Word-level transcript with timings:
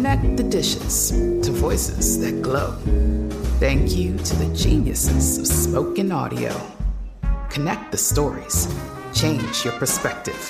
Connect 0.00 0.38
the 0.38 0.44
dishes 0.44 1.10
to 1.10 1.52
voices 1.52 2.18
that 2.20 2.40
glow. 2.40 2.72
Thank 3.60 3.94
you 3.94 4.16
to 4.16 4.36
the 4.36 4.56
geniuses 4.56 5.36
of 5.36 5.46
spoken 5.46 6.10
audio. 6.10 6.58
Connect 7.50 7.92
the 7.92 7.98
stories. 7.98 8.66
Change 9.12 9.62
your 9.62 9.74
perspective. 9.74 10.40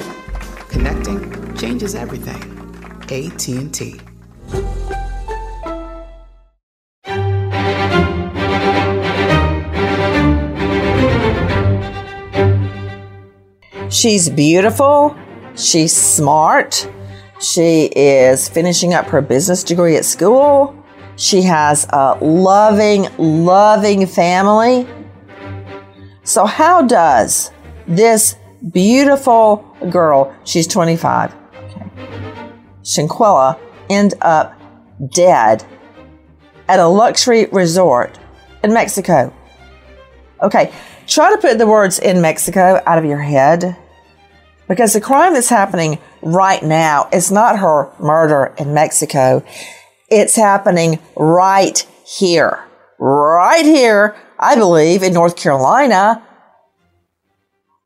Connecting 0.69 1.57
changes 1.57 1.97
everything. 1.97 2.41
AT&T. 3.11 4.01
She's 13.91 14.29
beautiful. 14.29 15.17
She's 15.57 15.93
smart. 15.93 16.89
She 17.41 17.87
is 17.87 18.51
finishing 18.51 18.93
up 18.93 19.07
her 19.07 19.23
business 19.23 19.65
degree 19.65 19.97
at 19.97 20.05
school. 20.05 20.77
She 21.17 21.41
has 21.43 21.87
a 21.89 22.19
loving, 22.21 23.09
loving 23.17 24.07
family. 24.07 24.87
So, 26.23 26.45
how 26.45 26.83
does 26.83 27.51
this 27.89 28.37
beautiful 28.73 29.65
girl, 29.91 30.35
she's 30.45 30.67
25, 30.67 31.35
okay, 31.55 31.91
end 33.89 34.15
up 34.21 34.55
dead 35.15 35.65
at 36.69 36.79
a 36.79 36.87
luxury 36.87 37.47
resort 37.53 38.19
in 38.63 38.75
Mexico? 38.75 39.35
Okay, 40.43 40.73
try 41.07 41.31
to 41.31 41.39
put 41.39 41.57
the 41.57 41.67
words 41.67 41.99
in 41.99 42.21
Mexico 42.21 42.83
out 42.85 42.99
of 42.99 43.07
your 43.07 43.21
head 43.21 43.77
because 44.71 44.93
the 44.93 45.01
crime 45.01 45.35
that's 45.35 45.49
happening 45.49 45.99
right 46.23 46.63
now 46.63 47.09
is 47.13 47.33
not 47.33 47.59
her 47.59 47.91
murder 47.99 48.55
in 48.57 48.73
Mexico. 48.73 49.45
It's 50.09 50.37
happening 50.37 51.01
right 51.17 51.85
here. 52.07 52.63
Right 52.97 53.65
here, 53.65 54.15
I 54.39 54.55
believe, 54.55 55.03
in 55.03 55.13
North 55.13 55.35
Carolina, 55.35 56.25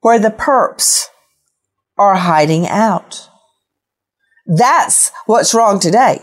where 0.03 0.19
the 0.19 0.29
perps 0.29 1.07
are 1.97 2.17
hiding 2.17 2.69
out. 2.69 3.31
That's 4.45 5.11
what's 5.25 5.55
wrong 5.55 5.81
today. 5.81 6.21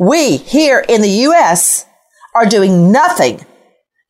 We 0.00 0.38
here 0.38 0.82
in 0.88 1.02
the 1.02 1.16
U.S. 1.28 1.84
are 2.34 2.46
doing 2.46 2.90
nothing 2.90 3.44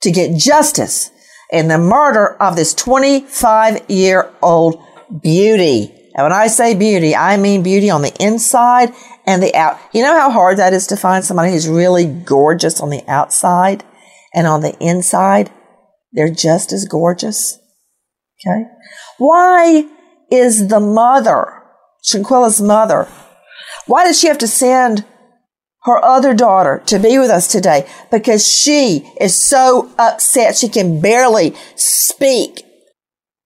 to 0.02 0.12
get 0.12 0.38
justice 0.38 1.10
in 1.50 1.66
the 1.66 1.78
murder 1.78 2.40
of 2.40 2.54
this 2.54 2.72
25 2.72 3.90
year 3.90 4.30
old 4.40 4.80
beauty. 5.22 5.92
And 6.14 6.24
when 6.24 6.32
I 6.32 6.46
say 6.46 6.74
beauty, 6.74 7.14
I 7.14 7.36
mean 7.36 7.62
beauty 7.62 7.90
on 7.90 8.02
the 8.02 8.14
inside 8.22 8.94
and 9.26 9.42
the 9.42 9.54
out. 9.54 9.78
You 9.92 10.02
know 10.02 10.18
how 10.18 10.30
hard 10.30 10.58
that 10.58 10.72
is 10.72 10.86
to 10.88 10.96
find 10.96 11.24
somebody 11.24 11.52
who's 11.52 11.68
really 11.68 12.06
gorgeous 12.06 12.80
on 12.80 12.90
the 12.90 13.02
outside 13.06 13.84
and 14.34 14.46
on 14.46 14.62
the 14.62 14.76
inside? 14.80 15.50
They're 16.12 16.32
just 16.32 16.72
as 16.72 16.86
gorgeous. 16.86 17.58
Okay. 18.40 18.64
Why 19.18 19.86
is 20.30 20.68
the 20.68 20.80
mother, 20.80 21.62
Shanquella's 22.02 22.60
mother, 22.60 23.08
why 23.86 24.04
does 24.04 24.18
she 24.18 24.28
have 24.28 24.38
to 24.38 24.48
send 24.48 25.04
her 25.82 26.02
other 26.04 26.34
daughter 26.34 26.82
to 26.86 26.98
be 26.98 27.18
with 27.18 27.30
us 27.30 27.46
today? 27.46 27.88
Because 28.10 28.46
she 28.46 29.08
is 29.20 29.36
so 29.36 29.90
upset 29.98 30.56
she 30.56 30.68
can 30.68 31.00
barely 31.00 31.54
speak 31.76 32.65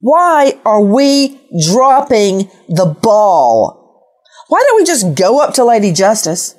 why 0.01 0.59
are 0.65 0.81
we 0.81 1.39
dropping 1.67 2.51
the 2.69 2.97
ball? 3.03 4.07
Why 4.49 4.63
don't 4.67 4.77
we 4.77 4.85
just 4.85 5.15
go 5.15 5.41
up 5.41 5.55
to 5.55 5.65
Lady 5.65 5.93
Justice 5.93 6.55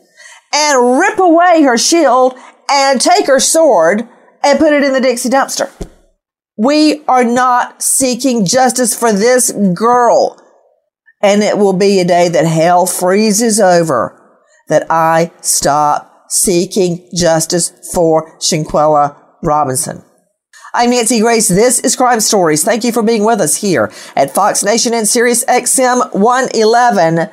and 0.53 1.00
rip 1.00 1.18
away 1.19 1.63
her 1.63 1.78
shield 1.78 2.35
and 2.69 3.01
take 3.01 3.25
her 3.25 3.40
sword 3.40 4.07
and 4.44 4.59
put 4.59 4.74
it 4.74 4.84
in 4.84 4.94
the 4.94 5.01
Dixie 5.01 5.30
dumpster? 5.30 5.72
We 6.56 7.03
are 7.07 7.24
not 7.24 7.81
seeking 7.81 8.46
justice 8.46 8.97
for 8.97 9.12
this 9.12 9.51
girl. 9.51 10.38
And 11.24 11.41
it 11.41 11.57
will 11.57 11.74
be 11.74 12.00
a 12.00 12.06
day 12.06 12.30
that 12.30 12.46
hell 12.46 12.85
freezes 12.85 13.59
over 13.59 14.18
that 14.68 14.85
I 14.90 15.31
stop 15.41 16.25
seeking 16.30 17.09
justice 17.16 17.74
for 17.94 18.38
Shanquella 18.40 19.18
Robinson. 19.44 20.03
I'm 20.74 20.92
Nancy 20.92 21.20
Grace. 21.20 21.50
This 21.50 21.80
is 21.80 21.98
Crime 21.98 22.22
Stories. 22.22 22.64
Thank 22.64 22.86
you 22.86 22.94
for 22.94 23.04
being 23.04 23.26
with 23.26 23.42
us 23.42 23.58
here 23.58 23.92
at 24.16 24.34
Fox 24.34 24.64
Nation 24.64 24.94
and 24.94 25.06
Sirius 25.06 25.44
XM 25.44 26.14
111. 26.14 27.30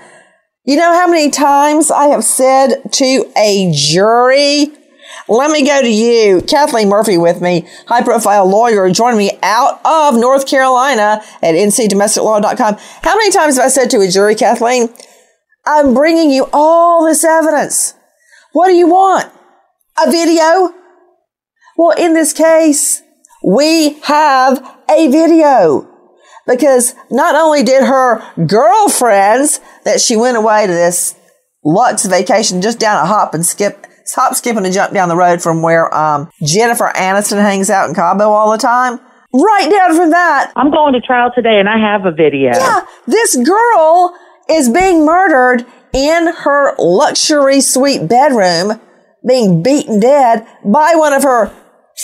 You 0.65 0.77
know 0.77 0.93
how 0.93 1.07
many 1.07 1.31
times 1.31 1.89
I 1.89 2.09
have 2.09 2.25
said 2.25 2.83
to 2.95 3.33
a 3.37 3.73
jury, 3.73 4.73
let 5.29 5.53
me 5.53 5.65
go 5.65 5.81
to 5.81 5.89
you. 5.89 6.43
Kathleen 6.43 6.89
Murphy 6.89 7.17
with 7.17 7.41
me, 7.41 7.69
high 7.87 8.03
profile 8.03 8.45
lawyer, 8.45 8.91
joining 8.91 9.19
me 9.19 9.39
out 9.45 9.81
of 9.85 10.19
North 10.19 10.49
Carolina 10.49 11.23
at 11.41 11.55
ncdomesticlaw.com. 11.55 12.77
How 13.03 13.15
many 13.15 13.31
times 13.31 13.57
have 13.57 13.67
I 13.67 13.69
said 13.69 13.89
to 13.91 14.01
a 14.01 14.09
jury, 14.09 14.35
Kathleen, 14.35 14.89
I'm 15.65 15.95
bringing 15.95 16.33
you 16.33 16.49
all 16.53 17.05
this 17.07 17.23
evidence. 17.23 17.95
What 18.53 18.67
do 18.67 18.75
you 18.75 18.89
want? 18.89 19.31
A 20.05 20.11
video? 20.11 20.75
Well, 21.77 21.97
in 21.97 22.15
this 22.15 22.33
case, 22.33 23.05
we 23.43 23.99
have 24.01 24.59
a 24.91 25.09
video 25.09 25.89
because 26.47 26.95
not 27.11 27.35
only 27.35 27.63
did 27.63 27.85
her 27.85 28.23
girlfriends 28.47 29.61
that 29.85 30.01
she 30.01 30.17
went 30.17 30.37
away 30.37 30.67
to 30.67 30.73
this 30.73 31.15
Lux 31.65 32.07
vacation 32.07 32.63
just 32.63 32.79
down 32.79 33.03
a 33.03 33.07
hop 33.07 33.35
and 33.35 33.45
skip, 33.45 33.87
hop, 34.15 34.35
skip, 34.35 34.57
and 34.57 34.73
jump 34.73 34.95
down 34.95 35.09
the 35.09 35.17
road 35.17 35.43
from 35.43 35.61
where 35.63 35.95
um, 35.95 36.31
Jennifer 36.43 36.91
Aniston 36.95 37.41
hangs 37.41 37.69
out 37.69 37.89
in 37.89 37.95
Cabo 37.95 38.31
all 38.31 38.51
the 38.51 38.59
time. 38.59 38.99
Right 39.33 39.71
down 39.71 39.95
from 39.95 40.11
that. 40.11 40.53
I'm 40.57 40.71
going 40.71 40.95
to 40.95 41.01
trial 41.01 41.31
today 41.35 41.61
and 41.61 41.69
I 41.69 41.79
have 41.79 42.07
a 42.07 42.13
video. 42.13 42.53
Yeah, 42.53 42.87
this 43.07 43.37
girl 43.37 44.15
is 44.49 44.71
being 44.71 45.05
murdered 45.05 45.67
in 45.93 46.29
her 46.29 46.75
luxury 46.79 47.61
suite 47.61 48.09
bedroom, 48.09 48.81
being 49.27 49.63
beaten 49.63 50.01
dead 50.01 50.47
by 50.65 50.95
one 50.95 51.13
of 51.13 51.23
her 51.25 51.53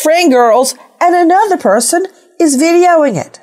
friend 0.03 0.31
girls 0.31 0.75
and 1.01 1.15
another 1.15 1.57
person 1.57 2.07
is 2.41 2.57
videoing 2.57 3.17
it. 3.17 3.41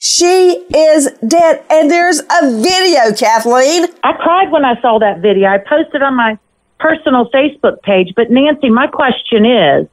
She 0.00 0.64
is 0.74 1.08
dead. 1.26 1.64
And 1.70 1.90
there's 1.90 2.20
a 2.20 2.62
video, 2.62 3.12
Kathleen. 3.16 3.86
I 4.04 4.12
cried 4.12 4.50
when 4.52 4.64
I 4.64 4.80
saw 4.80 4.98
that 4.98 5.20
video. 5.20 5.48
I 5.48 5.58
posted 5.58 6.02
on 6.02 6.14
my 6.14 6.38
personal 6.78 7.28
Facebook 7.30 7.82
page. 7.82 8.12
But 8.14 8.30
Nancy, 8.30 8.70
my 8.70 8.86
question 8.86 9.44
is, 9.44 9.88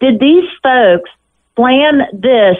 did 0.00 0.18
these 0.18 0.48
folks 0.62 1.10
plan 1.54 2.00
this 2.12 2.56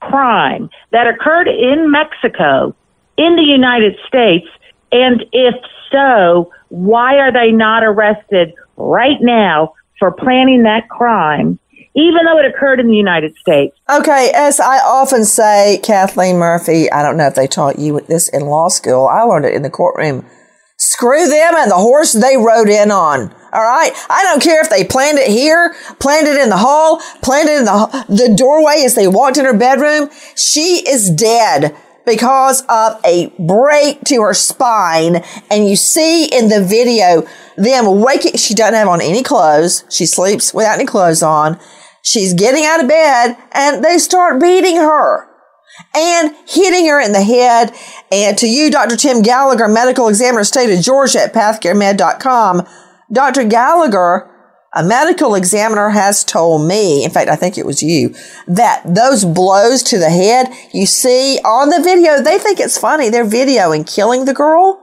crime 0.00 0.68
that 0.90 1.06
occurred 1.06 1.48
in 1.48 1.90
Mexico 1.90 2.74
in 3.16 3.36
the 3.36 3.42
United 3.42 3.96
States? 4.06 4.46
And 4.90 5.24
if 5.32 5.54
so, 5.90 6.52
why 6.68 7.16
are 7.16 7.32
they 7.32 7.50
not 7.50 7.82
arrested 7.82 8.52
right 8.76 9.20
now 9.20 9.74
for 9.98 10.10
planning 10.10 10.64
that 10.64 10.88
crime, 10.88 11.58
even 11.94 12.24
though 12.24 12.38
it 12.38 12.46
occurred 12.46 12.80
in 12.80 12.88
the 12.88 12.96
United 12.96 13.36
States? 13.36 13.76
Okay, 13.90 14.32
as 14.34 14.60
I 14.60 14.78
often 14.78 15.24
say, 15.24 15.80
Kathleen 15.82 16.36
Murphy, 16.36 16.90
I 16.90 17.02
don't 17.02 17.16
know 17.16 17.26
if 17.26 17.34
they 17.34 17.46
taught 17.46 17.78
you 17.78 18.00
this 18.08 18.28
in 18.28 18.46
law 18.46 18.68
school. 18.68 19.06
I 19.06 19.22
learned 19.22 19.44
it 19.44 19.54
in 19.54 19.62
the 19.62 19.70
courtroom. 19.70 20.26
Screw 20.78 21.28
them 21.28 21.54
and 21.54 21.70
the 21.70 21.76
horse 21.76 22.12
they 22.12 22.36
rode 22.36 22.68
in 22.68 22.90
on. 22.90 23.32
All 23.52 23.62
right. 23.62 23.92
I 24.08 24.22
don't 24.22 24.42
care 24.42 24.62
if 24.62 24.70
they 24.70 24.82
planned 24.82 25.18
it 25.18 25.28
here, 25.28 25.74
planned 26.00 26.26
it 26.26 26.40
in 26.40 26.48
the 26.48 26.56
hall, 26.56 27.00
planned 27.22 27.48
it 27.48 27.58
in 27.58 27.64
the, 27.66 28.04
the 28.08 28.34
doorway 28.36 28.82
as 28.84 28.94
they 28.94 29.06
walked 29.06 29.36
in 29.36 29.44
her 29.44 29.56
bedroom. 29.56 30.08
She 30.34 30.82
is 30.88 31.10
dead 31.10 31.76
because 32.06 32.62
of 32.68 33.00
a 33.04 33.32
break 33.38 34.00
to 34.04 34.22
her 34.22 34.34
spine. 34.34 35.22
And 35.50 35.68
you 35.68 35.76
see 35.76 36.24
in 36.24 36.48
the 36.48 36.64
video 36.64 37.26
them 37.56 38.00
waking, 38.00 38.36
she 38.36 38.54
doesn't 38.54 38.74
have 38.74 38.88
on 38.88 39.00
any 39.02 39.22
clothes. 39.22 39.84
She 39.90 40.06
sleeps 40.06 40.54
without 40.54 40.78
any 40.78 40.86
clothes 40.86 41.22
on. 41.22 41.60
She's 42.02 42.34
getting 42.34 42.64
out 42.64 42.82
of 42.82 42.88
bed 42.88 43.36
and 43.52 43.84
they 43.84 43.98
start 43.98 44.40
beating 44.40 44.76
her 44.76 45.28
and 45.94 46.34
hitting 46.46 46.86
her 46.86 47.00
in 47.00 47.12
the 47.12 47.22
head. 47.22 47.74
And 48.10 48.36
to 48.38 48.48
you, 48.48 48.70
Dr. 48.70 48.96
Tim 48.96 49.22
Gallagher, 49.22 49.68
medical 49.68 50.08
examiner, 50.08 50.44
state 50.44 50.76
of 50.76 50.84
Georgia 50.84 51.22
at 51.22 51.32
pathcaremed.com, 51.32 52.66
Dr. 53.12 53.44
Gallagher, 53.44 54.28
a 54.74 54.82
medical 54.82 55.34
examiner 55.34 55.90
has 55.90 56.24
told 56.24 56.66
me, 56.66 57.04
in 57.04 57.10
fact, 57.10 57.28
I 57.28 57.36
think 57.36 57.58
it 57.58 57.66
was 57.66 57.82
you, 57.82 58.14
that 58.46 58.82
those 58.86 59.24
blows 59.24 59.82
to 59.84 59.98
the 59.98 60.08
head 60.08 60.48
you 60.72 60.86
see 60.86 61.38
on 61.44 61.68
the 61.68 61.82
video, 61.82 62.22
they 62.22 62.38
think 62.38 62.58
it's 62.58 62.78
funny. 62.78 63.10
They're 63.10 63.24
videoing 63.24 63.86
killing 63.86 64.24
the 64.24 64.32
girl. 64.32 64.80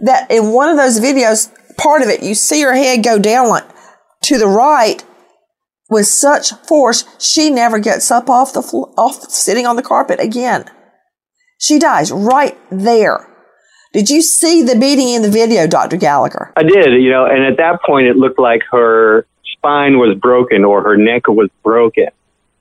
That 0.00 0.30
in 0.30 0.52
one 0.52 0.68
of 0.68 0.76
those 0.76 0.98
videos, 0.98 1.52
part 1.76 2.02
of 2.02 2.08
it, 2.08 2.22
you 2.22 2.34
see 2.34 2.62
her 2.62 2.74
head 2.74 3.04
go 3.04 3.18
down 3.18 3.48
like 3.50 3.64
to 4.22 4.38
the 4.38 4.48
right 4.48 5.04
with 5.90 6.06
such 6.06 6.52
force, 6.66 7.04
she 7.18 7.50
never 7.50 7.78
gets 7.78 8.10
up 8.10 8.30
off 8.30 8.52
the 8.52 8.60
off 8.60 9.28
sitting 9.30 9.66
on 9.66 9.76
the 9.76 9.82
carpet 9.82 10.20
again. 10.20 10.64
She 11.58 11.78
dies 11.78 12.10
right 12.10 12.56
there. 12.70 13.26
Did 13.92 14.08
you 14.08 14.22
see 14.22 14.62
the 14.62 14.76
beating 14.76 15.08
in 15.08 15.22
the 15.22 15.30
video, 15.30 15.66
Dr. 15.66 15.96
Gallagher? 15.96 16.52
I 16.56 16.62
did, 16.62 17.02
you 17.02 17.10
know, 17.10 17.26
and 17.26 17.44
at 17.44 17.56
that 17.56 17.82
point 17.82 18.06
it 18.06 18.16
looked 18.16 18.38
like 18.38 18.62
her 18.70 19.26
spine 19.52 19.98
was 19.98 20.16
broken 20.16 20.64
or 20.64 20.82
her 20.82 20.96
neck 20.96 21.26
was 21.26 21.50
broken. 21.62 22.06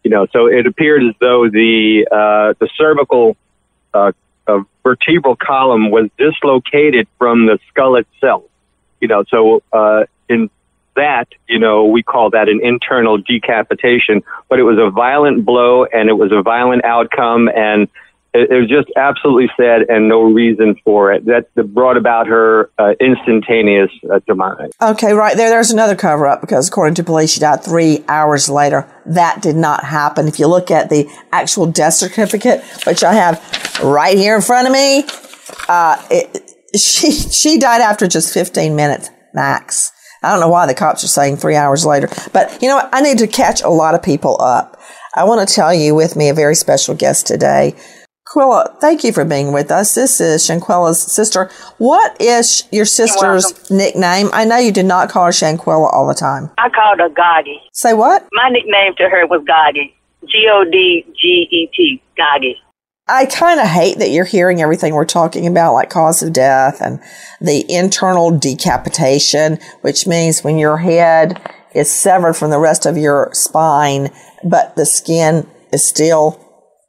You 0.04 0.12
know, 0.12 0.28
so 0.32 0.48
it 0.48 0.66
appeared 0.66 1.04
as 1.04 1.14
though 1.20 1.50
the 1.50 2.08
uh, 2.12 2.54
the 2.60 2.70
cervical 2.76 3.38
uh, 3.94 4.14
uh, 4.48 4.62
vertebral 4.82 5.36
column 5.36 5.92
was 5.92 6.10
dislocated 6.18 7.08
from 7.18 7.46
the 7.46 7.60
skull 7.70 7.96
itself. 7.96 8.44
You 9.02 9.08
know, 9.10 9.24
so 9.30 9.62
uh, 9.72 10.06
in 10.28 10.50
that, 11.00 11.28
you 11.48 11.60
know, 11.60 11.86
we 11.86 12.04
call 12.04 12.30
that 12.30 12.50
an 12.50 12.60
internal 12.62 13.18
decapitation, 13.18 14.22
but 14.50 14.60
it 14.60 14.64
was 14.64 14.78
a 14.78 14.90
violent 14.92 15.46
blow 15.46 15.86
and 15.86 16.10
it 16.10 16.14
was 16.14 16.32
a 16.32 16.42
violent 16.42 16.84
outcome 16.86 17.50
and 17.50 17.88
it, 18.34 18.52
it 18.52 18.60
was 18.60 18.70
just 18.70 18.90
absolutely 18.96 19.50
sad 19.58 19.90
and 19.90 20.08
no 20.08 20.22
reason 20.22 20.76
for 20.84 21.12
it. 21.12 21.26
That, 21.26 21.50
that 21.56 21.74
brought 21.74 21.98
about 21.98 22.28
her 22.28 22.70
uh, 22.78 22.94
instantaneous 23.00 23.90
uh, 24.12 24.20
demise. 24.28 24.72
Okay, 24.82 25.14
right 25.14 25.36
there. 25.36 25.50
There's 25.50 25.72
another 25.72 25.96
cover 25.96 26.28
up 26.28 26.42
because 26.42 26.68
according 26.68 26.96
to 26.96 27.04
police, 27.04 27.34
she 27.34 27.40
died 27.40 27.64
three 27.64 28.04
hours 28.08 28.50
later. 28.50 28.88
That 29.06 29.42
did 29.42 29.56
not 29.56 29.84
happen. 29.84 30.28
If 30.28 30.38
you 30.38 30.48
look 30.48 30.70
at 30.70 30.90
the 30.90 31.10
actual 31.32 31.66
death 31.66 31.96
certificate, 31.96 32.64
which 32.86 33.04
I 33.04 33.14
have 33.14 33.42
right 33.84 34.18
here 34.18 34.36
in 34.36 34.42
front 34.42 34.68
of 34.68 34.74
me, 34.74 35.06
uh, 35.68 36.02
it, 36.12 36.52
she 36.78 37.12
she 37.12 37.58
died 37.58 37.82
after 37.82 38.08
just 38.08 38.34
15 38.34 38.76
minutes 38.76 39.10
max. 39.34 39.92
I 40.24 40.32
don't 40.32 40.40
know 40.40 40.50
why 40.50 40.66
the 40.66 40.74
cops 40.74 41.04
are 41.04 41.08
saying 41.08 41.38
three 41.38 41.56
hours 41.56 41.86
later, 41.86 42.10
but 42.34 42.62
you 42.62 42.68
know 42.68 42.76
what? 42.76 42.90
I 42.92 43.02
need 43.02 43.20
to 43.20 43.28
catch 43.28 43.62
a 43.62 43.70
lot 43.70 43.96
of 43.96 44.04
people 44.04 44.40
up. 44.42 44.80
I 45.16 45.24
want 45.24 45.48
to 45.48 45.54
tell 45.54 45.74
you 45.74 45.96
with 45.96 46.16
me 46.16 46.30
a 46.30 46.34
very 46.34 46.56
special 46.56 46.94
guest 46.96 47.26
today. 47.26 47.76
Quilla, 48.28 48.80
thank 48.80 49.04
you 49.04 49.12
for 49.12 49.26
being 49.26 49.54
with 49.54 49.72
us. 49.72 49.96
This 49.96 50.22
is 50.22 50.46
Shanquella's 50.46 51.02
sister. 51.02 51.50
What 51.80 52.20
is 52.22 52.68
your 52.72 52.86
sister's 52.86 53.72
nickname? 53.72 54.30
I 54.34 54.46
know 54.46 54.58
you 54.58 54.72
did 54.72 54.86
not 54.86 55.10
call 55.10 55.26
her 55.26 55.32
Shanquella 55.32 55.92
all 55.92 56.08
the 56.08 56.14
time. 56.14 56.52
I 56.60 56.70
called 56.70 57.00
her 57.00 57.10
Gotti. 57.10 57.56
Say 57.74 57.94
what? 57.94 58.28
My 58.34 58.50
nickname 58.50 58.94
to 58.98 59.10
her 59.10 59.26
was 59.26 59.42
Gotti. 59.50 59.94
G 60.28 60.48
O 60.52 60.64
D 60.64 61.06
G 61.20 61.48
E 61.50 61.70
T. 61.74 62.02
Gotti. 62.20 62.54
I 63.12 63.26
kind 63.26 63.60
of 63.60 63.68
hate 63.68 63.98
that 63.98 64.12
you're 64.12 64.24
hearing 64.24 64.62
everything 64.62 64.94
we're 64.94 65.04
talking 65.04 65.48
about, 65.48 65.74
like 65.74 65.90
cause 65.90 66.22
of 66.22 66.32
death 66.32 66.80
and 66.80 67.00
the 67.42 67.66
internal 67.68 68.38
decapitation, 68.38 69.58
which 69.82 70.06
means 70.06 70.44
when 70.44 70.60
your 70.60 70.78
head 70.78 71.42
is 71.74 71.92
severed 71.92 72.36
from 72.36 72.52
the 72.52 72.60
rest 72.60 72.86
of 72.86 72.98
your 72.98 73.32
spine, 73.34 74.10
but 74.44 74.76
the 74.76 74.86
skin 74.86 75.50
is 75.74 75.86
still 75.86 76.40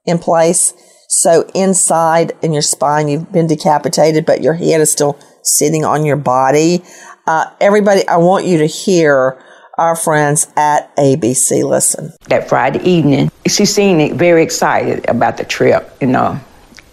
in 0.05 0.19
place. 0.19 0.75
So 1.08 1.49
inside 1.55 2.32
in 2.43 2.52
your 2.52 2.62
spine, 2.62 3.08
you've 3.08 3.32
been 3.32 3.46
decapitated, 3.46 4.26
but 4.26 4.43
your 4.43 4.55
head 4.55 4.82
is 4.82 4.93
still 4.93 5.19
sitting 5.43 5.87
on 5.87 6.05
your 6.05 6.17
body. 6.17 6.84
Uh, 7.26 7.46
everybody, 7.62 8.06
I 8.06 8.19
want 8.19 8.44
you 8.44 8.58
to 8.58 8.67
hear 8.67 9.43
our 9.81 9.97
friends 9.97 10.47
at 10.56 10.94
ABC 10.97 11.65
Listen. 11.65 12.12
That 12.29 12.49
Friday 12.49 12.82
evening, 12.85 13.31
she 13.49 13.65
seemed 13.65 14.19
very 14.19 14.43
excited 14.43 15.09
about 15.09 15.38
the 15.38 15.44
trip, 15.44 15.91
you 16.00 16.06
know. 16.06 16.38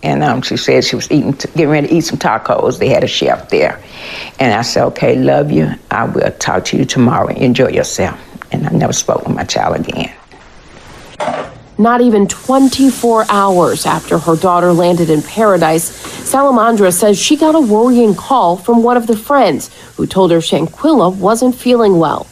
And 0.04 0.24
um, 0.24 0.42
she 0.42 0.56
said 0.56 0.86
she 0.86 0.96
was 0.96 1.12
eating, 1.12 1.32
getting 1.32 1.70
ready 1.70 1.88
to 1.88 1.94
eat 1.94 2.02
some 2.02 2.18
tacos. 2.18 2.80
They 2.80 2.88
had 2.88 3.04
a 3.04 3.08
chef 3.08 3.50
there. 3.50 3.84
And 4.40 4.54
I 4.54 4.62
said, 4.62 4.86
okay, 4.86 5.18
love 5.18 5.52
you. 5.52 5.70
I 5.92 6.06
will 6.06 6.32
talk 6.32 6.64
to 6.66 6.78
you 6.78 6.86
tomorrow. 6.86 7.28
Enjoy 7.28 7.68
yourself. 7.68 8.18
And 8.54 8.66
I 8.66 8.70
never 8.72 8.94
spoke 8.94 9.28
with 9.28 9.36
my 9.36 9.44
child 9.44 9.80
again. 9.80 10.14
Not 11.78 12.00
even 12.00 12.28
24 12.28 13.26
hours 13.30 13.86
after 13.86 14.18
her 14.18 14.36
daughter 14.38 14.72
landed 14.72 15.10
in 15.10 15.22
paradise, 15.22 15.92
Salamondra 16.32 16.94
says 16.94 17.20
she 17.20 17.36
got 17.36 17.54
a 17.54 17.60
worrying 17.60 18.16
call 18.16 18.56
from 18.56 18.82
one 18.82 18.98
of 18.98 19.08
the 19.08 19.18
friends 19.18 19.76
who 19.96 20.08
told 20.08 20.32
her 20.32 20.38
Shanquella 20.38 21.14
wasn't 21.16 21.54
feeling 21.54 22.00
well. 22.00 22.28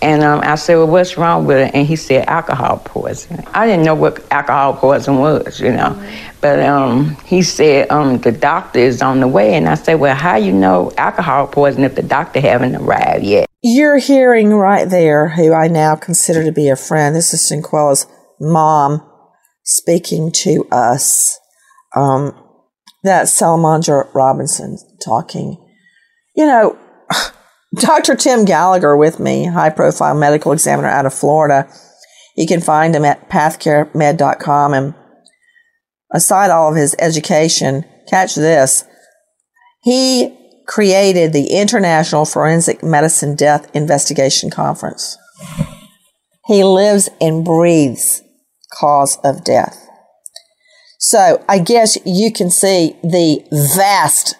And 0.00 0.22
um, 0.22 0.40
I 0.44 0.54
said, 0.54 0.76
well, 0.76 0.86
what's 0.86 1.16
wrong 1.16 1.44
with 1.44 1.56
her? 1.56 1.70
And 1.74 1.86
he 1.86 1.96
said, 1.96 2.28
alcohol 2.28 2.80
poisoning. 2.84 3.44
I 3.52 3.66
didn't 3.66 3.84
know 3.84 3.96
what 3.96 4.24
alcohol 4.32 4.74
poisoning 4.74 5.20
was, 5.20 5.60
you 5.60 5.72
know. 5.72 6.00
But 6.40 6.60
um, 6.60 7.16
he 7.24 7.42
said, 7.42 7.90
um, 7.90 8.18
the 8.18 8.30
doctor 8.30 8.78
is 8.78 9.02
on 9.02 9.18
the 9.20 9.26
way. 9.26 9.54
And 9.54 9.68
I 9.68 9.74
said, 9.74 9.94
well, 9.94 10.14
how 10.14 10.36
you 10.36 10.52
know 10.52 10.92
alcohol 10.96 11.48
poisoning 11.48 11.86
if 11.86 11.96
the 11.96 12.02
doctor 12.02 12.40
haven't 12.40 12.76
arrived 12.76 13.24
yet? 13.24 13.46
You're 13.60 13.98
hearing 13.98 14.50
right 14.54 14.88
there 14.88 15.30
who 15.30 15.52
I 15.52 15.66
now 15.66 15.96
consider 15.96 16.44
to 16.44 16.52
be 16.52 16.68
a 16.68 16.76
friend. 16.76 17.16
This 17.16 17.34
is 17.34 17.48
Shanquella's 17.48 18.06
mom 18.40 19.04
speaking 19.64 20.30
to 20.32 20.66
us. 20.70 21.38
Um, 21.96 22.32
that's 23.02 23.32
Salamondra 23.36 24.12
Robinson 24.14 24.78
talking. 25.04 25.56
You 26.36 26.46
know, 26.46 26.78
Dr. 27.74 28.14
Tim 28.14 28.44
Gallagher 28.44 28.96
with 28.96 29.20
me, 29.20 29.46
high 29.46 29.70
profile 29.70 30.14
medical 30.14 30.52
examiner 30.52 30.88
out 30.88 31.06
of 31.06 31.14
Florida. 31.14 31.68
You 32.36 32.46
can 32.46 32.60
find 32.60 32.94
him 32.94 33.04
at 33.04 33.28
pathcaremed.com. 33.28 34.74
And 34.74 34.94
aside 36.12 36.50
all 36.50 36.70
of 36.70 36.76
his 36.76 36.96
education, 36.98 37.84
catch 38.08 38.34
this. 38.34 38.84
He 39.82 40.34
created 40.66 41.32
the 41.32 41.48
International 41.48 42.24
Forensic 42.24 42.82
Medicine 42.82 43.34
Death 43.34 43.74
Investigation 43.74 44.50
Conference. 44.50 45.18
He 46.46 46.64
lives 46.64 47.10
and 47.20 47.44
breathes 47.44 48.22
cause 48.72 49.18
of 49.24 49.44
death. 49.44 49.86
So 50.98 51.44
I 51.48 51.58
guess 51.58 51.96
you 52.04 52.32
can 52.32 52.50
see 52.50 52.96
the 53.02 53.46
vast 53.76 54.36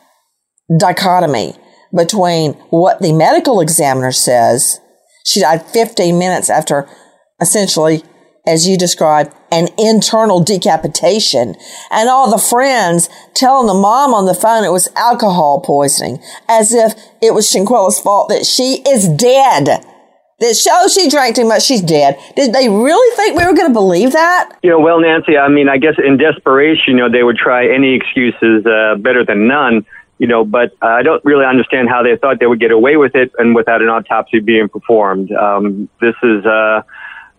dichotomy 0.78 1.54
between 1.94 2.52
what 2.70 3.00
the 3.00 3.12
medical 3.12 3.60
examiner 3.60 4.12
says. 4.12 4.80
She 5.24 5.40
died 5.40 5.62
15 5.66 6.18
minutes 6.18 6.50
after 6.50 6.88
essentially, 7.40 8.02
as 8.46 8.66
you 8.66 8.76
described, 8.78 9.32
an 9.50 9.68
internal 9.78 10.40
decapitation 10.40 11.54
and 11.90 12.08
all 12.08 12.30
the 12.30 12.38
friends 12.38 13.08
telling 13.34 13.66
the 13.66 13.74
mom 13.74 14.12
on 14.12 14.26
the 14.26 14.34
phone 14.34 14.64
it 14.64 14.72
was 14.72 14.88
alcohol 14.96 15.60
poisoning 15.60 16.18
as 16.48 16.72
if 16.72 16.94
it 17.22 17.32
was 17.32 17.50
Shanquella's 17.50 18.00
fault 18.00 18.28
that 18.28 18.44
she 18.44 18.82
is 18.86 19.08
dead. 19.08 19.84
That 20.40 20.54
shows 20.54 20.94
she 20.94 21.10
drank 21.10 21.34
too 21.34 21.48
much, 21.48 21.64
she's 21.64 21.82
dead. 21.82 22.16
Did 22.36 22.52
they 22.52 22.68
really 22.68 23.16
think 23.16 23.36
we 23.36 23.44
were 23.44 23.54
going 23.54 23.66
to 23.66 23.74
believe 23.74 24.12
that? 24.12 24.56
You 24.62 24.70
know, 24.70 24.78
well, 24.78 25.00
Nancy, 25.00 25.36
I 25.36 25.48
mean, 25.48 25.68
I 25.68 25.78
guess 25.78 25.94
in 25.98 26.16
desperation, 26.16 26.94
you 26.94 26.96
know, 26.96 27.10
they 27.10 27.24
would 27.24 27.36
try 27.36 27.66
any 27.66 27.94
excuses 27.94 28.64
uh, 28.64 28.94
better 29.02 29.24
than 29.24 29.48
none. 29.48 29.84
You 30.18 30.26
know, 30.26 30.44
but 30.44 30.72
I 30.82 31.02
don't 31.02 31.24
really 31.24 31.44
understand 31.44 31.88
how 31.88 32.02
they 32.02 32.16
thought 32.16 32.40
they 32.40 32.46
would 32.46 32.60
get 32.60 32.72
away 32.72 32.96
with 32.96 33.14
it 33.14 33.32
and 33.38 33.54
without 33.54 33.82
an 33.82 33.88
autopsy 33.88 34.40
being 34.40 34.68
performed. 34.68 35.30
Um, 35.32 35.88
this 36.00 36.14
is 36.22 36.44
uh, 36.44 36.82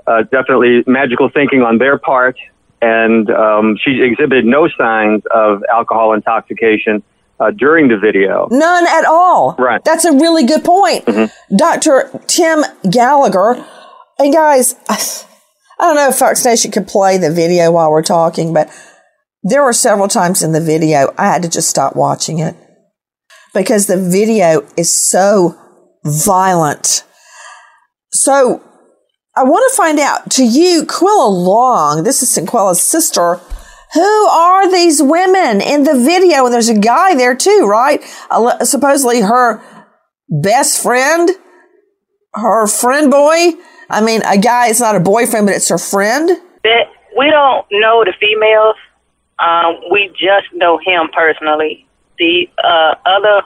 uh, 0.08 0.24
definitely 0.24 0.84
magical 0.88 1.30
thinking 1.30 1.62
on 1.62 1.78
their 1.78 1.98
part, 1.98 2.38
and 2.82 3.30
um, 3.30 3.78
she 3.84 4.02
exhibited 4.02 4.46
no 4.46 4.70
signs 4.78 5.24
of 5.32 5.62
alcohol 5.72 6.14
intoxication 6.14 7.04
uh, 7.40 7.52
during 7.52 7.90
the 7.90 7.98
video. 7.98 8.48
None 8.50 8.88
at 8.88 9.06
all. 9.06 9.56
Right. 9.60 9.84
That's 9.84 10.06
a 10.06 10.14
really 10.14 10.46
good 10.46 10.64
point. 10.64 11.08
Dr. 11.56 12.10
Tim 12.28 12.64
Gallagher. 12.90 13.66
And 14.18 14.34
guys, 14.34 14.76
I 14.90 15.84
don't 15.84 15.96
know 15.96 16.10
if 16.10 16.16
Fox 16.16 16.44
Nation 16.44 16.72
could 16.72 16.88
play 16.88 17.18
the 17.18 17.32
video 17.32 17.72
while 17.72 17.90
we're 17.92 18.04
talking, 18.04 18.54
but 18.54 18.70
there 19.44 19.64
were 19.64 19.74
several 19.74 20.10
times 20.10 20.44
in 20.44 20.52
the 20.52 20.60
video 20.60 21.14
I 21.18 21.28
had 21.28 21.42
to 21.44 21.50
just 21.50 21.70
stop 21.70 21.96
watching 21.96 22.40
it 22.40 22.56
because 23.54 23.88
the 23.88 23.98
video 23.98 24.66
is 24.78 25.10
so 25.10 25.56
violent. 26.06 27.04
So 28.12 28.64
I 29.36 29.44
want 29.44 29.72
to 29.72 29.78
find 29.78 30.00
out 30.00 30.32
to 30.32 30.44
you, 30.44 30.84
Quilla 30.84 31.30
Long, 31.30 32.04
this 32.04 32.22
is 32.24 32.34
Shanquella's 32.36 32.82
sister. 32.82 33.40
Who 33.94 34.02
are 34.02 34.72
these 34.72 35.02
women 35.02 35.62
in 35.62 35.84
the 35.84 35.96
video? 35.96 36.46
And 36.46 36.54
there's 36.54 36.70
a 36.70 36.78
guy 36.78 37.16
there 37.16 37.36
too, 37.36 37.66
right? 37.68 38.04
Supposedly 38.62 39.22
her 39.22 39.62
best 40.30 40.82
friend, 40.82 41.30
her 42.34 42.68
friend 42.68 43.10
boy. 43.10 43.54
I 43.90 44.02
mean, 44.02 44.22
a 44.28 44.38
guy, 44.38 44.68
it's 44.70 44.80
not 44.80 44.96
a 44.96 45.00
boyfriend, 45.00 45.48
but 45.48 45.56
it's 45.56 45.70
her 45.70 45.80
friend. 45.80 46.30
We 47.18 47.32
don't 47.32 47.66
know 47.72 48.04
the 48.06 48.14
females. 48.20 48.76
Um, 49.40 49.80
we 49.92 50.10
just 50.10 50.54
know 50.54 50.78
him 50.78 51.10
personally. 51.12 51.88
The 52.20 52.50
uh, 52.64 52.96
other 53.06 53.42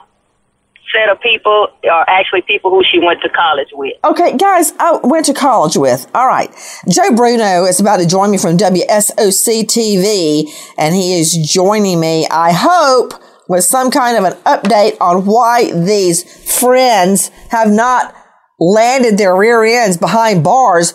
set 0.94 1.08
of 1.08 1.20
people 1.20 1.68
are 1.90 2.04
actually 2.08 2.42
people 2.42 2.70
who 2.70 2.82
she 2.84 2.98
went 2.98 3.20
to 3.22 3.28
college 3.28 3.68
with. 3.72 3.94
Okay, 4.04 4.36
guys, 4.36 4.72
I 4.78 4.98
went 5.02 5.26
to 5.26 5.34
college 5.34 5.76
with. 5.76 6.06
All 6.14 6.26
right. 6.26 6.50
Joe 6.88 7.14
Bruno 7.14 7.64
is 7.64 7.80
about 7.80 7.98
to 7.98 8.06
join 8.06 8.30
me 8.30 8.38
from 8.38 8.56
WSOC 8.56 9.64
TV, 9.64 10.48
and 10.78 10.94
he 10.94 11.18
is 11.18 11.34
joining 11.34 12.00
me, 12.00 12.26
I 12.30 12.52
hope, 12.52 13.14
with 13.48 13.64
some 13.64 13.90
kind 13.90 14.16
of 14.16 14.24
an 14.24 14.38
update 14.42 14.96
on 15.00 15.26
why 15.26 15.72
these 15.72 16.22
friends 16.58 17.28
have 17.50 17.70
not 17.70 18.14
landed 18.58 19.18
their 19.18 19.36
rear 19.36 19.64
ends 19.64 19.96
behind 19.96 20.44
bars. 20.44 20.94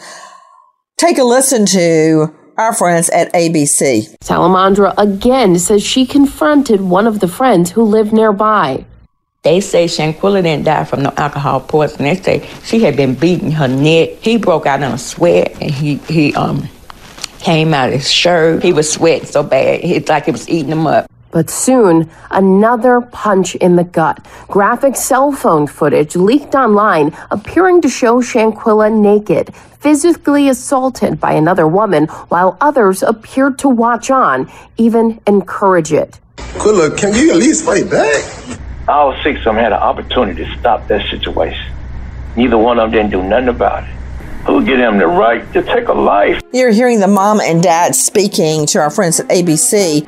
Take 0.97 1.17
a 1.17 1.23
listen 1.23 1.65
to 1.67 2.35
our 2.59 2.73
friends 2.73 3.09
at 3.09 3.31
ABC. 3.33 4.17
Salamondra 4.17 4.93
again 4.97 5.57
says 5.57 5.81
she 5.81 6.05
confronted 6.05 6.81
one 6.81 7.07
of 7.07 7.21
the 7.21 7.27
friends 7.27 7.71
who 7.71 7.83
lived 7.83 8.11
nearby. 8.11 8.85
They 9.43 9.61
say 9.61 9.85
Shanquella 9.85 10.43
didn't 10.43 10.65
die 10.65 10.83
from 10.83 11.03
no 11.03 11.13
alcohol 11.15 11.61
poisoning. 11.61 12.15
They 12.15 12.21
say 12.41 12.49
she 12.63 12.81
had 12.81 12.97
been 12.97 13.15
beating 13.15 13.51
her 13.51 13.69
neck. 13.69 14.09
He 14.21 14.37
broke 14.37 14.65
out 14.65 14.83
in 14.83 14.91
a 14.91 14.97
sweat 14.97 15.55
and 15.61 15.71
he, 15.71 15.95
he 16.09 16.35
um 16.35 16.67
came 17.39 17.73
out 17.73 17.87
of 17.87 17.95
his 17.95 18.11
shirt. 18.11 18.61
He 18.61 18.73
was 18.73 18.91
sweating 18.91 19.25
so 19.25 19.41
bad. 19.41 19.79
It's 19.81 20.09
like 20.09 20.27
it 20.27 20.31
was 20.31 20.49
eating 20.49 20.73
him 20.73 20.85
up. 20.85 21.09
But 21.31 21.49
soon, 21.49 22.09
another 22.31 23.01
punch 23.01 23.55
in 23.55 23.75
the 23.75 23.83
gut. 23.83 24.25
Graphic 24.47 24.95
cell 24.95 25.31
phone 25.31 25.67
footage 25.67 26.15
leaked 26.15 26.55
online 26.55 27.15
appearing 27.29 27.81
to 27.81 27.89
show 27.89 28.19
Shanquella 28.21 28.91
naked, 28.91 29.53
physically 29.79 30.49
assaulted 30.49 31.19
by 31.19 31.33
another 31.33 31.67
woman, 31.67 32.07
while 32.29 32.57
others 32.59 33.03
appeared 33.03 33.59
to 33.59 33.69
watch 33.69 34.09
on, 34.09 34.51
even 34.77 35.21
encourage 35.27 35.93
it. 35.93 36.19
Quilla, 36.37 36.97
can 36.97 37.13
you 37.13 37.31
at 37.31 37.37
least 37.37 37.63
fight 37.63 37.89
back? 37.89 38.59
All 38.87 39.15
six 39.21 39.39
of 39.39 39.45
them 39.45 39.55
had 39.55 39.71
an 39.71 39.79
opportunity 39.79 40.43
to 40.43 40.57
stop 40.57 40.87
that 40.87 41.07
situation. 41.11 41.71
Neither 42.35 42.57
one 42.57 42.79
of 42.79 42.91
them 42.91 43.09
didn't 43.09 43.11
do 43.11 43.29
nothing 43.29 43.49
about 43.49 43.83
it. 43.83 43.89
Who 44.45 44.65
give 44.65 44.79
them 44.79 44.97
the 44.97 45.05
right 45.05 45.51
to 45.53 45.61
take 45.61 45.89
a 45.89 45.93
life? 45.93 46.41
You're 46.53 46.71
hearing 46.71 47.01
the 47.01 47.07
mom 47.07 47.39
and 47.39 47.61
dad 47.61 47.93
speaking 47.93 48.65
to 48.67 48.79
our 48.79 48.89
friends 48.89 49.19
at 49.19 49.27
ABC. 49.27 50.07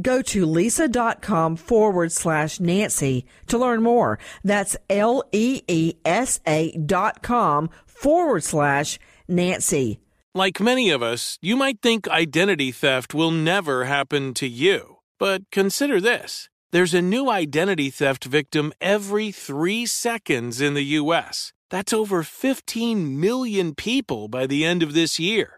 Go 0.00 0.22
to 0.22 0.46
leesa.com 0.46 1.56
forward 1.56 2.12
slash 2.12 2.60
Nancy 2.60 3.24
to 3.48 3.58
learn 3.58 3.82
more. 3.82 4.18
That's 4.44 4.76
L 4.88 5.24
E 5.32 5.62
E 5.66 5.94
S 6.04 6.40
A 6.46 6.72
dot 6.76 7.22
com 7.22 7.70
forward 7.86 8.44
slash 8.44 8.98
Nancy. 9.26 9.98
Like 10.34 10.60
many 10.60 10.90
of 10.90 11.02
us, 11.02 11.38
you 11.42 11.56
might 11.56 11.80
think 11.82 12.06
identity 12.06 12.70
theft 12.70 13.12
will 13.12 13.32
never 13.32 13.84
happen 13.84 14.34
to 14.34 14.46
you. 14.46 14.98
But 15.18 15.50
consider 15.50 16.00
this 16.00 16.48
there's 16.70 16.94
a 16.94 17.02
new 17.02 17.30
identity 17.30 17.90
theft 17.90 18.24
victim 18.24 18.72
every 18.80 19.32
three 19.32 19.86
seconds 19.86 20.60
in 20.60 20.74
the 20.74 20.84
U.S. 21.00 21.52
That's 21.70 21.92
over 21.92 22.22
15 22.22 23.18
million 23.18 23.74
people 23.74 24.28
by 24.28 24.46
the 24.46 24.64
end 24.64 24.82
of 24.82 24.94
this 24.94 25.18
year, 25.18 25.57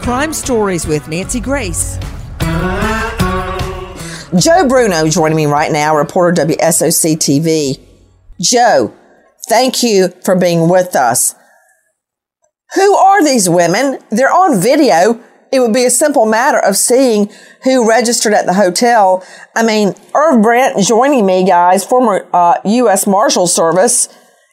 Crime 0.00 0.32
Stories 0.32 0.86
with 0.86 1.08
Nancy 1.08 1.40
Grace. 1.40 1.98
Joe 4.38 4.66
Bruno 4.66 5.06
joining 5.08 5.36
me 5.36 5.44
right 5.44 5.70
now, 5.70 5.94
reporter 5.94 6.42
WSOC 6.46 7.16
TV. 7.16 7.78
Joe, 8.40 8.94
thank 9.48 9.82
you 9.82 10.08
for 10.24 10.34
being 10.36 10.70
with 10.70 10.96
us. 10.96 11.34
Who 12.76 12.96
are 12.96 13.22
these 13.22 13.50
women? 13.50 13.98
They're 14.10 14.32
on 14.32 14.58
video. 14.58 15.22
It 15.52 15.60
would 15.60 15.74
be 15.74 15.84
a 15.84 15.90
simple 15.90 16.24
matter 16.24 16.58
of 16.58 16.78
seeing 16.78 17.30
who 17.64 17.86
registered 17.86 18.32
at 18.32 18.46
the 18.46 18.54
hotel. 18.54 19.22
I 19.54 19.62
mean, 19.62 19.94
Irv 20.14 20.40
Brandt 20.40 20.82
joining 20.86 21.26
me, 21.26 21.46
guys, 21.46 21.84
former 21.84 22.26
uh, 22.32 22.54
U.S. 22.64 23.06
Marshal 23.06 23.46
Service, 23.46 24.08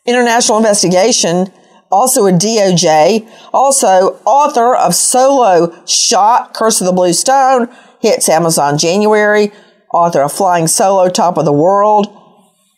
International 0.05 0.57
Investigation, 0.57 1.53
also 1.91 2.25
a 2.25 2.31
DOJ, 2.31 3.29
also 3.53 4.19
author 4.25 4.75
of 4.75 4.95
Solo 4.95 5.73
Shot, 5.85 6.53
Curse 6.53 6.81
of 6.81 6.87
the 6.87 6.93
Blue 6.93 7.13
Stone, 7.13 7.69
hits 7.99 8.29
Amazon 8.29 8.77
January, 8.77 9.51
author 9.93 10.21
of 10.21 10.31
Flying 10.31 10.67
Solo, 10.67 11.09
Top 11.09 11.37
of 11.37 11.45
the 11.45 11.53
World. 11.53 12.07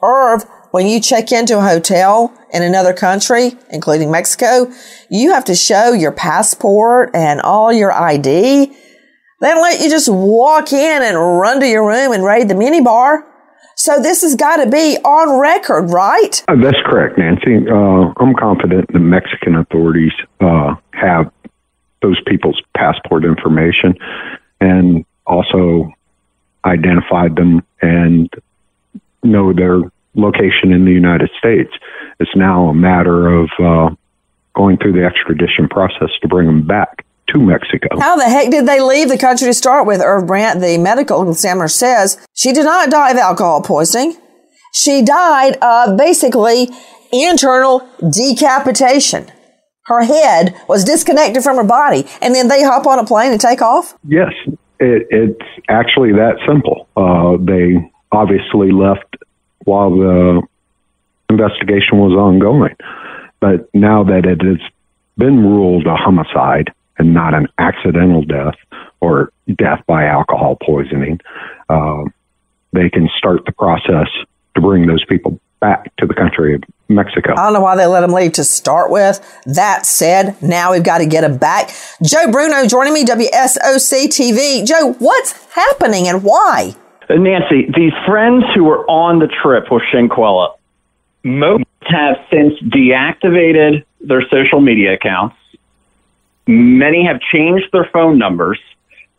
Irv, 0.01 0.45
when 0.71 0.87
you 0.87 1.01
check 1.01 1.31
into 1.31 1.57
a 1.57 1.61
hotel 1.61 2.33
in 2.51 2.61
another 2.61 2.93
country, 2.93 3.53
including 3.71 4.11
Mexico, 4.11 4.71
you 5.09 5.31
have 5.31 5.45
to 5.45 5.55
show 5.55 5.93
your 5.93 6.11
passport 6.11 7.11
and 7.15 7.41
all 7.41 7.73
your 7.73 7.91
ID. 7.91 8.71
They 9.41 9.47
don't 9.47 9.61
let 9.61 9.81
you 9.81 9.89
just 9.89 10.09
walk 10.09 10.71
in 10.71 11.01
and 11.01 11.17
run 11.17 11.59
to 11.61 11.67
your 11.67 11.87
room 11.87 12.11
and 12.11 12.23
raid 12.23 12.49
the 12.49 12.53
minibar. 12.53 13.23
So 13.79 13.97
this 14.01 14.23
has 14.23 14.35
got 14.35 14.57
to 14.57 14.69
be 14.69 14.97
on 15.05 15.39
record, 15.39 15.89
right? 15.89 16.43
Uh, 16.49 16.57
that's 16.61 16.77
correct, 16.85 17.17
Nancy. 17.17 17.65
Uh, 17.65 18.11
I'm 18.17 18.35
confident 18.35 18.91
the 18.91 18.99
Mexican 18.99 19.55
authorities 19.55 20.11
uh, 20.41 20.75
have 20.91 21.31
those 22.01 22.19
people's 22.27 22.61
passport 22.75 23.23
information 23.23 23.95
and 24.59 25.05
also 25.25 25.93
identified 26.65 27.37
them 27.37 27.63
and 27.81 28.29
know 29.23 29.53
their 29.53 29.79
location 30.13 30.73
in 30.73 30.83
the 30.83 30.91
United 30.91 31.29
States. 31.37 31.71
It's 32.19 32.35
now 32.35 32.67
a 32.67 32.73
matter 32.73 33.29
of 33.29 33.49
uh, 33.59 33.95
going 34.55 34.75
through 34.75 34.91
the 34.91 35.05
extradition 35.05 35.69
process 35.69 36.09
to 36.21 36.27
bring 36.27 36.47
them 36.47 36.67
back 36.67 37.05
to 37.33 37.39
Mexico. 37.39 37.99
How 37.99 38.15
the 38.15 38.25
heck 38.25 38.51
did 38.51 38.67
they 38.67 38.81
leave 38.81 39.09
the 39.09 39.17
country 39.17 39.47
to 39.47 39.53
start 39.53 39.85
with? 39.85 40.01
Irv 40.01 40.27
Brandt, 40.27 40.61
the 40.61 40.77
medical 40.77 41.29
examiner, 41.29 41.67
says 41.67 42.17
she 42.33 42.51
did 42.51 42.65
not 42.65 42.89
die 42.89 43.11
of 43.11 43.17
alcohol 43.17 43.61
poisoning. 43.61 44.17
She 44.73 45.01
died 45.01 45.57
of 45.61 45.97
basically 45.97 46.69
internal 47.11 47.87
decapitation. 48.11 49.31
Her 49.85 50.03
head 50.03 50.55
was 50.67 50.83
disconnected 50.83 51.43
from 51.43 51.57
her 51.57 51.63
body, 51.63 52.05
and 52.21 52.35
then 52.35 52.47
they 52.47 52.63
hop 52.63 52.85
on 52.85 52.99
a 52.99 53.05
plane 53.05 53.31
and 53.31 53.41
take 53.41 53.61
off? 53.61 53.97
Yes, 54.07 54.31
it, 54.79 55.07
it's 55.09 55.49
actually 55.67 56.11
that 56.13 56.35
simple. 56.47 56.87
Uh, 56.95 57.37
they 57.37 57.91
obviously 58.11 58.71
left 58.71 59.15
while 59.65 59.91
the 59.91 60.41
investigation 61.29 61.97
was 61.97 62.13
ongoing. 62.13 62.75
But 63.39 63.73
now 63.73 64.03
that 64.03 64.25
it 64.25 64.41
has 64.43 64.59
been 65.17 65.43
ruled 65.43 65.85
a 65.87 65.95
homicide 65.95 66.71
and 66.99 67.13
not 67.13 67.33
an 67.33 67.47
accidental 67.57 68.21
death 68.21 68.55
or 69.01 69.31
death 69.57 69.81
by 69.87 70.05
alcohol 70.05 70.57
poisoning, 70.61 71.19
uh, 71.69 72.03
they 72.73 72.89
can 72.89 73.09
start 73.17 73.45
the 73.45 73.51
process 73.53 74.07
to 74.55 74.61
bring 74.61 74.85
those 74.85 75.03
people 75.05 75.39
back 75.59 75.95
to 75.97 76.05
the 76.05 76.13
country 76.13 76.55
of 76.55 76.63
Mexico. 76.87 77.33
I 77.33 77.45
don't 77.45 77.53
know 77.53 77.61
why 77.61 77.75
they 77.75 77.85
let 77.85 78.01
them 78.01 78.11
leave 78.11 78.33
to 78.33 78.43
start 78.43 78.91
with. 78.91 79.19
That 79.45 79.85
said, 79.85 80.41
now 80.41 80.71
we've 80.71 80.83
got 80.83 80.99
to 80.99 81.05
get 81.05 81.21
them 81.21 81.37
back. 81.37 81.71
Joe 82.03 82.31
Bruno 82.31 82.65
joining 82.65 82.93
me, 82.93 83.03
WSOC 83.03 84.07
TV. 84.07 84.65
Joe, 84.65 84.93
what's 84.99 85.31
happening 85.53 86.07
and 86.07 86.23
why? 86.23 86.75
Nancy, 87.09 87.67
these 87.75 87.93
friends 88.05 88.45
who 88.53 88.63
were 88.63 88.85
on 88.89 89.19
the 89.19 89.27
trip 89.27 89.65
with 89.71 89.81
Shanquella, 89.91 90.55
most 91.23 91.65
have 91.81 92.17
since 92.31 92.53
deactivated 92.61 93.83
their 93.99 94.21
social 94.29 94.61
media 94.61 94.93
accounts. 94.93 95.35
Many 96.49 97.05
have 97.05 97.19
changed 97.31 97.67
their 97.71 97.87
phone 97.93 98.17
numbers. 98.17 98.59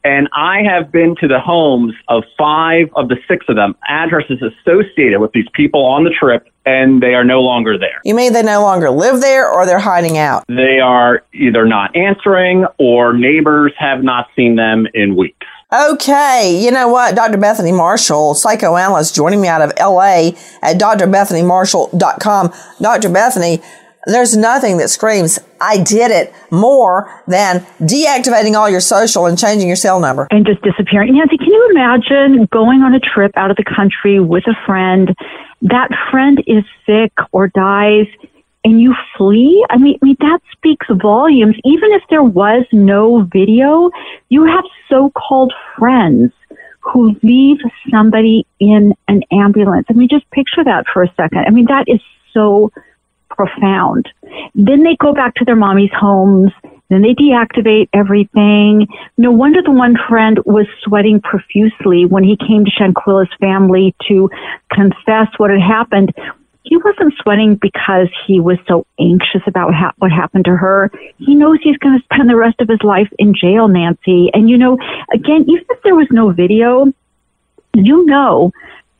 And 0.02 0.28
I 0.32 0.62
have 0.62 0.90
been 0.90 1.14
to 1.20 1.28
the 1.28 1.38
homes 1.38 1.94
of 2.08 2.24
five 2.36 2.88
of 2.96 3.08
the 3.08 3.16
six 3.28 3.46
of 3.48 3.54
them, 3.54 3.76
addresses 3.86 4.42
associated 4.42 5.20
with 5.20 5.30
these 5.30 5.46
people 5.52 5.84
on 5.84 6.02
the 6.02 6.10
trip, 6.10 6.48
and 6.66 7.00
they 7.00 7.14
are 7.14 7.22
no 7.22 7.40
longer 7.40 7.78
there. 7.78 8.00
You 8.04 8.16
mean 8.16 8.32
they 8.32 8.42
no 8.42 8.62
longer 8.62 8.90
live 8.90 9.20
there 9.20 9.48
or 9.48 9.64
they're 9.64 9.78
hiding 9.78 10.18
out? 10.18 10.44
They 10.48 10.80
are 10.80 11.22
either 11.32 11.66
not 11.66 11.94
answering 11.94 12.66
or 12.78 13.12
neighbors 13.12 13.72
have 13.78 14.02
not 14.02 14.26
seen 14.34 14.56
them 14.56 14.88
in 14.92 15.14
weeks. 15.14 15.46
Okay, 15.72 16.58
you 16.60 16.72
know 16.72 16.88
what? 16.88 17.14
Dr. 17.14 17.38
Bethany 17.38 17.70
Marshall, 17.70 18.34
psychoanalyst, 18.34 19.14
joining 19.14 19.40
me 19.40 19.46
out 19.46 19.62
of 19.62 19.72
LA 19.78 20.30
at 20.62 20.80
drbethanymarshall.com. 20.80 22.52
Dr. 22.80 23.08
Bethany, 23.08 23.60
there's 24.06 24.36
nothing 24.36 24.78
that 24.78 24.88
screams, 24.88 25.38
I 25.60 25.82
did 25.82 26.10
it 26.10 26.32
more 26.50 27.22
than 27.26 27.60
deactivating 27.80 28.54
all 28.54 28.68
your 28.68 28.80
social 28.80 29.26
and 29.26 29.38
changing 29.38 29.68
your 29.68 29.76
cell 29.76 30.00
number. 30.00 30.26
And 30.30 30.46
just 30.46 30.62
disappearing. 30.62 31.14
Nancy, 31.14 31.36
can 31.36 31.48
you 31.48 31.70
imagine 31.70 32.46
going 32.50 32.82
on 32.82 32.94
a 32.94 33.00
trip 33.00 33.32
out 33.36 33.50
of 33.50 33.56
the 33.56 33.64
country 33.64 34.20
with 34.20 34.44
a 34.46 34.54
friend? 34.66 35.14
That 35.62 35.90
friend 36.10 36.42
is 36.46 36.64
sick 36.86 37.12
or 37.32 37.48
dies 37.48 38.06
and 38.64 38.80
you 38.80 38.94
flee, 39.16 39.64
I 39.70 39.78
mean, 39.78 39.98
I 40.02 40.04
mean, 40.04 40.16
that 40.20 40.40
speaks 40.52 40.86
volumes. 40.90 41.56
Even 41.64 41.92
if 41.92 42.02
there 42.10 42.22
was 42.22 42.64
no 42.72 43.22
video, 43.22 43.90
you 44.28 44.44
have 44.44 44.64
so-called 44.88 45.52
friends 45.78 46.32
who 46.80 47.16
leave 47.22 47.58
somebody 47.90 48.46
in 48.58 48.94
an 49.08 49.22
ambulance. 49.32 49.86
I 49.88 49.94
mean, 49.94 50.08
just 50.08 50.30
picture 50.30 50.64
that 50.64 50.84
for 50.92 51.02
a 51.02 51.12
second. 51.16 51.44
I 51.46 51.50
mean, 51.50 51.66
that 51.66 51.84
is 51.86 52.00
so 52.32 52.70
profound. 53.40 54.08
Then 54.54 54.82
they 54.82 54.96
go 54.96 55.14
back 55.14 55.34
to 55.36 55.44
their 55.44 55.56
mommy's 55.56 55.92
homes. 55.98 56.52
Then 56.88 57.02
they 57.02 57.14
deactivate 57.14 57.88
everything. 57.92 58.88
No 59.16 59.30
wonder 59.30 59.62
the 59.62 59.70
one 59.70 59.96
friend 60.08 60.38
was 60.44 60.66
sweating 60.82 61.20
profusely 61.20 62.04
when 62.04 62.24
he 62.24 62.36
came 62.36 62.64
to 62.64 62.70
Shanquella's 62.70 63.28
family 63.40 63.94
to 64.08 64.28
confess 64.72 65.28
what 65.38 65.50
had 65.50 65.60
happened 65.60 66.12
he 66.62 66.76
wasn't 66.76 67.14
sweating 67.20 67.56
because 67.56 68.08
he 68.26 68.38
was 68.38 68.58
so 68.68 68.86
anxious 69.00 69.40
about 69.46 69.74
ha- 69.74 69.94
what 69.96 70.12
happened 70.12 70.44
to 70.44 70.56
her. 70.56 70.90
He 71.16 71.34
knows 71.34 71.58
he's 71.62 71.78
going 71.78 71.98
to 71.98 72.04
spend 72.04 72.28
the 72.28 72.36
rest 72.36 72.60
of 72.60 72.68
his 72.68 72.82
life 72.84 73.08
in 73.18 73.34
jail, 73.34 73.66
Nancy. 73.66 74.30
And 74.34 74.48
you 74.48 74.58
know, 74.58 74.78
again, 75.12 75.46
even 75.48 75.64
if 75.68 75.82
there 75.82 75.96
was 75.96 76.06
no 76.10 76.30
video, 76.30 76.92
you 77.74 78.04
know 78.06 78.52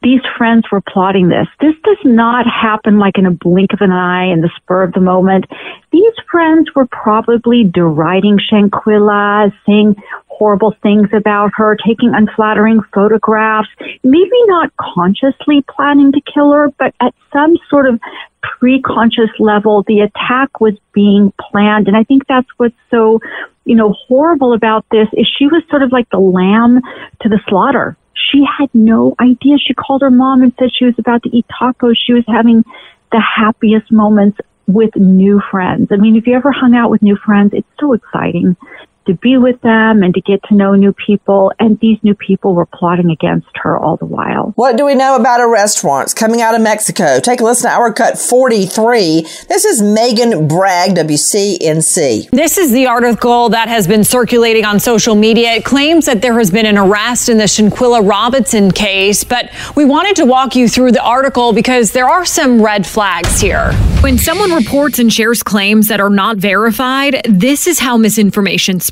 these 0.03 0.21
friends 0.37 0.65
were 0.73 0.81
plotting 0.81 1.29
this. 1.29 1.47
This 1.61 1.75
does 1.85 1.99
not 2.05 2.47
happen 2.47 2.99
like 2.99 3.19
in 3.19 3.27
a 3.27 3.31
blink 3.31 3.73
of 3.73 3.81
an 3.83 3.91
eye 3.91 4.33
in 4.33 4.41
the 4.41 4.51
spur 4.57 4.83
of 4.83 4.93
the 4.93 5.01
moment. 5.01 5.45
These 5.93 6.13
friends 6.31 6.75
were 6.75 6.87
probably 6.87 7.65
deriding 7.65 8.39
Shanquella, 8.39 9.53
saying 9.67 9.97
horrible 10.27 10.75
things 10.83 11.11
about 11.13 11.51
her, 11.57 11.77
taking 11.87 12.15
unflattering 12.15 12.81
photographs, 12.95 13.69
maybe 14.03 14.45
not 14.47 14.73
consciously 14.81 15.63
planning 15.69 16.13
to 16.13 16.21
kill 16.33 16.51
her, 16.53 16.71
but 16.79 16.95
at 17.01 17.15
some 17.31 17.59
sort 17.69 17.87
of 17.87 18.01
pre-conscious 18.43 19.29
level, 19.39 19.85
the 19.87 20.01
attack 20.01 20.61
was 20.61 20.75
being 20.95 21.31
planned. 21.39 21.89
And 21.89 21.97
I 21.97 22.05
think 22.05 22.27
that's 22.27 22.49
what's 22.57 22.75
so, 22.91 23.21
you 23.67 23.75
know, 23.75 23.95
horrible 24.09 24.55
about 24.55 24.87
this 24.91 25.09
is 25.13 25.29
she 25.39 25.47
was 25.47 25.63
sort 25.69 25.83
of 25.83 25.93
like 25.93 26.09
the 26.09 26.19
lamb 26.19 26.81
to 27.21 27.29
the 27.29 27.39
slaughter 27.47 27.99
she 28.31 28.45
had 28.45 28.69
no 28.75 29.15
idea. 29.21 29.57
She 29.59 29.75
called 29.75 30.03
her 30.03 30.11
mom 30.11 30.43
and 30.43 30.53
said 30.59 30.71
she 30.75 30.85
was 30.85 30.95
about 30.99 31.23
to 31.25 31.37
eat 31.37 31.47
tacos. 31.49 31.97
She 31.97 32.13
was 32.13 32.25
having 32.27 32.65
the 33.13 33.21
happiest 33.21 33.91
moments 33.91 34.39
with 34.67 34.95
new 34.97 35.41
friends. 35.51 35.89
I 35.91 35.97
mean, 35.97 36.17
if 36.17 36.27
you 36.27 36.35
ever 36.35 36.53
hung 36.53 36.75
out 36.75 36.91
with 36.91 37.03
new 37.03 37.17
friends, 37.17 37.53
it's 37.55 37.69
so 37.79 37.93
exciting. 37.93 38.57
To 39.07 39.15
be 39.15 39.37
with 39.39 39.61
them 39.63 40.03
and 40.03 40.15
to 40.15 40.21
get 40.21 40.41
to 40.49 40.55
know 40.55 40.75
new 40.75 40.93
people. 40.93 41.53
And 41.59 41.79
these 41.81 41.99
new 42.03 42.15
people 42.15 42.55
were 42.55 42.67
plotting 42.67 43.11
against 43.11 43.49
her 43.63 43.79
all 43.79 43.97
the 43.97 44.05
while. 44.05 44.53
What 44.57 44.77
do 44.77 44.85
we 44.85 44.95
know 44.95 45.17
about 45.17 45.41
arrest 45.41 45.83
warrants 45.83 46.15
coming 46.15 46.41
out 46.41 46.55
of 46.55 46.61
Mexico? 46.61 47.19
Take 47.21 47.41
a 47.41 47.45
listen 47.45 47.71
to 47.71 47.77
our 47.77 47.93
cut 47.93 48.19
43. 48.19 49.23
This 49.49 49.65
is 49.65 49.83
Megan 49.83 50.47
Bragg, 50.47 50.95
WCNC. 50.97 52.31
This 52.31 52.59
is 52.59 52.73
the 52.73 52.87
article 52.87 53.49
that 53.51 53.69
has 53.69 53.87
been 53.87 54.05
circulating 54.05 54.65
on 54.65 54.79
social 54.79 55.15
media. 55.15 55.53
It 55.55 55.65
claims 55.65 56.07
that 56.07 56.23
there 56.23 56.39
has 56.39 56.51
been 56.51 56.67
an 56.67 56.79
arrest 56.79 57.29
in 57.29 57.39
the 57.39 57.45
Shanquella 57.45 58.07
Robinson 58.07 58.71
case, 58.71 59.25
but 59.25 59.51
we 59.75 59.85
wanted 59.85 60.17
to 60.17 60.27
walk 60.27 60.55
you 60.55 60.69
through 60.69 60.93
the 60.93 61.03
article 61.03 61.53
because 61.53 61.93
there 61.93 62.09
are 62.09 62.25
some 62.25 62.63
red 62.63 62.87
flags 62.87 63.41
here. 63.41 63.73
When 64.03 64.19
someone 64.19 64.53
reports 64.53 64.99
and 64.99 65.13
shares 65.13 65.43
claims 65.43 65.89
that 65.89 66.01
are 66.01 66.11
not 66.11 66.37
verified, 66.37 67.23
this 67.29 67.67
is 67.67 67.79
how 67.79 67.97
misinformation 67.97 68.81
spreads. 68.81 68.90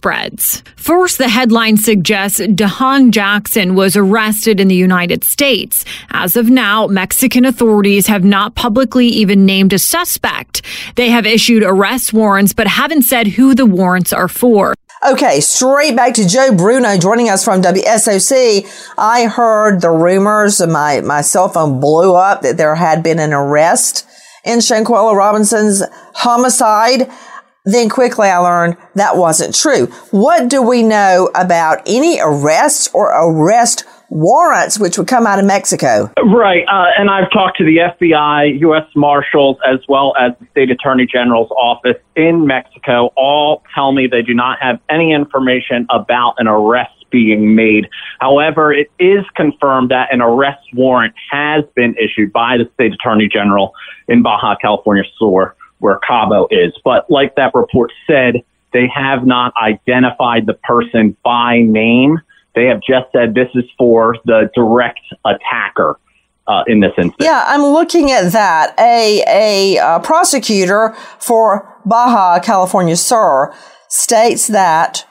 First, 0.77 1.19
the 1.19 1.29
headline 1.29 1.77
suggests 1.77 2.41
Daejhanae 2.41 3.11
Jackson 3.11 3.75
was 3.75 3.97
arrested 3.97 4.61
in 4.61 4.69
the 4.69 4.75
United 4.75 5.25
States. 5.25 5.85
As 6.11 6.37
of 6.37 6.49
now, 6.51 6.87
Mexican 6.87 7.45
authorities 7.45 8.07
have 8.07 8.25
not 8.25 8.55
publicly 8.55 9.07
even 9.07 9.47
named 9.47 9.73
a 9.73 9.79
suspect. 9.79 10.63
They 10.97 11.11
have 11.11 11.27
issued 11.27 11.63
arrest 11.63 12.13
warrants, 12.13 12.53
but 12.53 12.67
haven't 12.67 13.03
said 13.03 13.27
who 13.27 13.55
the 13.55 13.67
warrants 13.67 14.13
are 14.13 14.29
for. 14.29 14.75
Okay, 15.07 15.41
straight 15.41 15.95
back 15.95 16.15
to 16.15 16.27
Joe 16.27 16.53
Bruno 16.53 16.99
joining 16.99 17.29
us 17.29 17.45
from 17.45 17.63
WSOC. 17.63 18.67
I 18.99 19.27
heard 19.27 19.81
the 19.81 19.91
rumors, 19.91 20.61
my, 20.67 21.01
my 21.03 21.21
cell 21.21 21.49
phone 21.49 21.79
blew 21.79 22.17
up 22.17 22.43
that 22.43 22.57
there 22.57 22.75
had 22.75 23.05
been 23.05 23.21
an 23.21 23.33
arrest 23.33 24.05
in 24.45 24.59
Shanquella 24.59 25.15
Robinson's 25.15 25.83
homicide. 26.15 27.09
Then 27.69 27.91
quickly 27.91 28.29
I 28.29 28.39
learned 28.39 28.79
that 28.95 29.19
wasn't 29.19 29.55
true. 29.55 29.87
What 30.11 30.49
do 30.49 30.63
we 30.63 30.83
know 30.83 31.31
about 31.35 31.83
any 31.85 32.19
arrests 32.19 32.89
or 32.95 33.13
arrest 33.13 33.85
warrants 34.09 34.81
which 34.81 34.97
would 34.97 35.07
come 35.07 35.27
out 35.27 35.39
of 35.39 35.45
Mexico? 35.45 36.11
Right. 36.25 36.65
Uh, 36.67 36.87
and 36.99 37.11
I've 37.11 37.31
talked 37.31 37.59
to 37.59 37.65
the 37.65 37.77
FBI, 37.77 38.59
U.S. 38.61 38.87
Marshals, 38.97 39.59
as 39.67 39.81
well 39.87 40.15
as 40.19 40.33
the 40.41 40.47
State 40.53 40.71
Attorney 40.71 41.05
General's 41.05 41.51
office 41.51 41.99
in 42.17 42.47
Mexico. 42.47 43.13
All 43.17 43.63
tell 43.75 43.93
me 43.93 44.07
they 44.07 44.23
do 44.23 44.33
not 44.33 44.57
have 44.63 44.81
any 44.89 45.13
information 45.13 45.87
about 45.91 46.37
an 46.39 46.49
arrest 46.49 46.95
being 47.11 47.55
made. 47.55 47.87
However, 48.19 48.73
it 48.73 48.91
is 48.99 49.27
confirmed 49.37 49.91
that 49.91 50.11
an 50.11 50.23
arrest 50.23 50.67
warrant 50.73 51.13
has 51.31 51.65
been 51.77 51.95
issued 51.97 52.33
by 52.33 52.57
the 52.57 52.65
State 52.73 52.95
Attorney 52.95 53.29
General 53.31 53.75
in 54.09 54.23
Baja 54.23 54.57
California 54.59 55.05
Sur 55.19 55.55
where 55.79 55.99
Cabo 56.07 56.47
is. 56.51 56.73
But 56.85 57.11
like 57.11 57.37
that 57.37 57.55
report 57.55 57.93
said, 58.07 58.43
they 58.73 58.89
have 58.95 59.27
not 59.27 59.53
identified 59.61 60.47
the 60.47 60.55
person 60.55 61.17
by 61.25 61.61
name. 61.61 62.21
They 62.55 62.67
have 62.67 62.81
just 62.81 63.11
said 63.13 63.35
this 63.35 63.49
is 63.55 63.65
for 63.77 64.17
the 64.25 64.51
direct 64.55 65.01
attacker. 65.25 65.99
Uh, 66.47 66.65
in 66.67 66.81
this 66.81 66.93
instance. 66.97 67.17
Yeah, 67.21 67.45
I'm 67.47 67.61
looking 67.61 68.11
at 68.11 68.33
that. 68.33 68.75
A, 68.79 69.23
a 69.29 69.79
uh, 69.79 69.99
prosecutor 69.99 70.97
for 71.19 71.79
Baja 71.85 72.41
California 72.41 72.97
Sur 72.97 73.55
states 73.89 74.47
that 74.47 75.07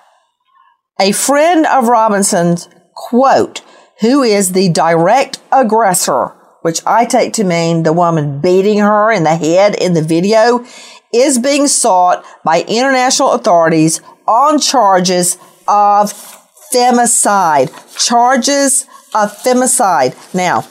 a 1.00 1.12
friend 1.12 1.68
of 1.68 1.90
Robinson's, 1.90 2.68
quote, 2.96 3.62
who 4.02 4.24
is 4.24 4.54
the 4.54 4.70
direct 4.70 5.38
aggressor 5.52 6.37
which 6.62 6.82
I 6.86 7.06
take 7.06 7.34
to 7.34 7.44
mean 7.44 7.84
the 7.84 7.94
woman 7.94 8.42
beating 8.42 8.80
her 8.80 9.12
in 9.12 9.24
the 9.24 9.36
head 9.36 9.76
in 9.76 9.94
the 9.94 10.02
video, 10.02 10.66
is 11.14 11.40
being 11.40 11.68
sought 11.68 12.26
by 12.44 12.64
international 12.68 13.32
authorities 13.32 14.02
on 14.28 14.60
charges 14.60 15.38
of 15.68 16.14
femicide. 16.74 17.72
Charges 17.98 18.86
of 19.16 19.32
femicide. 19.38 20.16
Now, 20.34 20.66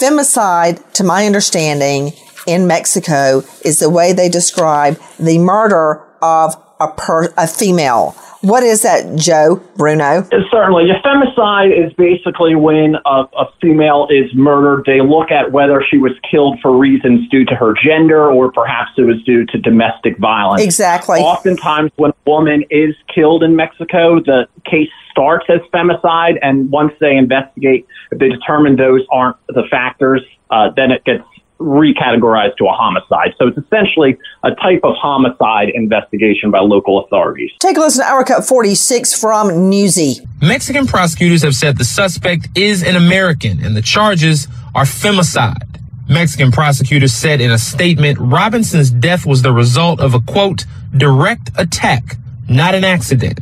femicide, 0.00 0.92
to 0.94 1.04
my 1.04 1.26
understanding, 1.26 2.12
in 2.46 2.66
Mexico 2.66 3.42
is 3.64 3.78
the 3.78 3.90
way 3.90 4.12
they 4.12 4.28
describe 4.28 5.00
the 5.18 5.38
murder 5.38 6.04
of 6.22 6.54
a, 6.80 6.88
per, 6.88 7.32
a 7.36 7.46
female. 7.46 8.16
What 8.44 8.62
is 8.62 8.82
that, 8.82 9.16
Joe 9.16 9.56
Bruno? 9.76 10.28
Certainly. 10.50 10.90
A 10.90 11.00
femicide 11.00 11.72
is 11.72 11.92
basically 11.94 12.54
when 12.54 12.96
a, 13.06 13.24
a, 13.38 13.46
female 13.60 14.06
is 14.10 14.32
murdered. 14.34 14.84
They 14.84 15.00
look 15.00 15.30
at 15.30 15.50
whether 15.50 15.82
she 15.82 15.96
was 15.96 16.12
killed 16.30 16.60
for 16.60 16.76
reasons 16.76 17.26
due 17.30 17.46
to 17.46 17.54
her 17.54 17.72
gender 17.72 18.30
or 18.30 18.52
perhaps 18.52 18.90
it 18.98 19.02
was 19.02 19.22
due 19.24 19.46
to 19.46 19.58
domestic 19.58 20.18
violence. 20.18 20.62
Exactly. 20.62 21.20
Oftentimes, 21.20 21.90
when 21.96 22.10
a 22.10 22.30
woman 22.30 22.64
is 22.68 22.94
killed 23.12 23.42
in 23.42 23.56
Mexico, 23.56 24.20
the 24.20 24.46
case 24.70 24.90
starts 25.10 25.46
as 25.48 25.60
femicide, 25.72 26.38
and 26.42 26.70
once 26.70 26.92
they 27.00 27.16
investigate, 27.16 27.86
if 28.12 28.18
they 28.18 28.28
determine 28.28 28.76
those 28.76 29.00
aren't 29.10 29.36
the 29.48 29.62
factors, 29.70 30.20
uh, 30.50 30.68
then 30.76 30.90
it 30.90 31.02
gets 31.04 31.24
recategorized 31.58 32.56
to 32.56 32.66
a 32.66 32.72
homicide. 32.72 33.34
So 33.38 33.48
it's 33.48 33.58
essentially 33.58 34.18
a 34.42 34.54
type 34.56 34.80
of 34.82 34.94
homicide 34.96 35.70
investigation 35.70 36.50
by 36.50 36.60
local 36.60 37.04
authorities. 37.04 37.50
Take 37.60 37.76
a 37.76 37.80
listen 37.80 38.04
to 38.04 38.10
Our 38.10 38.24
Cut 38.24 38.44
46 38.44 39.18
from 39.18 39.70
Newsy. 39.70 40.26
Mexican 40.42 40.86
prosecutors 40.86 41.42
have 41.42 41.54
said 41.54 41.78
the 41.78 41.84
suspect 41.84 42.48
is 42.56 42.82
an 42.82 42.96
American 42.96 43.64
and 43.64 43.76
the 43.76 43.82
charges 43.82 44.48
are 44.74 44.84
femicide. 44.84 45.80
Mexican 46.08 46.52
prosecutors 46.52 47.14
said 47.14 47.40
in 47.40 47.50
a 47.50 47.58
statement 47.58 48.18
Robinson's 48.18 48.90
death 48.90 49.24
was 49.24 49.42
the 49.42 49.52
result 49.52 50.00
of 50.00 50.14
a 50.14 50.20
quote, 50.20 50.66
direct 50.96 51.50
attack, 51.56 52.16
not 52.48 52.74
an 52.74 52.84
accident. 52.84 53.40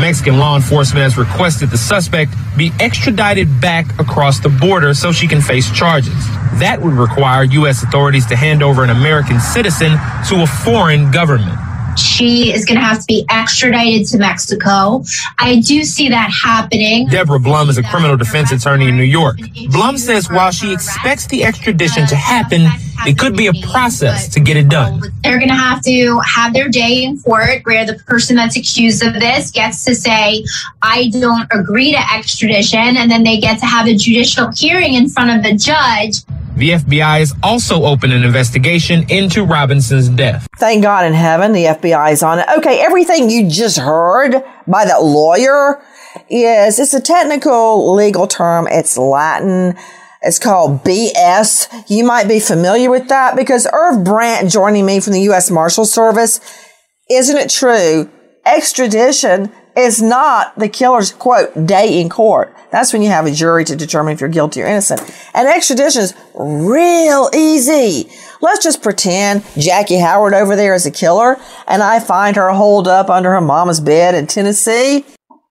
Mexican 0.00 0.38
law 0.38 0.56
enforcement 0.56 1.02
has 1.02 1.16
requested 1.16 1.70
the 1.70 1.78
suspect 1.78 2.32
be 2.56 2.72
extradited 2.80 3.60
back 3.60 3.98
across 4.00 4.40
the 4.40 4.48
border 4.48 4.94
so 4.94 5.12
she 5.12 5.26
can 5.28 5.40
face 5.40 5.70
charges. 5.70 6.14
That 6.58 6.80
would 6.80 6.94
require 6.94 7.44
U.S. 7.44 7.82
authorities 7.82 8.26
to 8.26 8.36
hand 8.36 8.62
over 8.62 8.84
an 8.84 8.90
American 8.90 9.40
citizen 9.40 9.92
to 10.28 10.42
a 10.42 10.46
foreign 10.46 11.10
government. 11.10 11.67
She 11.98 12.52
is 12.52 12.64
going 12.64 12.78
to 12.78 12.84
have 12.84 13.00
to 13.00 13.06
be 13.06 13.26
extradited 13.28 14.06
to 14.08 14.18
Mexico. 14.18 15.02
I 15.38 15.60
do 15.60 15.84
see 15.84 16.08
that 16.08 16.30
happening. 16.30 17.08
Deborah 17.08 17.40
Blum 17.40 17.68
is 17.68 17.78
a 17.78 17.82
criminal 17.82 18.16
defense 18.16 18.52
attorney 18.52 18.88
in 18.88 18.96
New 18.96 19.02
York. 19.02 19.38
Blum 19.70 19.98
says 19.98 20.30
while 20.30 20.50
she 20.50 20.72
expects 20.72 21.26
the 21.26 21.44
extradition 21.44 22.06
to 22.06 22.16
happen, 22.16 22.66
it 23.06 23.18
could 23.18 23.36
be 23.36 23.46
a 23.46 23.52
process 23.70 24.28
to 24.28 24.40
get 24.40 24.56
it 24.56 24.68
done. 24.68 25.00
They're 25.22 25.38
going 25.38 25.48
to 25.48 25.54
have 25.54 25.82
to 25.82 26.20
have 26.20 26.52
their 26.52 26.68
day 26.68 27.04
in 27.04 27.20
court 27.20 27.64
where 27.64 27.84
the 27.84 27.94
person 28.06 28.36
that's 28.36 28.56
accused 28.56 29.02
of 29.04 29.14
this 29.14 29.50
gets 29.50 29.84
to 29.84 29.94
say, 29.94 30.44
I 30.82 31.10
don't 31.10 31.48
agree 31.52 31.92
to 31.92 32.14
extradition. 32.14 32.96
And 32.96 33.10
then 33.10 33.22
they 33.24 33.38
get 33.38 33.58
to 33.60 33.66
have 33.66 33.86
a 33.86 33.94
judicial 33.94 34.50
hearing 34.54 34.94
in 34.94 35.08
front 35.08 35.30
of 35.30 35.42
the 35.42 35.56
judge. 35.56 36.18
The 36.58 36.70
FBI 36.70 37.20
has 37.20 37.36
also 37.40 37.84
opened 37.84 38.12
an 38.12 38.24
investigation 38.24 39.08
into 39.08 39.44
Robinson's 39.44 40.08
death. 40.08 40.48
Thank 40.58 40.82
God 40.82 41.06
in 41.06 41.12
heaven 41.12 41.52
the 41.52 41.66
FBI 41.66 42.10
is 42.10 42.24
on 42.24 42.40
it. 42.40 42.46
Okay, 42.58 42.80
everything 42.80 43.30
you 43.30 43.48
just 43.48 43.78
heard 43.78 44.42
by 44.66 44.84
that 44.84 45.04
lawyer 45.04 45.80
is 46.28 46.80
it's 46.80 46.94
a 46.94 47.00
technical 47.00 47.94
legal 47.94 48.26
term. 48.26 48.66
It's 48.68 48.98
Latin. 48.98 49.76
It's 50.20 50.40
called 50.40 50.82
BS. 50.82 51.88
You 51.88 52.04
might 52.04 52.26
be 52.26 52.40
familiar 52.40 52.90
with 52.90 53.06
that 53.06 53.36
because 53.36 53.68
Irv 53.72 54.02
Brandt 54.02 54.50
joining 54.50 54.84
me 54.84 54.98
from 54.98 55.12
the 55.12 55.22
U.S. 55.22 55.52
Marshal 55.52 55.84
Service. 55.84 56.40
Isn't 57.08 57.36
it 57.36 57.50
true? 57.50 58.10
Extradition 58.44 59.52
is 59.78 60.02
not 60.02 60.58
the 60.58 60.68
killer's 60.68 61.12
quote 61.12 61.66
day 61.66 62.00
in 62.00 62.08
court. 62.08 62.54
That's 62.70 62.92
when 62.92 63.00
you 63.00 63.08
have 63.08 63.26
a 63.26 63.30
jury 63.30 63.64
to 63.64 63.76
determine 63.76 64.12
if 64.12 64.20
you're 64.20 64.28
guilty 64.28 64.60
or 64.60 64.66
innocent. 64.66 65.00
And 65.34 65.46
extradition 65.46 66.02
is 66.02 66.14
real 66.34 67.30
easy. 67.34 68.10
Let's 68.40 68.62
just 68.62 68.82
pretend 68.82 69.44
Jackie 69.56 69.98
Howard 69.98 70.34
over 70.34 70.56
there 70.56 70.74
is 70.74 70.84
a 70.84 70.90
killer 70.90 71.36
and 71.66 71.82
I 71.82 72.00
find 72.00 72.36
her 72.36 72.50
holed 72.50 72.88
up 72.88 73.08
under 73.08 73.30
her 73.30 73.40
mama's 73.40 73.80
bed 73.80 74.14
in 74.14 74.26
Tennessee. 74.26 75.04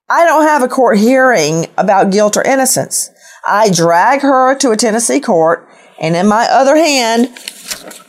I 0.09 0.25
don't 0.25 0.43
have 0.43 0.61
a 0.61 0.67
court 0.67 0.97
hearing 0.97 1.67
about 1.77 2.11
guilt 2.11 2.37
or 2.37 2.43
innocence. 2.43 3.09
I 3.45 3.71
drag 3.71 4.21
her 4.21 4.55
to 4.55 4.71
a 4.71 4.77
Tennessee 4.77 5.19
court 5.19 5.67
and 5.99 6.15
in 6.15 6.27
my 6.27 6.47
other 6.51 6.75
hand, 6.75 7.29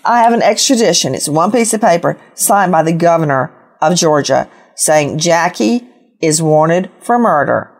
I 0.04 0.22
have 0.22 0.32
an 0.32 0.42
extradition. 0.42 1.14
It's 1.14 1.28
one 1.28 1.52
piece 1.52 1.72
of 1.72 1.80
paper 1.80 2.20
signed 2.34 2.72
by 2.72 2.82
the 2.82 2.92
governor 2.92 3.52
of 3.80 3.96
Georgia 3.96 4.50
saying 4.76 5.18
Jackie 5.18 5.86
is 6.20 6.42
wanted 6.42 6.90
for 7.00 7.18
murder. 7.18 7.70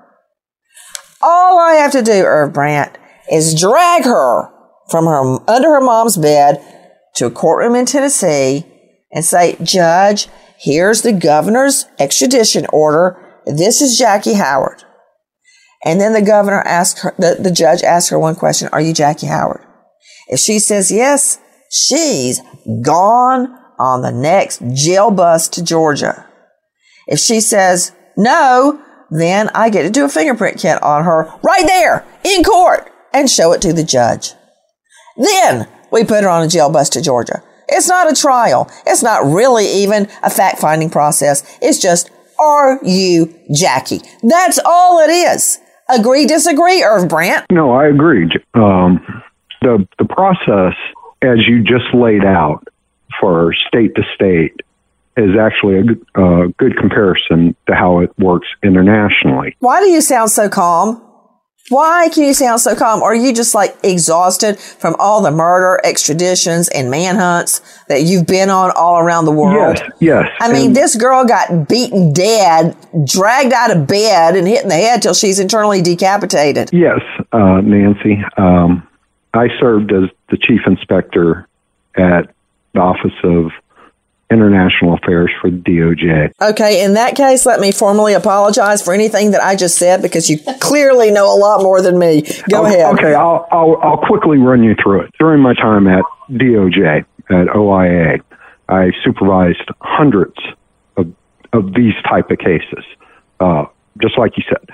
All 1.20 1.58
I 1.58 1.74
have 1.74 1.92
to 1.92 2.02
do, 2.02 2.12
Irv 2.24 2.52
Brandt, 2.52 2.96
is 3.30 3.58
drag 3.58 4.04
her 4.04 4.50
from 4.90 5.06
her 5.06 5.50
under 5.50 5.70
her 5.70 5.80
mom's 5.80 6.16
bed 6.16 6.62
to 7.16 7.26
a 7.26 7.30
courtroom 7.30 7.74
in 7.74 7.86
Tennessee 7.86 8.64
and 9.12 9.24
say, 9.24 9.56
Judge, 9.62 10.28
here's 10.58 11.02
the 11.02 11.12
governor's 11.12 11.86
extradition 11.98 12.66
order. 12.72 13.18
This 13.46 13.80
is 13.80 13.98
Jackie 13.98 14.34
Howard. 14.34 14.84
And 15.84 16.00
then 16.00 16.12
the 16.12 16.22
governor 16.22 16.60
asks 16.60 17.02
her, 17.02 17.14
the, 17.18 17.36
the 17.40 17.50
judge 17.50 17.82
asks 17.82 18.10
her 18.10 18.18
one 18.18 18.34
question, 18.34 18.68
Are 18.72 18.80
you 18.80 18.92
Jackie 18.92 19.26
Howard? 19.26 19.64
If 20.28 20.40
she 20.40 20.58
says 20.58 20.90
yes, 20.90 21.38
she's 21.70 22.40
gone 22.82 23.56
on 23.78 24.02
the 24.02 24.12
next 24.12 24.62
jail 24.74 25.10
bus 25.10 25.48
to 25.50 25.62
Georgia. 25.62 26.26
If 27.06 27.18
she 27.18 27.40
says 27.40 27.92
no, 28.18 28.82
then 29.10 29.48
I 29.54 29.70
get 29.70 29.84
to 29.84 29.90
do 29.90 30.04
a 30.04 30.08
fingerprint 30.08 30.58
kit 30.60 30.82
on 30.82 31.04
her 31.04 31.32
right 31.42 31.64
there 31.66 32.04
in 32.24 32.44
court 32.44 32.92
and 33.14 33.30
show 33.30 33.52
it 33.52 33.62
to 33.62 33.72
the 33.72 33.84
judge. 33.84 34.32
Then 35.16 35.68
we 35.90 36.04
put 36.04 36.24
her 36.24 36.28
on 36.28 36.42
a 36.42 36.48
jail 36.48 36.70
bus 36.70 36.90
to 36.90 37.00
Georgia. 37.00 37.42
It's 37.68 37.88
not 37.88 38.10
a 38.10 38.14
trial. 38.14 38.70
It's 38.86 39.02
not 39.02 39.24
really 39.24 39.66
even 39.66 40.08
a 40.22 40.30
fact 40.30 40.58
finding 40.58 40.90
process. 40.90 41.58
It's 41.62 41.80
just, 41.80 42.10
are 42.40 42.78
you 42.82 43.34
Jackie? 43.54 44.00
That's 44.22 44.58
all 44.64 45.00
it 45.00 45.10
is. 45.10 45.58
Agree, 45.88 46.26
disagree, 46.26 46.82
Irv 46.82 47.08
Brandt? 47.08 47.46
No, 47.50 47.70
I 47.72 47.86
agree. 47.86 48.28
Um, 48.54 49.22
the 49.62 49.86
the 49.98 50.04
process, 50.04 50.74
as 51.22 51.38
you 51.46 51.62
just 51.62 51.94
laid 51.94 52.24
out 52.24 52.66
for 53.20 53.54
state 53.66 53.94
to 53.94 54.02
state, 54.14 54.60
is 55.18 55.36
actually 55.38 55.78
a 55.78 55.82
good, 55.82 56.06
uh, 56.14 56.46
good 56.58 56.76
comparison 56.76 57.54
to 57.66 57.74
how 57.74 58.00
it 58.00 58.10
works 58.18 58.48
internationally. 58.62 59.56
Why 59.60 59.80
do 59.80 59.88
you 59.88 60.00
sound 60.00 60.30
so 60.30 60.48
calm? 60.48 61.02
Why 61.70 62.08
can 62.12 62.22
you 62.24 62.32
sound 62.32 62.60
so 62.62 62.74
calm? 62.74 63.02
Are 63.02 63.14
you 63.14 63.34
just 63.34 63.54
like 63.54 63.76
exhausted 63.82 64.58
from 64.58 64.96
all 64.98 65.22
the 65.22 65.30
murder, 65.30 65.78
extraditions, 65.84 66.68
and 66.74 66.90
manhunts 66.90 67.60
that 67.88 68.02
you've 68.04 68.26
been 68.26 68.48
on 68.48 68.70
all 68.74 68.98
around 68.98 69.26
the 69.26 69.32
world? 69.32 69.76
Yes, 69.76 69.90
yes. 70.00 70.24
I 70.40 70.50
mean, 70.50 70.68
And- 70.68 70.76
this 70.76 70.96
girl 70.96 71.24
got 71.26 71.68
beaten 71.68 72.14
dead, 72.14 72.74
dragged 73.04 73.52
out 73.52 73.70
of 73.70 73.86
bed, 73.86 74.34
and 74.34 74.48
hit 74.48 74.62
in 74.62 74.68
the 74.70 74.76
head 74.76 75.02
till 75.02 75.12
she's 75.12 75.38
internally 75.38 75.82
decapitated. 75.82 76.70
Yes, 76.72 77.00
uh, 77.32 77.60
Nancy. 77.60 78.24
Um, 78.38 78.82
I 79.34 79.48
served 79.60 79.92
as 79.92 80.08
the 80.30 80.38
chief 80.38 80.60
inspector 80.66 81.46
at 81.96 82.30
the 82.72 82.80
Office 82.80 83.12
of 83.24 83.50
International 84.30 84.94
Affairs 84.94 85.30
for 85.40 85.50
the 85.50 85.56
DOJ. 85.56 86.32
Okay, 86.40 86.84
in 86.84 86.94
that 86.94 87.16
case, 87.16 87.46
let 87.46 87.60
me 87.60 87.72
formally 87.72 88.12
apologize 88.12 88.82
for 88.82 88.92
anything 88.92 89.30
that 89.30 89.42
I 89.42 89.56
just 89.56 89.78
said 89.78 90.02
because 90.02 90.28
you 90.28 90.38
clearly 90.60 91.10
know 91.10 91.34
a 91.34 91.38
lot 91.38 91.62
more 91.62 91.80
than 91.80 91.98
me. 91.98 92.22
Go 92.50 92.66
okay, 92.66 92.80
ahead. 92.80 92.94
Okay, 92.98 93.14
I'll, 93.14 93.46
I'll 93.50 93.76
I'll 93.82 94.06
quickly 94.06 94.38
run 94.38 94.62
you 94.62 94.74
through 94.82 95.02
it. 95.02 95.14
During 95.18 95.40
my 95.40 95.54
time 95.54 95.86
at 95.86 96.04
DOJ 96.30 97.04
at 97.30 97.48
OIA, 97.48 98.20
I 98.68 98.90
supervised 99.02 99.68
hundreds 99.80 100.36
of 100.96 101.12
of 101.52 101.72
these 101.74 101.94
type 102.06 102.30
of 102.30 102.38
cases, 102.38 102.84
uh, 103.40 103.64
just 104.02 104.18
like 104.18 104.36
you 104.36 104.44
said. 104.48 104.68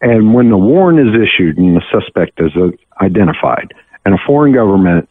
And 0.00 0.34
when 0.34 0.50
the 0.50 0.58
warrant 0.58 1.00
is 1.00 1.14
issued 1.14 1.58
and 1.58 1.76
the 1.76 1.82
suspect 1.90 2.40
is 2.40 2.52
uh, 2.56 2.70
identified, 3.02 3.72
and 4.04 4.14
a 4.14 4.18
foreign 4.26 4.52
government 4.52 5.08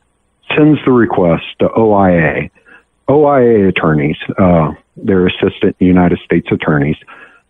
sends 0.56 0.80
the 0.86 0.92
request 0.92 1.44
to 1.60 1.70
OIA, 1.78 2.50
OIA 3.10 3.70
attorneys, 3.70 4.18
uh, 4.38 4.72
their 4.96 5.28
assistant 5.28 5.76
United 5.80 6.20
States 6.26 6.48
attorneys, 6.52 6.98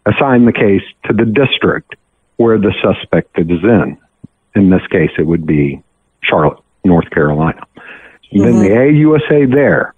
assign 0.06 0.46
the 0.46 0.54
case 0.54 0.84
to 1.06 1.14
the 1.14 1.26
district 1.26 1.96
where 2.38 2.58
the 2.58 2.74
suspect 2.82 3.38
is 3.40 3.64
in. 3.64 3.98
In 4.56 4.70
this 4.70 4.86
case, 4.92 5.12
it 5.18 5.24
would 5.24 5.46
be 5.46 5.82
Charlotte, 6.22 6.60
North 6.84 7.10
Carolina. 7.10 7.62
Then 8.32 8.60
the 8.60 8.70
AUSA 8.70 9.54
there 9.54 9.94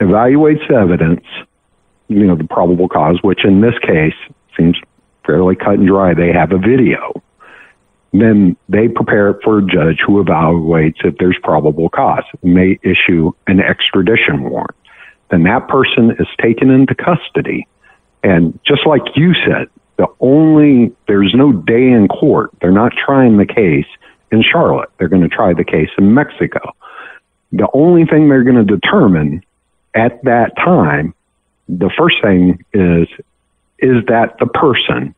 evaluates 0.00 0.66
the 0.68 0.76
evidence, 0.76 1.24
you 2.08 2.24
know, 2.26 2.36
the 2.36 2.44
probable 2.44 2.88
cause, 2.88 3.18
which 3.22 3.44
in 3.44 3.60
this 3.60 3.78
case 3.80 4.14
seems 4.56 4.76
fairly 5.24 5.56
cut 5.56 5.74
and 5.74 5.86
dry. 5.86 6.14
They 6.14 6.32
have 6.32 6.52
a 6.52 6.58
video. 6.58 7.22
Then 8.20 8.56
they 8.68 8.88
prepare 8.88 9.30
it 9.30 9.42
for 9.42 9.58
a 9.58 9.62
judge 9.62 10.00
who 10.06 10.22
evaluates 10.22 11.04
if 11.04 11.16
there's 11.18 11.38
probable 11.42 11.88
cause 11.88 12.24
and 12.42 12.56
they 12.56 12.78
issue 12.82 13.32
an 13.46 13.60
extradition 13.60 14.44
warrant. 14.44 14.76
Then 15.30 15.42
that 15.44 15.68
person 15.68 16.12
is 16.18 16.28
taken 16.40 16.70
into 16.70 16.94
custody. 16.94 17.66
And 18.22 18.58
just 18.64 18.86
like 18.86 19.02
you 19.16 19.34
said, 19.34 19.68
the 19.96 20.06
only, 20.20 20.94
there's 21.08 21.34
no 21.34 21.52
day 21.52 21.90
in 21.90 22.06
court. 22.08 22.50
They're 22.60 22.70
not 22.70 22.92
trying 22.92 23.38
the 23.38 23.46
case 23.46 23.86
in 24.30 24.42
Charlotte. 24.42 24.90
They're 24.98 25.08
going 25.08 25.22
to 25.22 25.28
try 25.28 25.54
the 25.54 25.64
case 25.64 25.90
in 25.98 26.14
Mexico. 26.14 26.74
The 27.52 27.68
only 27.72 28.04
thing 28.04 28.28
they're 28.28 28.44
going 28.44 28.64
to 28.66 28.76
determine 28.76 29.42
at 29.94 30.22
that 30.24 30.56
time, 30.56 31.14
the 31.68 31.90
first 31.96 32.16
thing 32.22 32.64
is, 32.72 33.08
is 33.78 34.04
that 34.06 34.36
the 34.38 34.46
person 34.46 35.14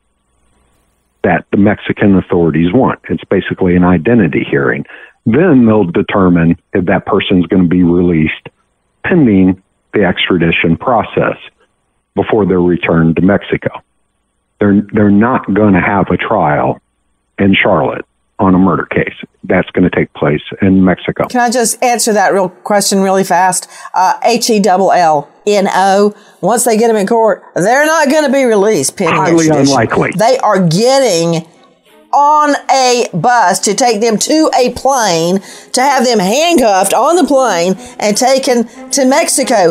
that 1.24 1.46
the 1.50 1.56
Mexican 1.56 2.16
authorities 2.16 2.72
want? 2.72 3.00
It's 3.08 3.24
basically 3.24 3.76
an 3.76 3.84
identity 3.84 4.46
hearing. 4.48 4.84
Then 5.26 5.66
they'll 5.66 5.84
determine 5.84 6.56
if 6.72 6.86
that 6.86 7.06
person's 7.06 7.46
going 7.46 7.64
to 7.64 7.68
be 7.68 7.82
released 7.82 8.48
pending 9.04 9.62
the 9.92 10.04
extradition 10.04 10.76
process 10.76 11.36
before 12.14 12.46
they're 12.46 12.60
returned 12.60 13.16
to 13.16 13.22
Mexico. 13.22 13.82
They're 14.58 14.82
they're 14.92 15.10
not 15.10 15.52
going 15.54 15.74
to 15.74 15.80
have 15.80 16.06
a 16.10 16.16
trial 16.16 16.80
in 17.38 17.54
Charlotte 17.54 18.04
on 18.38 18.54
a 18.54 18.58
murder 18.58 18.86
case. 18.86 19.14
That's 19.44 19.68
going 19.70 19.88
to 19.88 19.94
take 19.94 20.12
place 20.14 20.42
in 20.62 20.84
Mexico. 20.84 21.26
Can 21.28 21.40
I 21.40 21.50
just 21.50 21.82
answer 21.82 22.12
that 22.12 22.32
real 22.32 22.48
question 22.48 23.00
really 23.00 23.24
fast? 23.24 23.68
Uh, 23.94 24.14
H 24.22 24.50
E 24.50 24.60
double 24.60 24.92
L 24.92 25.28
N 25.46 25.68
O. 25.72 26.14
Once 26.40 26.64
they 26.64 26.76
get 26.76 26.88
them 26.88 26.96
in 26.96 27.06
court, 27.06 27.42
they're 27.54 27.86
not 27.86 28.10
going 28.10 28.24
to 28.24 28.32
be 28.32 28.44
released. 28.44 28.96
Pending 28.96 29.16
Highly 29.16 29.46
extradition. 29.46 29.68
unlikely. 29.68 30.10
They 30.16 30.38
are 30.38 30.66
getting 30.68 31.46
on 32.12 32.54
a 32.70 33.06
bus 33.12 33.58
to 33.60 33.74
take 33.74 34.00
them 34.00 34.16
to 34.16 34.50
a 34.56 34.70
plane 34.72 35.40
to 35.72 35.80
have 35.82 36.04
them 36.04 36.18
handcuffed 36.18 36.94
on 36.94 37.16
the 37.16 37.24
plane 37.24 37.74
and 38.00 38.16
taken 38.16 38.66
to 38.90 39.04
Mexico. 39.04 39.70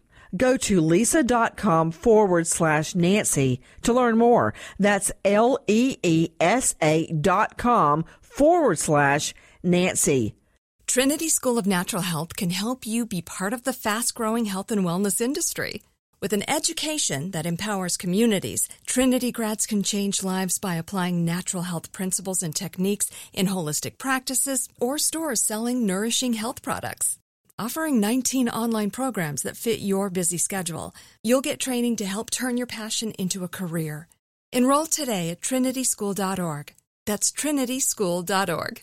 Go 0.35 0.57
to 0.57 0.81
leesa.com 0.81 1.91
forward 1.91 2.47
slash 2.47 2.95
Nancy 2.95 3.61
to 3.83 3.93
learn 3.93 4.17
more. 4.17 4.53
That's 4.79 5.11
L 5.25 5.59
E 5.67 5.97
E 6.03 6.29
S 6.39 6.75
A 6.81 7.07
dot 7.11 7.57
com 7.57 8.05
forward 8.21 8.79
slash 8.79 9.33
Nancy. 9.63 10.35
Trinity 10.87 11.29
School 11.29 11.57
of 11.57 11.65
Natural 11.65 12.01
Health 12.01 12.35
can 12.35 12.49
help 12.49 12.85
you 12.85 13.05
be 13.05 13.21
part 13.21 13.53
of 13.53 13.63
the 13.63 13.71
fast 13.71 14.13
growing 14.13 14.45
health 14.45 14.71
and 14.71 14.83
wellness 14.83 15.21
industry. 15.21 15.83
With 16.21 16.33
an 16.33 16.47
education 16.49 17.31
that 17.31 17.45
empowers 17.45 17.97
communities, 17.97 18.67
Trinity 18.85 19.31
grads 19.31 19.65
can 19.65 19.83
change 19.83 20.21
lives 20.21 20.59
by 20.59 20.75
applying 20.75 21.23
natural 21.25 21.63
health 21.63 21.91
principles 21.91 22.43
and 22.43 22.55
techniques 22.55 23.09
in 23.33 23.47
holistic 23.47 23.97
practices 23.97 24.69
or 24.79 24.97
stores 24.97 25.41
selling 25.41 25.85
nourishing 25.85 26.33
health 26.33 26.61
products. 26.61 27.17
Offering 27.61 27.99
19 27.99 28.49
online 28.49 28.89
programs 28.89 29.43
that 29.43 29.55
fit 29.55 29.81
your 29.81 30.09
busy 30.09 30.39
schedule, 30.39 30.95
you'll 31.21 31.41
get 31.41 31.59
training 31.59 31.95
to 31.97 32.05
help 32.07 32.31
turn 32.31 32.57
your 32.57 32.65
passion 32.65 33.11
into 33.19 33.43
a 33.43 33.47
career. 33.47 34.07
Enroll 34.51 34.87
today 34.87 35.29
at 35.29 35.41
trinityschool.org. 35.41 36.73
That's 37.05 37.31
trinityschool.org. 37.31 38.81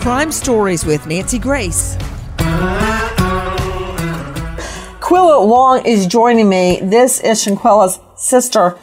Crime 0.00 0.32
Stories 0.32 0.86
with 0.86 1.06
Nancy 1.06 1.38
Grace. 1.38 1.98
Quilla 5.02 5.46
Long 5.46 5.84
is 5.84 6.06
joining 6.06 6.48
me. 6.48 6.80
This 6.82 7.20
is 7.20 7.44
Shanquella's 7.44 8.00
sister. 8.16 8.78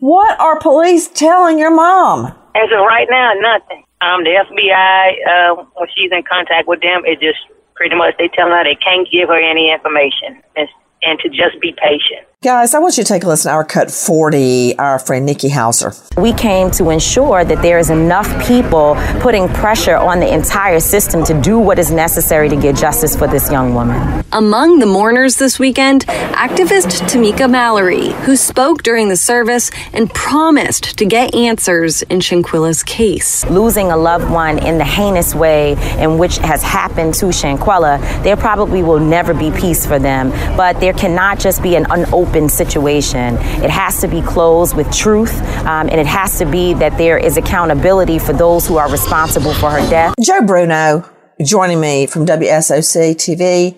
What 0.00 0.38
are 0.38 0.60
police 0.60 1.08
telling 1.08 1.58
your 1.58 1.74
mom? 1.74 2.34
As 2.56 2.72
of 2.72 2.80
right 2.88 3.06
now, 3.10 3.32
nothing. 3.36 3.84
Um, 4.00 4.24
the 4.24 4.32
FBI, 4.32 5.12
uh, 5.28 5.64
when 5.74 5.88
she's 5.94 6.10
in 6.10 6.22
contact 6.24 6.66
with 6.66 6.80
them, 6.80 7.02
it 7.04 7.20
just 7.20 7.38
pretty 7.74 7.94
much 7.94 8.14
they 8.18 8.28
tell 8.28 8.48
her 8.48 8.64
they 8.64 8.76
can't 8.76 9.06
give 9.12 9.28
her 9.28 9.38
any 9.38 9.70
information 9.70 10.40
and, 10.56 10.68
and 11.02 11.18
to 11.20 11.28
just 11.28 11.60
be 11.60 11.76
patient. 11.76 12.24
Guys, 12.46 12.74
I 12.74 12.78
want 12.78 12.96
you 12.96 13.02
to 13.02 13.08
take 13.08 13.24
a 13.24 13.26
listen 13.26 13.50
to 13.50 13.56
our 13.56 13.64
cut 13.64 13.90
40, 13.90 14.78
our 14.78 15.00
friend 15.00 15.26
Nikki 15.26 15.48
Hauser. 15.48 15.92
We 16.16 16.32
came 16.32 16.70
to 16.70 16.90
ensure 16.90 17.44
that 17.44 17.60
there 17.60 17.76
is 17.80 17.90
enough 17.90 18.28
people 18.46 18.94
putting 19.18 19.48
pressure 19.48 19.96
on 19.96 20.20
the 20.20 20.32
entire 20.32 20.78
system 20.78 21.24
to 21.24 21.42
do 21.42 21.58
what 21.58 21.80
is 21.80 21.90
necessary 21.90 22.48
to 22.48 22.54
get 22.54 22.76
justice 22.76 23.16
for 23.16 23.26
this 23.26 23.50
young 23.50 23.74
woman. 23.74 24.24
Among 24.32 24.78
the 24.78 24.86
mourners 24.86 25.34
this 25.36 25.58
weekend, 25.58 26.06
activist 26.06 27.00
Tamika 27.10 27.50
Mallory, 27.50 28.10
who 28.24 28.36
spoke 28.36 28.84
during 28.84 29.08
the 29.08 29.16
service 29.16 29.72
and 29.92 30.08
promised 30.14 30.96
to 30.98 31.04
get 31.04 31.34
answers 31.34 32.02
in 32.02 32.20
Shanquella's 32.20 32.84
case. 32.84 33.44
Losing 33.46 33.90
a 33.90 33.96
loved 33.96 34.30
one 34.30 34.60
in 34.60 34.78
the 34.78 34.84
heinous 34.84 35.34
way 35.34 35.72
in 36.00 36.16
which 36.16 36.38
has 36.38 36.62
happened 36.62 37.14
to 37.14 37.26
Shanquilla, 37.26 37.98
there 38.22 38.36
probably 38.36 38.84
will 38.84 39.00
never 39.00 39.34
be 39.34 39.50
peace 39.50 39.84
for 39.84 39.98
them, 39.98 40.30
but 40.56 40.78
there 40.78 40.92
cannot 40.92 41.40
just 41.40 41.60
be 41.60 41.74
an 41.74 41.86
unopened 41.90 42.35
situation. 42.48 43.34
It 43.64 43.70
has 43.70 44.00
to 44.02 44.08
be 44.08 44.20
closed 44.22 44.76
with 44.76 44.92
truth, 44.92 45.34
um, 45.64 45.88
and 45.88 45.98
it 45.98 46.06
has 46.06 46.38
to 46.38 46.44
be 46.46 46.74
that 46.74 46.96
there 46.98 47.18
is 47.18 47.36
accountability 47.36 48.18
for 48.18 48.32
those 48.32 48.66
who 48.66 48.76
are 48.76 48.90
responsible 48.90 49.54
for 49.54 49.70
her 49.70 49.90
death. 49.90 50.14
Joe 50.22 50.42
Bruno 50.42 51.08
joining 51.44 51.80
me 51.80 52.06
from 52.06 52.26
WSOC 52.26 53.14
TV. 53.14 53.76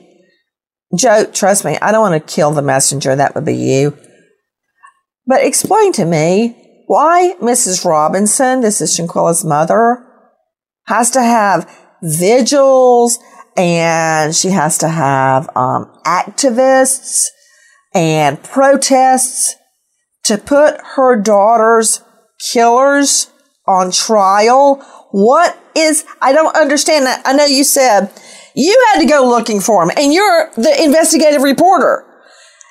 Joe, 0.97 1.25
trust 1.33 1.65
me, 1.65 1.77
I 1.81 1.93
don't 1.93 2.01
want 2.01 2.27
to 2.27 2.35
kill 2.35 2.51
the 2.51 2.63
messenger. 2.63 3.15
That 3.15 3.35
would 3.35 3.45
be 3.45 3.57
you. 3.57 3.97
But 5.27 5.45
explain 5.45 5.93
to 5.95 6.05
me 6.05 6.85
why 6.87 7.35
Mrs. 7.41 7.85
Robinson, 7.85 8.61
this 8.61 8.81
is 8.81 8.95
Shanquella's 8.95 9.45
mother, 9.45 10.05
has 10.87 11.11
to 11.11 11.23
have 11.23 11.71
vigils 12.03 13.19
and 13.57 14.35
she 14.35 14.51
has 14.51 14.79
to 14.79 14.89
have 14.89 15.51
um, 15.57 15.93
activists 16.07 17.27
and 17.99 18.41
protests 18.45 19.57
to 20.23 20.39
put 20.39 20.81
her 20.95 21.21
daughter's 21.21 22.01
killers 22.53 23.29
on 23.67 23.91
trial. 23.91 24.77
What 25.11 25.59
is, 25.75 26.05
I 26.23 26.33
don't 26.33 26.57
understand 26.57 27.07
that. 27.07 27.23
I 27.25 27.33
know 27.33 27.45
you 27.45 27.65
said 27.65 28.09
you 28.55 28.87
had 28.93 29.01
to 29.01 29.07
go 29.07 29.29
looking 29.29 29.61
for 29.61 29.85
them 29.85 29.97
and 29.99 30.15
you're 30.15 30.49
the 30.55 30.81
investigative 30.81 31.43
reporter. 31.43 32.05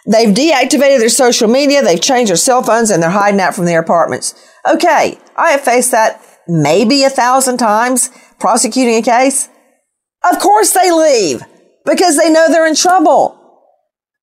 They've 0.10 0.34
deactivated 0.34 1.00
their 1.00 1.10
social 1.10 1.50
media, 1.50 1.82
they've 1.82 2.02
changed 2.02 2.30
their 2.30 2.38
cell 2.38 2.64
phones, 2.64 2.90
and 2.90 3.04
they're 3.04 3.10
hiding 3.10 3.42
out 3.42 3.54
from 3.54 3.66
their 3.66 3.82
apartments. 3.82 4.34
Okay, 4.66 5.20
I 5.36 5.52
have 5.52 5.62
faced 5.62 5.92
that 5.92 6.24
maybe 6.48 7.04
a 7.04 7.10
thousand 7.10 7.58
times 7.58 8.10
prosecuting 8.40 8.96
a 8.96 9.02
case. 9.02 9.50
Of 10.32 10.40
course 10.40 10.72
they 10.72 10.90
leave 10.90 11.42
because 11.86 12.18
they 12.18 12.32
know 12.32 12.48
they're 12.48 12.66
in 12.66 12.76
trouble. 12.76 13.37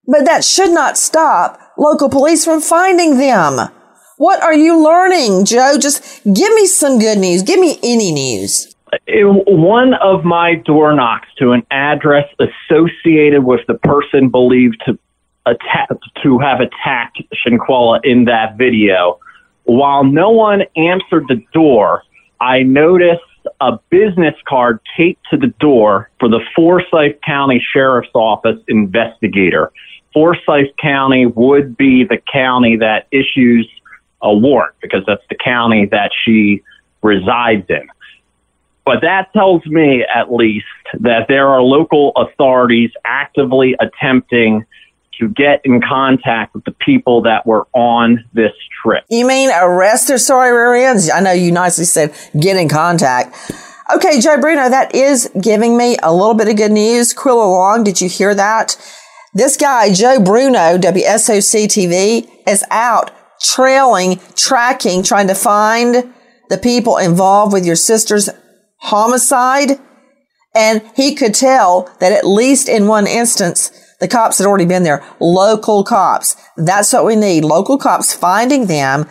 But 0.06 0.24
that 0.26 0.44
should 0.44 0.70
not 0.70 0.98
stop 0.98 1.60
local 1.78 2.08
police 2.08 2.44
from 2.44 2.60
finding 2.60 3.18
them. 3.18 3.70
What 4.16 4.42
are 4.42 4.54
you 4.54 4.82
learning, 4.82 5.44
Joe? 5.44 5.76
Just 5.78 6.22
give 6.24 6.52
me 6.54 6.66
some 6.66 6.98
good 6.98 7.18
news. 7.18 7.42
Give 7.42 7.58
me 7.58 7.78
any 7.82 8.12
news. 8.12 8.74
Uh, 8.92 8.98
it, 9.06 9.24
one 9.48 9.94
of 9.94 10.24
my 10.24 10.54
door 10.54 10.94
knocks 10.94 11.28
to 11.38 11.52
an 11.52 11.66
address 11.70 12.28
associated 12.38 13.44
with 13.44 13.60
the 13.66 13.74
person 13.74 14.28
believed 14.28 14.80
to 14.86 14.98
attack, 15.46 15.88
to 16.22 16.38
have 16.38 16.60
attacked 16.60 17.22
Shanquella 17.44 18.00
in 18.04 18.26
that 18.26 18.56
video. 18.56 19.18
While 19.64 20.04
no 20.04 20.30
one 20.30 20.62
answered 20.76 21.24
the 21.28 21.42
door, 21.52 22.02
I 22.40 22.62
noticed 22.62 23.22
a 23.60 23.78
business 23.90 24.34
card 24.46 24.80
taped 24.96 25.22
to 25.30 25.36
the 25.36 25.52
door 25.58 26.10
for 26.20 26.28
the 26.28 26.40
Forsyth 26.54 27.16
County 27.24 27.64
Sheriff's 27.72 28.10
Office 28.14 28.58
investigator. 28.68 29.72
Forsyth 30.14 30.74
County 30.80 31.26
would 31.26 31.76
be 31.76 32.04
the 32.04 32.18
county 32.32 32.76
that 32.76 33.06
issues 33.10 33.68
a 34.22 34.32
warrant 34.32 34.74
because 34.80 35.02
that's 35.06 35.22
the 35.28 35.34
county 35.34 35.86
that 35.86 36.12
she 36.24 36.62
resides 37.02 37.66
in. 37.68 37.88
But 38.84 39.00
that 39.00 39.32
tells 39.32 39.64
me, 39.66 40.04
at 40.14 40.32
least, 40.32 40.66
that 41.00 41.26
there 41.28 41.48
are 41.48 41.62
local 41.62 42.12
authorities 42.16 42.90
actively 43.04 43.74
attempting 43.80 44.64
to 45.18 45.28
get 45.28 45.60
in 45.64 45.80
contact 45.80 46.54
with 46.54 46.64
the 46.64 46.72
people 46.72 47.22
that 47.22 47.46
were 47.46 47.66
on 47.72 48.24
this 48.32 48.52
trip. 48.82 49.04
You 49.08 49.26
mean 49.26 49.50
arrest 49.50 50.08
their 50.08 50.16
sororians? 50.16 51.10
I 51.12 51.20
know 51.20 51.32
you 51.32 51.52
nicely 51.52 51.84
said 51.84 52.14
get 52.38 52.56
in 52.56 52.68
contact. 52.68 53.52
Okay, 53.94 54.20
Joe 54.20 54.40
Bruno, 54.40 54.68
that 54.68 54.94
is 54.94 55.30
giving 55.40 55.76
me 55.76 55.96
a 56.02 56.12
little 56.12 56.34
bit 56.34 56.48
of 56.48 56.56
good 56.56 56.72
news. 56.72 57.14
Quilla 57.14 57.48
Long, 57.48 57.84
did 57.84 58.00
you 58.00 58.08
hear 58.08 58.34
that? 58.34 58.76
This 59.36 59.56
guy, 59.56 59.92
Joe 59.92 60.20
Bruno, 60.20 60.78
WSOC 60.78 61.64
TV, 61.66 62.30
is 62.46 62.64
out 62.70 63.10
trailing, 63.40 64.20
tracking, 64.36 65.02
trying 65.02 65.26
to 65.26 65.34
find 65.34 66.14
the 66.50 66.58
people 66.58 66.98
involved 66.98 67.52
with 67.52 67.66
your 67.66 67.74
sister's 67.74 68.30
homicide. 68.76 69.80
And 70.54 70.82
he 70.94 71.16
could 71.16 71.34
tell 71.34 71.90
that 71.98 72.12
at 72.12 72.24
least 72.24 72.68
in 72.68 72.86
one 72.86 73.08
instance, 73.08 73.72
the 73.98 74.06
cops 74.06 74.38
had 74.38 74.46
already 74.46 74.66
been 74.66 74.84
there. 74.84 75.04
Local 75.18 75.82
cops. 75.82 76.36
That's 76.56 76.92
what 76.92 77.04
we 77.04 77.16
need. 77.16 77.44
Local 77.44 77.76
cops 77.76 78.14
finding 78.14 78.66
them, 78.66 79.08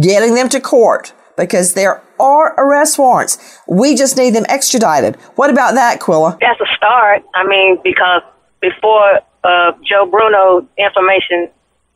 getting 0.00 0.36
them 0.36 0.48
to 0.50 0.60
court 0.60 1.12
because 1.36 1.74
there 1.74 2.00
are 2.20 2.54
arrest 2.60 2.96
warrants. 2.96 3.58
We 3.66 3.96
just 3.96 4.16
need 4.16 4.36
them 4.36 4.46
extradited. 4.48 5.16
What 5.34 5.50
about 5.50 5.74
that, 5.74 5.98
Quilla? 5.98 6.38
That's 6.40 6.60
a 6.60 6.76
start. 6.76 7.24
I 7.34 7.44
mean, 7.44 7.80
because 7.82 8.22
before 8.64 9.20
uh, 9.44 9.72
Joe 9.84 10.06
Bruno 10.10 10.66
information, 10.78 11.50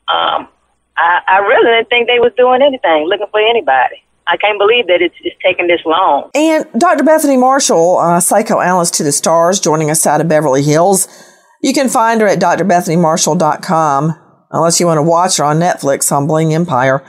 um, 0.09 0.49
I, 0.97 1.21
I 1.27 1.39
really 1.39 1.71
didn't 1.73 1.89
think 1.89 2.07
they 2.07 2.19
was 2.19 2.33
doing 2.37 2.61
anything, 2.61 3.07
looking 3.09 3.27
for 3.31 3.41
anybody. 3.41 4.03
I 4.27 4.37
can't 4.37 4.59
believe 4.59 4.87
that 4.89 5.01
it's, 5.01 5.15
it's 5.23 5.37
taking 5.43 5.69
this 5.69 5.81
long. 5.87 6.31
And 6.35 6.67
Dr. 6.77 7.03
Bethany 7.03 7.39
Marshall, 7.39 7.97
uh, 7.97 8.21
psychoanalyst 8.21 8.95
to 8.95 9.03
the 9.03 9.13
stars, 9.13 9.59
joining 9.59 9.91
us 9.91 10.07
out 10.07 10.21
of 10.21 10.29
Beverly 10.29 10.63
Hills. 10.63 11.09
You 11.63 11.73
can 11.73 11.89
find 11.89 12.21
her 12.21 12.27
at 12.27 12.39
drbethanymarshall.com, 12.39 14.19
unless 14.51 14.81
you 14.81 14.87
want 14.87 14.99
to 14.99 15.03
watch 15.03 15.39
her 15.39 15.45
on 15.45 15.59
Netflix 15.59 16.13
on 16.13 16.27
Bling 16.27 16.53
Empire. 16.53 17.03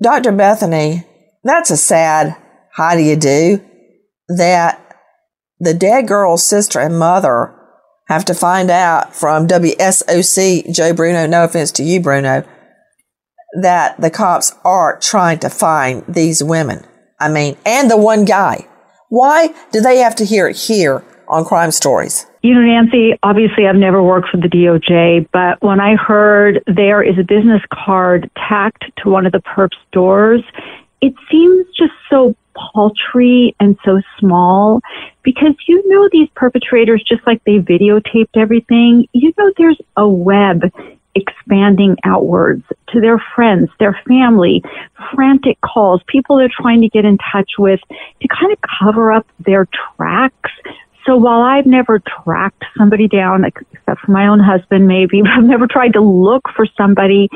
Dr. 0.00 0.30
Bethany, 0.30 1.04
that's 1.42 1.70
a 1.70 1.76
sad 1.76 2.36
how 2.72 2.94
do 2.94 3.02
you 3.02 3.16
do 3.16 3.64
that 4.28 4.80
the 5.60 5.74
dead 5.74 6.08
girl's 6.08 6.44
sister 6.44 6.80
and 6.80 6.98
mother 6.98 7.54
have 8.06 8.24
to 8.26 8.34
find 8.34 8.70
out 8.70 9.14
from 9.14 9.46
WSOC 9.46 10.74
Joe 10.74 10.92
Bruno, 10.92 11.26
no 11.26 11.44
offense 11.44 11.72
to 11.72 11.82
you, 11.82 12.00
Bruno, 12.00 12.44
that 13.60 14.00
the 14.00 14.10
cops 14.10 14.54
are 14.64 14.98
trying 15.00 15.38
to 15.40 15.48
find 15.48 16.04
these 16.06 16.42
women. 16.42 16.84
I 17.20 17.28
mean, 17.28 17.56
and 17.64 17.90
the 17.90 17.96
one 17.96 18.24
guy. 18.24 18.68
Why 19.08 19.54
do 19.70 19.80
they 19.80 19.98
have 19.98 20.16
to 20.16 20.24
hear 20.24 20.48
it 20.48 20.56
here 20.56 21.04
on 21.28 21.44
Crime 21.44 21.70
Stories? 21.70 22.26
You 22.42 22.54
know, 22.54 22.60
Nancy, 22.60 23.12
obviously 23.22 23.66
I've 23.66 23.76
never 23.76 24.02
worked 24.02 24.28
for 24.28 24.36
the 24.36 24.48
DOJ, 24.48 25.28
but 25.32 25.62
when 25.66 25.80
I 25.80 25.94
heard 25.94 26.62
there 26.66 27.02
is 27.02 27.18
a 27.18 27.22
business 27.22 27.62
card 27.72 28.30
tacked 28.36 28.84
to 29.02 29.08
one 29.08 29.24
of 29.24 29.32
the 29.32 29.40
perps 29.40 29.76
doors, 29.92 30.42
it 31.00 31.14
seems 31.30 31.66
just 31.78 31.92
so 32.10 32.34
paltry 32.54 33.54
and 33.60 33.78
so 33.84 34.00
small 34.18 34.80
because 35.24 35.54
you 35.66 35.82
know 35.88 36.08
these 36.12 36.28
perpetrators, 36.36 37.02
just 37.02 37.26
like 37.26 37.42
they 37.44 37.58
videotaped 37.58 38.36
everything, 38.36 39.08
you 39.12 39.32
know 39.36 39.52
there's 39.56 39.80
a 39.96 40.08
web 40.08 40.62
expanding 41.14 41.96
outwards 42.04 42.64
to 42.88 43.00
their 43.00 43.22
friends, 43.34 43.70
their 43.78 43.98
family, 44.06 44.62
frantic 45.14 45.60
calls, 45.60 46.02
people 46.06 46.36
they're 46.36 46.48
trying 46.60 46.80
to 46.80 46.88
get 46.88 47.04
in 47.04 47.18
touch 47.32 47.52
with 47.58 47.80
to 48.20 48.28
kind 48.28 48.52
of 48.52 48.58
cover 48.80 49.12
up 49.12 49.26
their 49.40 49.66
tracks. 49.96 50.50
So 51.06 51.16
while 51.16 51.42
I've 51.42 51.66
never 51.66 52.00
tracked 52.24 52.64
somebody 52.76 53.08
down, 53.08 53.44
except 53.44 54.00
for 54.00 54.10
my 54.10 54.26
own 54.26 54.40
husband, 54.40 54.88
maybe, 54.88 55.22
but 55.22 55.30
I've 55.30 55.44
never 55.44 55.66
tried 55.66 55.92
to 55.94 56.00
look 56.00 56.42
for 56.54 56.66
somebody, 56.76 57.28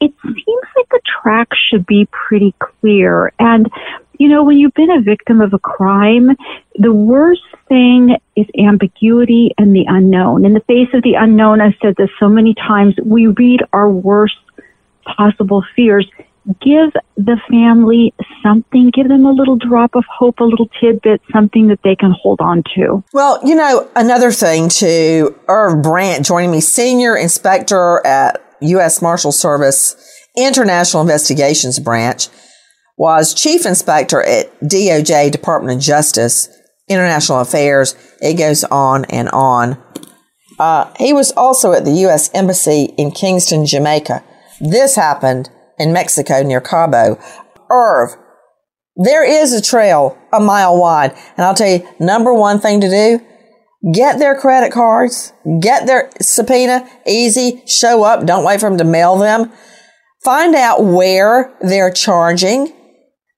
it 0.00 0.12
seems 0.22 0.66
like 0.76 0.88
the 0.90 1.00
track 1.22 1.48
should 1.68 1.86
be 1.86 2.08
pretty 2.10 2.54
clear. 2.58 3.32
And, 3.38 3.70
you 4.18 4.28
know, 4.28 4.42
when 4.42 4.58
you've 4.58 4.74
been 4.74 4.90
a 4.90 5.00
victim 5.00 5.40
of 5.40 5.52
a 5.52 5.58
crime, 5.58 6.30
the 6.78 6.92
worst 6.92 7.42
thing 7.68 8.16
is 8.36 8.46
ambiguity 8.58 9.54
and 9.58 9.74
the 9.74 9.84
unknown. 9.86 10.44
In 10.44 10.54
the 10.54 10.60
face 10.60 10.88
of 10.94 11.02
the 11.02 11.14
unknown, 11.14 11.60
I've 11.60 11.74
said 11.82 11.94
this 11.96 12.10
so 12.18 12.28
many 12.28 12.54
times, 12.54 12.94
we 13.04 13.26
read 13.26 13.60
our 13.72 13.90
worst 13.90 14.36
possible 15.04 15.64
fears 15.76 16.06
give 16.60 16.90
the 17.16 17.36
family 17.50 18.14
something, 18.42 18.90
give 18.90 19.08
them 19.08 19.26
a 19.26 19.32
little 19.32 19.56
drop 19.56 19.94
of 19.94 20.04
hope, 20.10 20.40
a 20.40 20.44
little 20.44 20.68
tidbit, 20.80 21.20
something 21.32 21.68
that 21.68 21.80
they 21.84 21.94
can 21.94 22.12
hold 22.12 22.40
on 22.40 22.62
to. 22.74 23.04
Well, 23.12 23.40
you 23.44 23.54
know, 23.54 23.88
another 23.94 24.32
thing 24.32 24.68
to 24.70 25.38
Irv 25.48 25.82
Brandt 25.82 26.24
joining 26.24 26.50
me, 26.50 26.60
senior 26.60 27.16
inspector 27.16 28.04
at 28.06 28.49
U.S. 28.60 29.02
Marshal 29.02 29.32
Service 29.32 29.96
International 30.36 31.02
Investigations 31.02 31.78
Branch, 31.78 32.28
was 32.96 33.34
chief 33.34 33.64
inspector 33.64 34.22
at 34.22 34.60
DOJ, 34.60 35.30
Department 35.30 35.78
of 35.78 35.82
Justice, 35.82 36.48
International 36.88 37.40
Affairs. 37.40 37.94
It 38.20 38.34
goes 38.34 38.62
on 38.64 39.06
and 39.06 39.28
on. 39.30 39.82
Uh, 40.58 40.92
he 40.98 41.12
was 41.12 41.32
also 41.32 41.72
at 41.72 41.84
the 41.84 41.92
U.S. 41.92 42.30
Embassy 42.34 42.92
in 42.98 43.10
Kingston, 43.10 43.64
Jamaica. 43.64 44.22
This 44.60 44.96
happened 44.96 45.48
in 45.78 45.92
Mexico 45.92 46.42
near 46.42 46.60
Cabo. 46.60 47.18
Irv, 47.70 48.16
there 48.96 49.24
is 49.24 49.54
a 49.54 49.62
trail 49.62 50.18
a 50.32 50.40
mile 50.40 50.78
wide. 50.78 51.12
And 51.36 51.46
I'll 51.46 51.54
tell 51.54 51.70
you, 51.70 51.88
number 51.98 52.34
one 52.34 52.60
thing 52.60 52.80
to 52.82 52.88
do, 52.90 53.20
get 53.92 54.18
their 54.18 54.38
credit 54.38 54.72
cards, 54.72 55.32
get 55.60 55.86
their 55.86 56.10
subpoena, 56.20 56.88
easy, 57.06 57.62
show 57.66 58.02
up, 58.02 58.26
don't 58.26 58.44
wait 58.44 58.60
for 58.60 58.68
them 58.68 58.78
to 58.78 58.84
mail 58.84 59.16
them. 59.16 59.50
Find 60.22 60.54
out 60.54 60.84
where 60.84 61.54
they're 61.60 61.90
charging 61.90 62.74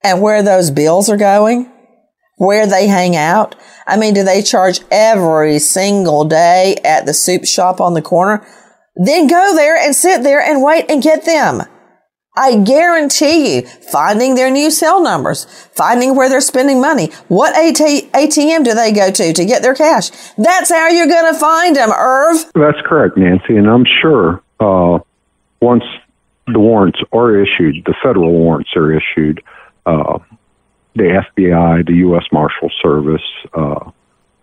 and 0.03 0.20
where 0.20 0.43
those 0.43 0.70
bills 0.70 1.09
are 1.09 1.16
going, 1.16 1.70
where 2.38 2.66
they 2.66 2.88
hang 2.88 3.14
out. 3.14 3.55
I 3.86 3.97
mean, 3.97 4.14
do 4.14 4.24
they 4.24 4.43
charge 4.43 4.80
every 4.90 5.59
single 5.61 6.24
day 6.24 6.76
at 6.84 7.07
the 7.07 7.14
soup 7.14 7.45
shop 7.45 7.80
on 7.80 7.95
the 7.95 8.03
corner? 8.03 8.45
Then 8.97 9.28
go 9.28 9.55
there 9.55 9.76
and 9.76 9.95
sit 9.95 10.22
there 10.22 10.40
and 10.40 10.62
wait 10.62 10.90
and 10.90 11.03
get 11.03 11.24
them. 11.24 11.62
I 12.35 12.57
guarantee 12.57 13.57
you, 13.57 13.62
finding 13.62 14.37
their 14.37 14.51
new 14.51 14.70
cell 14.70 15.03
numbers, 15.03 15.45
finding 15.74 16.16
where 16.16 16.30
they're 16.30 16.41
spending 16.41 16.80
money, 16.80 17.11
what 17.28 17.55
ATM 17.55 18.64
do 18.64 18.72
they 18.72 18.91
go 18.91 19.11
to 19.11 19.33
to 19.35 19.45
get 19.45 19.61
their 19.61 19.74
cash? 19.74 20.09
That's 20.39 20.70
how 20.70 20.89
you're 20.89 21.07
going 21.07 21.30
to 21.30 21.39
find 21.39 21.76
them, 21.76 21.91
Irv. 21.93 22.51
That's 22.55 22.80
correct, 22.87 23.18
Nancy. 23.18 23.57
And 23.57 23.68
I'm 23.68 23.85
sure 24.01 24.43
uh, 24.61 25.01
once 25.61 25.85
the 26.47 26.59
warrants 26.59 27.01
are 27.12 27.39
issued, 27.39 27.85
the 27.85 27.95
federal 28.03 28.33
warrants 28.33 28.70
are 28.76 28.93
issued, 28.93 29.43
uh, 29.85 30.18
the 30.95 31.22
FBI, 31.37 31.87
the 31.87 31.97
U.S. 31.97 32.24
Marshal 32.33 32.70
Service, 32.80 33.22
uh, 33.53 33.91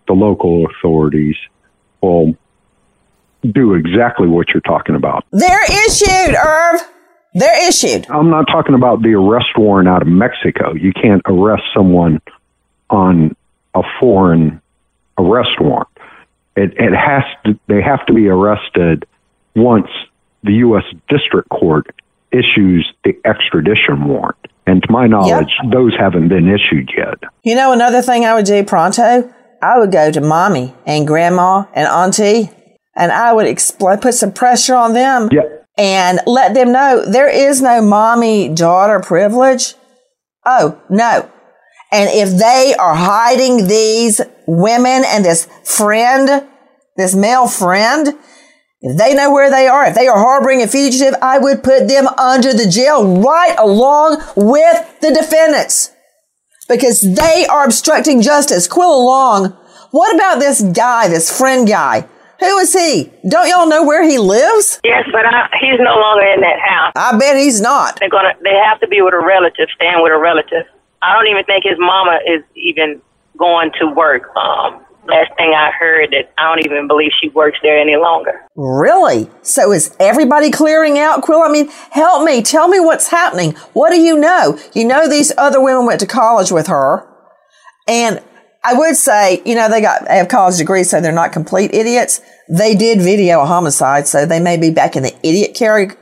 the 0.06 0.12
local 0.12 0.66
authorities 0.66 1.36
will 2.02 2.36
do 3.50 3.74
exactly 3.74 4.28
what 4.28 4.50
you're 4.50 4.60
talking 4.60 4.94
about. 4.94 5.24
They're 5.32 5.64
issued, 5.64 6.36
Irv. 6.36 6.82
They're 7.34 7.68
issued. 7.68 8.10
I'm 8.10 8.30
not 8.30 8.46
talking 8.46 8.74
about 8.74 9.02
the 9.02 9.14
arrest 9.14 9.56
warrant 9.56 9.88
out 9.88 10.02
of 10.02 10.08
Mexico. 10.08 10.74
You 10.74 10.92
can't 10.92 11.22
arrest 11.26 11.62
someone 11.74 12.20
on 12.88 13.36
a 13.74 13.82
foreign 14.00 14.60
arrest 15.16 15.60
warrant. 15.60 15.88
It, 16.56 16.72
it 16.76 16.92
has 16.92 17.22
to, 17.44 17.58
they 17.68 17.80
have 17.82 18.04
to 18.06 18.12
be 18.12 18.28
arrested 18.28 19.06
once 19.54 19.88
the 20.42 20.54
U.S. 20.54 20.82
District 21.08 21.48
Court 21.50 21.94
issues 22.32 22.92
the 23.04 23.14
extradition 23.24 24.04
warrant. 24.06 24.36
And 24.66 24.82
to 24.82 24.92
my 24.92 25.06
knowledge, 25.06 25.52
yep. 25.62 25.72
those 25.72 25.94
haven't 25.98 26.28
been 26.28 26.48
issued 26.48 26.90
yet. 26.96 27.30
You 27.42 27.54
know, 27.54 27.72
another 27.72 28.02
thing 28.02 28.24
I 28.24 28.34
would 28.34 28.44
do 28.44 28.62
pronto, 28.64 29.32
I 29.62 29.78
would 29.78 29.92
go 29.92 30.10
to 30.10 30.20
mommy 30.20 30.74
and 30.86 31.06
grandma 31.06 31.64
and 31.74 31.88
auntie, 31.88 32.50
and 32.94 33.10
I 33.10 33.32
would 33.32 33.46
expl- 33.46 34.00
put 34.00 34.14
some 34.14 34.32
pressure 34.32 34.74
on 34.74 34.94
them. 34.94 35.28
Yep 35.30 35.59
and 35.80 36.20
let 36.26 36.52
them 36.52 36.72
know 36.72 37.02
there 37.06 37.30
is 37.30 37.62
no 37.62 37.80
mommy 37.80 38.50
daughter 38.50 39.00
privilege. 39.00 39.74
Oh, 40.44 40.78
no. 40.90 41.30
And 41.90 42.10
if 42.12 42.38
they 42.38 42.74
are 42.78 42.94
hiding 42.94 43.66
these 43.66 44.20
women 44.46 45.04
and 45.06 45.24
this 45.24 45.48
friend, 45.64 46.46
this 46.98 47.14
male 47.14 47.48
friend, 47.48 48.08
if 48.82 48.98
they 48.98 49.14
know 49.14 49.32
where 49.32 49.50
they 49.50 49.66
are, 49.68 49.86
if 49.86 49.94
they 49.94 50.06
are 50.06 50.18
harboring 50.18 50.60
a 50.60 50.68
fugitive, 50.68 51.14
I 51.22 51.38
would 51.38 51.64
put 51.64 51.88
them 51.88 52.06
under 52.08 52.52
the 52.52 52.68
jail 52.68 53.18
right 53.18 53.56
along 53.58 54.22
with 54.36 55.00
the 55.00 55.14
defendants 55.14 55.92
because 56.68 57.00
they 57.00 57.46
are 57.50 57.64
obstructing 57.64 58.20
justice. 58.20 58.68
Quilla 58.68 59.02
Long. 59.02 59.56
What 59.92 60.14
about 60.14 60.40
this 60.40 60.60
guy, 60.60 61.08
this 61.08 61.36
friend 61.36 61.66
guy? 61.66 62.06
Who 62.40 62.58
is 62.58 62.72
he? 62.72 63.12
Don't 63.28 63.48
y'all 63.48 63.68
know 63.68 63.84
where 63.84 64.02
he 64.02 64.18
lives? 64.18 64.80
Yes, 64.82 65.04
but 65.12 65.26
I, 65.26 65.48
he's 65.60 65.78
no 65.78 65.94
longer 65.94 66.26
in 66.26 66.40
that 66.40 66.58
house. 66.58 66.92
I 66.96 67.16
bet 67.18 67.36
he's 67.36 67.60
not. 67.60 68.00
They're 68.00 68.08
gonna. 68.08 68.32
They 68.42 68.58
have 68.64 68.80
to 68.80 68.88
be 68.88 69.02
with 69.02 69.14
a 69.14 69.24
relative. 69.24 69.68
Staying 69.74 70.02
with 70.02 70.12
a 70.12 70.18
relative. 70.18 70.64
I 71.02 71.14
don't 71.14 71.28
even 71.28 71.44
think 71.44 71.64
his 71.64 71.78
mama 71.78 72.18
is 72.26 72.42
even 72.56 73.00
going 73.38 73.72
to 73.80 73.86
work. 73.86 74.34
Um, 74.36 74.84
last 75.06 75.32
thing 75.36 75.52
I 75.54 75.70
heard 75.78 76.10
that 76.12 76.32
I 76.38 76.48
don't 76.48 76.64
even 76.64 76.86
believe 76.88 77.10
she 77.20 77.28
works 77.30 77.58
there 77.62 77.78
any 77.78 77.96
longer. 77.96 78.40
Really? 78.56 79.30
So 79.42 79.72
is 79.72 79.94
everybody 80.00 80.50
clearing 80.50 80.98
out, 80.98 81.22
Quill? 81.22 81.42
I 81.42 81.50
mean, 81.50 81.68
help 81.90 82.24
me. 82.24 82.42
Tell 82.42 82.68
me 82.68 82.80
what's 82.80 83.08
happening. 83.08 83.52
What 83.72 83.90
do 83.90 84.00
you 84.00 84.18
know? 84.18 84.58
You 84.74 84.86
know 84.86 85.08
these 85.08 85.32
other 85.36 85.60
women 85.60 85.86
went 85.86 86.00
to 86.00 86.06
college 86.06 86.52
with 86.52 86.66
her. 86.68 87.06
And 87.88 88.22
I 88.62 88.74
would 88.74 88.96
say, 88.96 89.42
you 89.46 89.54
know, 89.54 89.68
they 89.70 89.80
got 89.80 90.06
they 90.06 90.16
have 90.16 90.28
college 90.28 90.58
degrees, 90.58 90.90
so 90.90 91.00
they're 91.00 91.12
not 91.12 91.32
complete 91.32 91.72
idiots. 91.72 92.20
They 92.48 92.74
did 92.74 93.00
video 93.00 93.40
a 93.40 93.46
homicide, 93.46 94.06
so 94.06 94.26
they 94.26 94.40
may 94.40 94.56
be 94.56 94.70
back 94.70 94.96
in 94.96 95.02
the 95.02 95.14
idiot 95.22 95.54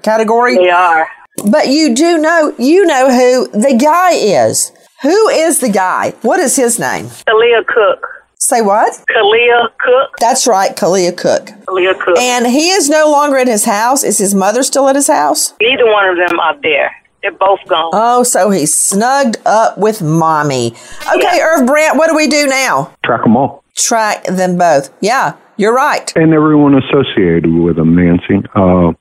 category. 0.02 0.56
They 0.56 0.70
are. 0.70 1.08
But 1.50 1.68
you 1.68 1.94
do 1.94 2.18
know, 2.18 2.52
you 2.58 2.84
know 2.84 3.10
who 3.10 3.48
the 3.48 3.78
guy 3.80 4.12
is. 4.12 4.72
Who 5.02 5.28
is 5.28 5.60
the 5.60 5.68
guy? 5.68 6.14
What 6.22 6.40
is 6.40 6.56
his 6.56 6.80
name? 6.80 7.10
Khalil 7.28 7.62
Cooke. 7.68 8.06
Say 8.40 8.60
what? 8.62 9.04
Khalil 9.06 9.68
Cooke. 9.78 10.16
That's 10.18 10.46
right, 10.48 10.74
Khalil 10.74 11.12
Cooke. 11.12 11.50
Khalil 11.66 11.94
Cooke. 11.94 12.18
And 12.18 12.46
he 12.46 12.70
is 12.70 12.88
no 12.88 13.08
longer 13.08 13.36
at 13.36 13.46
his 13.46 13.64
house. 13.64 14.02
Is 14.02 14.18
his 14.18 14.34
mother 14.34 14.64
still 14.64 14.88
at 14.88 14.96
his 14.96 15.06
house? 15.06 15.54
Neither 15.60 15.86
one 15.86 16.08
of 16.08 16.16
them 16.16 16.40
are 16.40 16.56
there. 16.60 16.90
They're 17.22 17.32
both 17.32 17.60
gone. 17.68 17.90
Oh, 17.92 18.22
so 18.22 18.50
he's 18.50 18.74
snugged 18.74 19.38
up 19.44 19.76
with 19.78 20.02
mommy. 20.02 20.68
Okay, 21.14 21.36
yeah. 21.36 21.44
Irv 21.44 21.66
Brandt, 21.66 21.98
what 21.98 22.08
do 22.08 22.16
we 22.16 22.28
do 22.28 22.46
now? 22.46 22.94
Track 23.04 23.22
them 23.22 23.36
all. 23.36 23.64
Track 23.76 24.24
them 24.24 24.56
both. 24.56 24.90
Yeah, 25.00 25.36
you're 25.56 25.74
right. 25.74 26.12
And 26.16 26.32
everyone 26.32 26.74
associated 26.74 27.52
with 27.52 27.76
them, 27.76 27.94
Nancy. 27.96 28.46
Uh, 28.54 28.92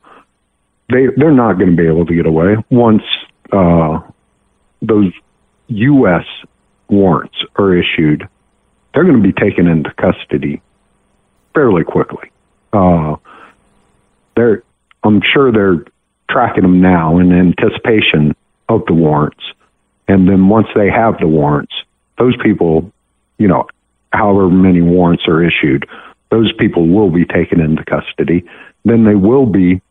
they 0.90 1.08
they're 1.18 1.32
not 1.32 1.54
going 1.54 1.72
to 1.72 1.76
be 1.76 1.88
able 1.88 2.06
to 2.06 2.16
get 2.16 2.26
away 2.26 2.56
once 2.70 3.04
uh, 3.52 4.00
those 4.82 5.12
U.S. 5.68 6.26
warrants 6.90 7.36
are 7.58 7.76
issued. 7.76 8.28
They're 8.94 9.04
going 9.04 9.22
to 9.22 9.28
be 9.28 9.34
taken 9.34 9.68
into 9.68 9.94
custody 9.94 10.62
fairly 11.54 11.84
quickly. 11.84 12.32
Uh, 12.74 13.16
they're 14.36 14.64
I'm 15.04 15.22
sure 15.34 15.52
they're 15.52 15.86
tracking 16.30 16.64
them 16.64 16.82
now 16.82 17.18
in 17.18 17.32
anticipation 17.32 18.36
of 18.70 18.86
the 18.86 18.94
warrants. 18.94 19.44
And 20.08 20.28
then 20.28 20.48
once 20.50 20.68
they 20.76 20.90
have 20.90 21.20
the 21.20 21.28
warrants, 21.28 21.74
those 22.18 22.36
people, 22.38 22.92
you 23.38 23.48
know, 23.48 23.68
however 24.14 24.50
many 24.50 24.82
warrants 24.82 25.28
are 25.28 25.44
issued, 25.44 25.88
those 26.30 26.52
people 26.54 26.88
will 26.88 27.10
be 27.10 27.26
taken 27.26 27.60
into 27.60 27.84
custody. 27.86 28.44
Then 28.86 29.06
they 29.06 29.16
will 29.16 29.46
be 29.46 29.82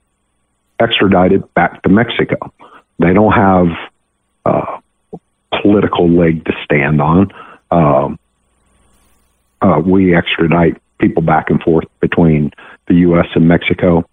extradited 0.78 1.52
back 1.54 1.82
to 1.82 1.88
Mexico. 1.88 2.52
They 2.98 3.12
don't 3.12 3.32
have 3.32 3.68
a 4.44 4.80
political 5.62 6.08
leg 6.08 6.44
to 6.44 6.52
stand 6.64 7.00
on. 7.00 7.32
Um, 7.70 8.18
uh, 9.60 9.80
we 9.84 10.14
extradite 10.14 10.80
people 10.98 11.22
back 11.22 11.50
and 11.50 11.62
forth 11.62 11.86
between 12.00 12.52
the 12.86 12.94
U.S. 12.94 13.26
and 13.34 13.48
Mexico 13.48 14.08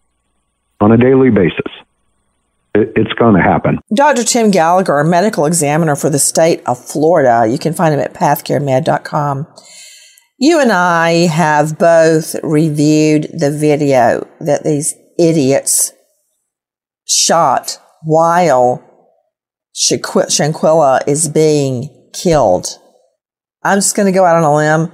on 0.82 0.92
a 0.92 0.98
daily 0.98 1.30
basis 1.30 1.72
it's 2.74 3.14
going 3.14 3.36
to 3.36 3.42
happen. 3.42 3.80
Dr. 3.94 4.24
Tim 4.24 4.52
Gallagher, 4.52 5.00
a 5.00 5.06
medical 5.06 5.46
examiner 5.46 5.96
for 5.96 6.10
the 6.10 6.20
state 6.20 6.62
of 6.66 6.84
Florida. 6.84 7.48
You 7.50 7.60
can 7.60 7.74
find 7.74 7.94
him 7.94 8.00
at 8.00 8.14
pathcaremed.com. 8.14 9.48
You 10.40 10.60
and 10.60 10.72
I 10.72 11.28
have 11.28 11.78
both 11.78 12.36
reviewed 12.44 13.30
the 13.34 13.52
video 13.52 14.28
that 14.40 14.64
these 14.64 14.96
idiots 15.20 15.94
shot 17.08 17.80
while 18.02 18.84
Shanquella 19.76 21.08
is 21.08 21.30
being 21.30 22.10
killed. 22.14 22.80
I'm 23.64 23.78
just 23.78 23.96
going 23.96 24.08
to 24.08 24.12
go 24.12 24.26
out 24.26 24.36
on 24.36 24.44
a 24.44 24.56
limb. 24.56 24.92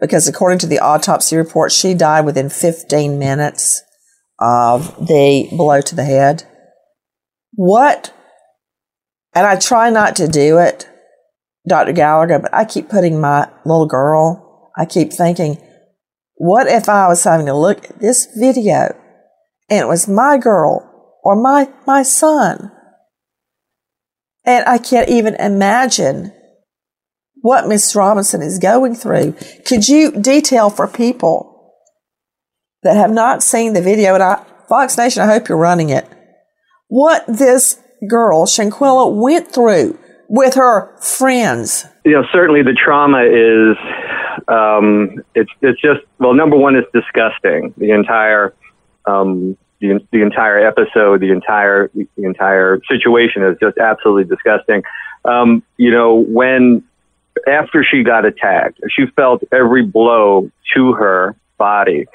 because 0.00 0.28
according 0.28 0.58
to 0.58 0.66
the 0.66 0.78
autopsy 0.78 1.36
report, 1.36 1.72
she 1.72 1.94
died 1.94 2.24
within 2.24 2.48
15 2.48 3.18
minutes 3.18 3.82
of 4.40 5.06
the 5.06 5.48
blow 5.52 5.80
to 5.80 5.94
the 5.94 6.04
head. 6.04 6.44
What? 7.56 8.12
And 9.34 9.46
I 9.46 9.56
try 9.56 9.90
not 9.90 10.16
to 10.16 10.28
do 10.28 10.58
it, 10.58 10.88
Dr. 11.66 11.92
Gallagher, 11.92 12.38
but 12.38 12.54
I 12.54 12.64
keep 12.64 12.88
putting 12.88 13.20
my 13.20 13.50
little 13.64 13.86
girl, 13.86 14.70
I 14.76 14.84
keep 14.84 15.12
thinking, 15.12 15.58
what 16.36 16.66
if 16.66 16.88
I 16.88 17.08
was 17.08 17.24
having 17.24 17.46
to 17.46 17.54
look 17.54 17.84
at 17.90 17.98
this 17.98 18.28
video 18.36 18.94
and 19.68 19.80
it 19.80 19.88
was 19.88 20.06
my 20.06 20.38
girl 20.38 21.20
or 21.24 21.34
my, 21.34 21.70
my 21.86 22.02
son? 22.02 22.70
And 24.44 24.64
I 24.66 24.78
can't 24.78 25.08
even 25.08 25.34
imagine 25.36 26.32
what 27.40 27.66
Miss 27.66 27.96
Robinson 27.96 28.42
is 28.42 28.58
going 28.58 28.94
through. 28.94 29.34
Could 29.66 29.88
you 29.88 30.12
detail 30.12 30.70
for 30.70 30.86
people 30.86 31.74
that 32.82 32.96
have 32.96 33.10
not 33.10 33.42
seen 33.42 33.72
the 33.72 33.82
video, 33.82 34.14
and 34.14 34.22
I, 34.22 34.44
Fox 34.68 34.96
Nation, 34.96 35.22
I 35.22 35.26
hope 35.26 35.48
you're 35.48 35.58
running 35.58 35.90
it, 35.90 36.06
what 36.88 37.24
this 37.26 37.80
girl, 38.08 38.46
Shanquella, 38.46 39.14
went 39.14 39.52
through 39.52 39.98
with 40.28 40.54
her 40.54 40.96
friends? 41.00 41.86
You 42.04 42.12
know, 42.12 42.24
certainly 42.32 42.62
the 42.62 42.72
trauma 42.74 43.22
is, 43.22 43.76
um, 44.48 45.22
it's, 45.34 45.50
it's 45.62 45.80
just, 45.80 46.00
well, 46.18 46.34
number 46.34 46.56
one, 46.56 46.76
it's 46.76 46.90
disgusting. 46.92 47.74
The 47.76 47.90
entire, 47.90 48.54
um, 49.06 49.56
the, 49.80 50.00
the 50.12 50.22
entire 50.22 50.66
episode, 50.66 51.20
the 51.20 51.30
entire, 51.30 51.90
the 51.94 52.24
entire 52.24 52.80
situation 52.88 53.42
is 53.44 53.56
just 53.60 53.78
absolutely 53.78 54.24
disgusting. 54.24 54.82
Um, 55.24 55.62
you 55.76 55.90
know, 55.90 56.14
when 56.14 56.84
after 57.46 57.84
she 57.84 58.02
got 58.02 58.24
attacked, 58.24 58.80
she 58.88 59.06
felt 59.14 59.42
every 59.52 59.82
blow 59.84 60.50
to 60.74 60.92
her 60.92 61.36
body. 61.58 62.06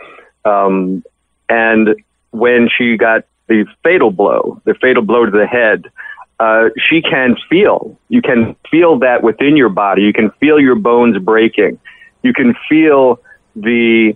Um, 0.46 1.04
and 1.50 1.96
when 2.32 2.70
she 2.76 2.98
got 2.98 3.26
the 3.52 3.66
fatal 3.84 4.12
blow, 4.12 4.62
the 4.64 4.74
fatal 4.76 5.04
blow 5.04 5.26
to 5.26 5.32
the 5.32 5.46
head, 5.46 5.92
uh, 6.40 6.70
she 6.90 7.02
can 7.02 7.36
feel. 7.50 8.00
You 8.08 8.22
can 8.22 8.56
feel 8.70 8.98
that 9.00 9.24
within 9.24 9.58
your 9.58 9.68
body. 9.68 10.04
You 10.04 10.14
can 10.14 10.32
feel 10.40 10.58
your 10.60 10.76
bones 10.76 11.18
breaking. 11.20 11.78
You 12.24 12.34
can 12.34 12.56
feel 12.70 13.20
the 13.56 14.16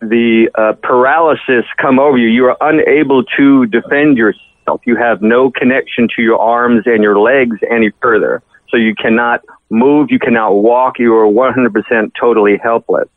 the 0.00 0.48
uh, 0.54 0.74
paralysis 0.82 1.64
come 1.78 1.98
over 1.98 2.16
you. 2.16 2.28
You 2.28 2.46
are 2.46 2.56
unable 2.60 3.24
to 3.36 3.66
defend 3.66 4.16
yourself. 4.16 4.80
You 4.84 4.96
have 4.96 5.20
no 5.22 5.50
connection 5.50 6.08
to 6.16 6.22
your 6.22 6.38
arms 6.38 6.82
and 6.86 7.02
your 7.02 7.18
legs 7.18 7.58
any 7.70 7.90
further. 8.00 8.42
So 8.68 8.76
you 8.76 8.94
cannot 8.94 9.42
move, 9.68 10.10
you 10.10 10.18
cannot 10.18 10.52
walk, 10.54 10.98
you 10.98 11.14
are 11.14 11.26
100% 11.26 12.12
totally 12.18 12.58
helpless. 12.62 13.08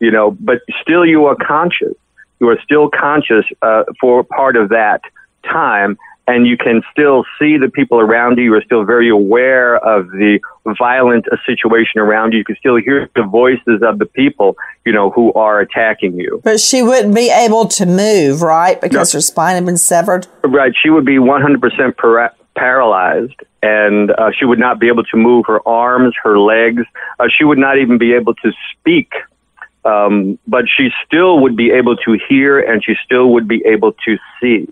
You 0.00 0.10
know, 0.10 0.32
but 0.40 0.58
still 0.82 1.06
you 1.06 1.26
are 1.26 1.36
conscious. 1.36 1.94
You 2.44 2.50
are 2.50 2.58
still 2.62 2.90
conscious 2.90 3.46
uh, 3.62 3.84
for 3.98 4.22
part 4.22 4.56
of 4.56 4.68
that 4.68 5.00
time, 5.44 5.96
and 6.26 6.46
you 6.46 6.58
can 6.58 6.82
still 6.92 7.24
see 7.38 7.56
the 7.56 7.70
people 7.70 7.98
around 7.98 8.36
you. 8.36 8.44
You 8.44 8.54
are 8.56 8.62
still 8.62 8.84
very 8.84 9.08
aware 9.08 9.76
of 9.76 10.10
the 10.10 10.40
violent 10.78 11.24
situation 11.46 12.02
around 12.02 12.32
you. 12.32 12.40
You 12.40 12.44
can 12.44 12.56
still 12.56 12.76
hear 12.76 13.08
the 13.16 13.22
voices 13.22 13.80
of 13.80 13.98
the 13.98 14.04
people, 14.04 14.58
you 14.84 14.92
know, 14.92 15.08
who 15.08 15.32
are 15.32 15.58
attacking 15.58 16.18
you. 16.18 16.42
But 16.44 16.60
she 16.60 16.82
wouldn't 16.82 17.14
be 17.14 17.30
able 17.30 17.66
to 17.68 17.86
move, 17.86 18.42
right? 18.42 18.78
Because 18.78 19.14
no. 19.14 19.16
her 19.16 19.22
spine 19.22 19.54
had 19.54 19.64
been 19.64 19.78
severed? 19.78 20.26
Right. 20.44 20.74
She 20.78 20.90
would 20.90 21.06
be 21.06 21.16
100% 21.16 21.96
para- 21.96 22.34
paralyzed 22.54 23.40
and 23.62 24.10
uh, 24.10 24.32
she 24.38 24.44
would 24.44 24.58
not 24.58 24.78
be 24.78 24.88
able 24.88 25.04
to 25.04 25.16
move 25.16 25.46
her 25.46 25.66
arms, 25.66 26.14
her 26.22 26.38
legs. 26.38 26.82
Uh, 27.18 27.28
she 27.34 27.44
would 27.44 27.56
not 27.56 27.78
even 27.78 27.96
be 27.96 28.12
able 28.12 28.34
to 28.34 28.52
speak. 28.72 29.14
Um, 29.84 30.38
but 30.46 30.64
she 30.74 30.88
still 31.06 31.40
would 31.40 31.56
be 31.56 31.70
able 31.70 31.96
to 31.96 32.18
hear, 32.28 32.58
and 32.58 32.82
she 32.82 32.94
still 33.04 33.32
would 33.32 33.46
be 33.46 33.62
able 33.66 33.92
to 34.06 34.16
see. 34.40 34.68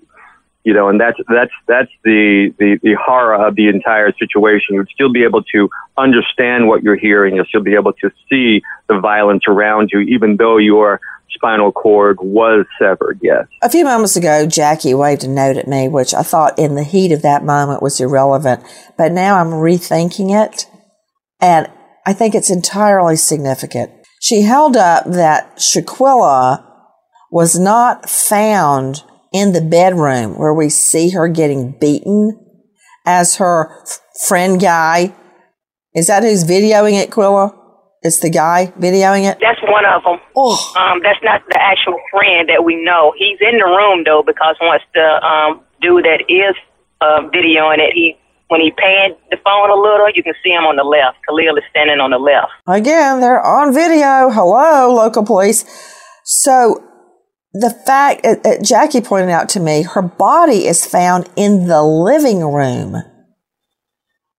You 0.65 0.73
know, 0.73 0.89
and 0.89 1.01
that's 1.01 1.19
that's 1.29 1.51
that's 1.67 1.91
the, 2.05 2.55
the 2.59 2.79
the 2.83 2.95
horror 2.95 3.35
of 3.35 3.57
the 3.57 3.69
entire 3.69 4.13
situation. 4.17 4.77
You'd 4.77 4.89
still 4.95 5.13
be 5.13 5.25
able 5.25 5.43
to 5.53 5.69
understand 5.99 6.69
what 6.69 6.83
you're 6.85 6.97
hearing. 6.97 7.35
You'll 7.35 7.47
still 7.47 7.63
be 7.63 7.75
able 7.75 7.93
to 7.95 8.11
see 8.31 8.63
the 8.89 9.01
violence 9.01 9.43
around 9.49 9.91
you, 9.93 10.01
even 10.01 10.37
though 10.37 10.59
you're 10.59 11.01
spinal 11.35 11.73
cord 11.73 12.19
was 12.21 12.67
severed, 12.79 13.19
yes. 13.23 13.47
A 13.63 13.71
few 13.71 13.85
moments 13.85 14.17
ago, 14.17 14.47
Jackie 14.47 14.95
waved 14.95 15.25
a 15.25 15.29
note 15.29 15.57
at 15.57 15.69
me, 15.69 15.89
which 15.89 16.15
I 16.15 16.23
thought 16.23 16.59
in 16.59 16.75
the 16.75 16.85
heat 16.85 17.13
of 17.13 17.23
that 17.23 17.45
moment 17.45 17.83
was 17.83 18.01
irrelevant, 18.01 18.63
but 18.97 19.13
now 19.13 19.39
I'm 19.39 19.49
rethinking 19.49 20.31
it, 20.31 20.67
and 21.41 21.69
I 22.07 22.13
think 22.13 22.35
it's 22.35 22.51
entirely 22.51 23.17
significant. 23.17 23.93
She 24.23 24.43
held 24.43 24.77
up 24.77 25.05
that 25.11 25.57
Shanquella 25.57 26.65
was 27.33 27.59
not 27.59 28.09
found 28.09 29.03
in 29.33 29.53
the 29.53 29.61
bedroom 29.61 30.39
where 30.39 30.55
we 30.55 30.69
see 30.69 31.11
her 31.11 31.27
getting 31.27 31.77
beaten 31.81 32.39
as 33.05 33.37
her 33.37 33.83
friend 34.29 34.61
guy. 34.61 35.13
Is 35.93 36.07
that 36.07 36.23
who's 36.23 36.45
videoing 36.45 37.03
it, 37.03 37.11
Quilla? 37.11 37.53
It's 38.03 38.21
the 38.21 38.31
guy 38.31 38.73
videoing 38.79 39.29
it? 39.29 39.39
That's 39.41 39.61
one 39.63 39.85
of 39.85 40.05
them. 40.05 40.21
Oh. 40.37 40.55
Um, 40.79 41.01
that's 41.03 41.19
not 41.25 41.43
the 41.49 41.61
actual 41.61 41.99
friend 42.13 42.49
that 42.49 42.63
we 42.63 42.77
know. 42.77 43.13
He's 43.19 43.39
in 43.41 43.59
the 43.59 43.65
room, 43.65 44.05
though, 44.05 44.23
because 44.25 44.55
once 44.63 44.85
the 44.95 45.27
um, 45.27 45.63
dude 45.81 46.05
that 46.05 46.23
is 46.29 46.55
uh, 47.01 47.27
videoing 47.35 47.79
it, 47.79 47.93
he 47.93 48.17
when 48.53 48.61
he 48.61 48.71
panned 48.71 49.17
the 49.31 49.39
phone 49.43 49.71
a 49.71 49.75
little, 49.75 50.11
you 50.15 50.23
can 50.23 50.35
see 50.45 50.51
him 50.51 50.65
on 50.65 50.77
the 50.77 50.85
left. 50.85 51.17
Khalil 51.27 51.57
is 51.57 51.65
standing 51.71 52.01
on 52.01 52.11
the 52.11 52.19
left. 52.19 52.53
Again, 52.67 53.21
they're 53.21 53.41
on 53.41 53.73
video. 53.73 54.29
Hello, 54.29 54.95
local 54.95 55.25
police. 55.25 55.65
So 56.25 56.85
the 57.55 57.71
fact, 57.71 58.27
uh, 58.27 58.37
uh, 58.45 58.63
Jackie 58.63 59.01
pointed 59.01 59.31
out 59.31 59.49
to 59.51 59.61
me, 59.61 59.81
her 59.81 60.03
body 60.03 60.67
is 60.67 60.85
found 60.85 61.31
in 61.35 61.67
the 61.67 61.83
living 61.83 62.45
room 62.45 62.97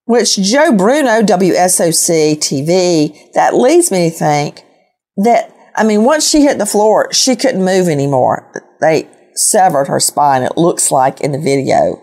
which 0.05 0.35
Joe 0.35 0.71
Bruno, 0.71 1.21
WSOC 1.21 2.35
TV, 2.37 3.31
that 3.33 3.55
leads 3.55 3.89
me 3.89 4.09
to 4.09 4.15
think 4.15 4.63
that, 5.17 5.49
I 5.75 5.83
mean, 5.83 6.03
once 6.03 6.29
she 6.29 6.41
hit 6.41 6.57
the 6.57 6.65
floor, 6.65 7.11
she 7.13 7.35
couldn't 7.35 7.63
move 7.63 7.87
anymore. 7.87 8.51
They 8.81 9.07
severed 9.33 9.87
her 9.87 9.99
spine, 9.99 10.43
it 10.43 10.57
looks 10.57 10.91
like 10.91 11.21
in 11.21 11.31
the 11.31 11.39
video. 11.39 12.01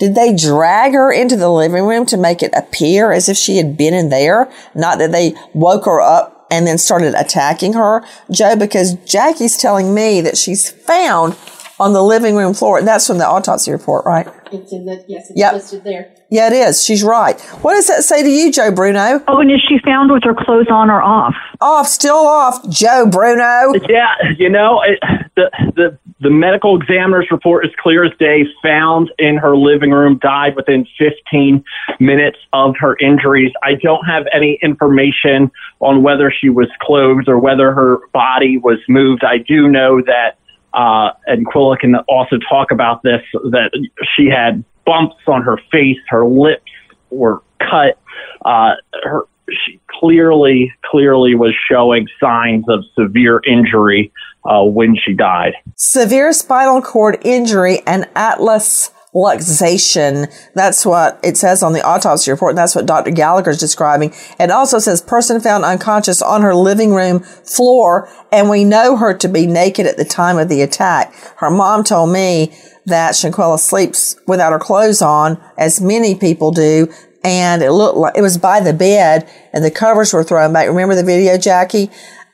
Did 0.00 0.14
they 0.14 0.34
drag 0.34 0.94
her 0.94 1.12
into 1.12 1.36
the 1.36 1.50
living 1.50 1.84
room 1.84 2.06
to 2.06 2.16
make 2.16 2.42
it 2.42 2.52
appear 2.56 3.12
as 3.12 3.28
if 3.28 3.36
she 3.36 3.58
had 3.58 3.76
been 3.76 3.92
in 3.92 4.08
there? 4.08 4.50
Not 4.74 4.98
that 4.98 5.12
they 5.12 5.34
woke 5.52 5.84
her 5.84 6.00
up 6.00 6.46
and 6.50 6.66
then 6.66 6.78
started 6.78 7.14
attacking 7.14 7.74
her, 7.74 8.02
Joe, 8.30 8.56
because 8.56 8.94
Jackie's 9.04 9.58
telling 9.58 9.94
me 9.94 10.22
that 10.22 10.38
she's 10.38 10.70
found 10.70 11.36
on 11.78 11.92
the 11.92 12.02
living 12.02 12.34
room 12.34 12.54
floor. 12.54 12.78
And 12.78 12.88
that's 12.88 13.06
from 13.06 13.18
the 13.18 13.26
autopsy 13.26 13.72
report, 13.72 14.06
right? 14.06 14.26
It's 14.50 14.72
in 14.72 14.86
the, 14.86 15.04
yes, 15.06 15.30
it's 15.30 15.38
yep. 15.38 15.52
listed 15.52 15.84
there. 15.84 16.14
Yeah, 16.30 16.46
it 16.46 16.52
is. 16.52 16.84
She's 16.84 17.02
right. 17.02 17.40
What 17.62 17.74
does 17.74 17.86
that 17.88 18.02
say 18.02 18.22
to 18.22 18.28
you, 18.28 18.50
Joe 18.50 18.70
Bruno? 18.70 19.22
Oh, 19.28 19.40
and 19.40 19.50
is 19.50 19.60
she 19.68 19.78
found 19.84 20.10
with 20.10 20.24
her 20.24 20.34
clothes 20.34 20.68
on 20.70 20.90
or 20.90 21.02
off? 21.02 21.34
Off, 21.60 21.88
still 21.88 22.16
off, 22.16 22.68
Joe 22.68 23.06
Bruno. 23.06 23.72
Yeah, 23.88 24.14
you 24.38 24.48
know, 24.48 24.82
it, 24.82 24.98
the, 25.36 25.50
the, 25.76 25.98
the 26.20 26.30
medical 26.30 26.80
examiner's 26.80 27.28
report 27.30 27.64
is 27.64 27.72
clear 27.82 28.04
as 28.04 28.12
day. 28.18 28.44
Found 28.62 29.10
in 29.18 29.36
her 29.36 29.56
living 29.56 29.90
room, 29.90 30.18
died 30.18 30.54
within 30.54 30.86
15 30.98 31.64
minutes 31.98 32.38
of 32.52 32.74
her 32.78 32.96
injuries. 32.98 33.52
I 33.62 33.74
don't 33.74 34.04
have 34.04 34.24
any 34.32 34.58
information 34.62 35.50
on 35.80 36.02
whether 36.02 36.30
she 36.30 36.50
was 36.50 36.68
clothed 36.80 37.28
or 37.28 37.38
whether 37.38 37.72
her 37.72 37.98
body 38.12 38.58
was 38.58 38.78
moved. 38.88 39.24
I 39.24 39.38
do 39.38 39.68
know 39.68 40.02
that 40.02 40.36
uh, 40.72 41.10
and 41.26 41.46
Quilla 41.46 41.78
can 41.78 41.96
also 42.08 42.36
talk 42.48 42.70
about 42.70 43.02
this, 43.02 43.22
that 43.32 43.70
she 44.14 44.26
had 44.26 44.62
bumps 44.84 45.16
on 45.26 45.42
her 45.42 45.58
face, 45.70 45.98
her 46.08 46.24
lips 46.26 46.70
were 47.10 47.42
cut. 47.58 47.98
Uh, 48.44 48.74
her, 49.02 49.22
she 49.48 49.80
clearly, 49.88 50.72
clearly 50.84 51.34
was 51.34 51.54
showing 51.68 52.06
signs 52.20 52.64
of 52.68 52.84
severe 52.96 53.40
injury 53.46 54.12
uh, 54.44 54.64
when 54.64 54.96
she 54.96 55.14
died. 55.14 55.54
Severe 55.76 56.32
spinal 56.32 56.82
cord 56.82 57.18
injury 57.22 57.80
and 57.86 58.08
atlas 58.14 58.90
luxation. 59.14 60.32
That's 60.54 60.86
what 60.86 61.18
it 61.22 61.36
says 61.36 61.62
on 61.62 61.72
the 61.72 61.82
autopsy 61.82 62.30
report. 62.30 62.52
And 62.52 62.58
that's 62.58 62.74
what 62.74 62.86
Dr. 62.86 63.10
Gallagher 63.10 63.50
is 63.50 63.58
describing. 63.58 64.12
It 64.38 64.50
also 64.50 64.78
says 64.78 65.02
person 65.02 65.40
found 65.40 65.64
unconscious 65.64 66.22
on 66.22 66.42
her 66.42 66.54
living 66.54 66.94
room 66.94 67.20
floor. 67.20 68.08
And 68.30 68.48
we 68.48 68.64
know 68.64 68.96
her 68.96 69.14
to 69.14 69.28
be 69.28 69.46
naked 69.46 69.86
at 69.86 69.96
the 69.96 70.04
time 70.04 70.38
of 70.38 70.48
the 70.48 70.62
attack. 70.62 71.12
Her 71.38 71.50
mom 71.50 71.84
told 71.84 72.12
me 72.12 72.54
that 72.86 73.14
Shanquella 73.14 73.58
sleeps 73.58 74.16
without 74.26 74.52
her 74.52 74.58
clothes 74.58 75.02
on, 75.02 75.42
as 75.58 75.80
many 75.80 76.14
people 76.14 76.52
do. 76.52 76.92
And 77.22 77.62
it 77.62 77.72
looked 77.72 77.98
like 77.98 78.16
it 78.16 78.22
was 78.22 78.38
by 78.38 78.60
the 78.60 78.72
bed 78.72 79.28
and 79.52 79.62
the 79.62 79.70
covers 79.70 80.12
were 80.12 80.24
thrown 80.24 80.52
back. 80.52 80.68
Remember 80.68 80.94
the 80.94 81.04
video, 81.04 81.36
Jackie? 81.36 81.90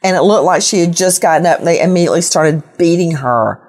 And 0.06 0.16
it 0.16 0.22
looked 0.22 0.44
like 0.44 0.62
she 0.62 0.78
had 0.78 0.94
just 0.94 1.20
gotten 1.20 1.46
up 1.46 1.58
and 1.58 1.66
they 1.66 1.82
immediately 1.82 2.20
started 2.20 2.62
beating 2.78 3.16
her. 3.16 3.60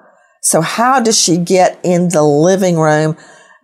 So 0.44 0.62
how 0.62 1.00
does 1.00 1.20
she 1.20 1.38
get 1.38 1.80
in 1.84 2.10
the 2.10 2.22
living 2.22 2.78
room? 2.78 3.18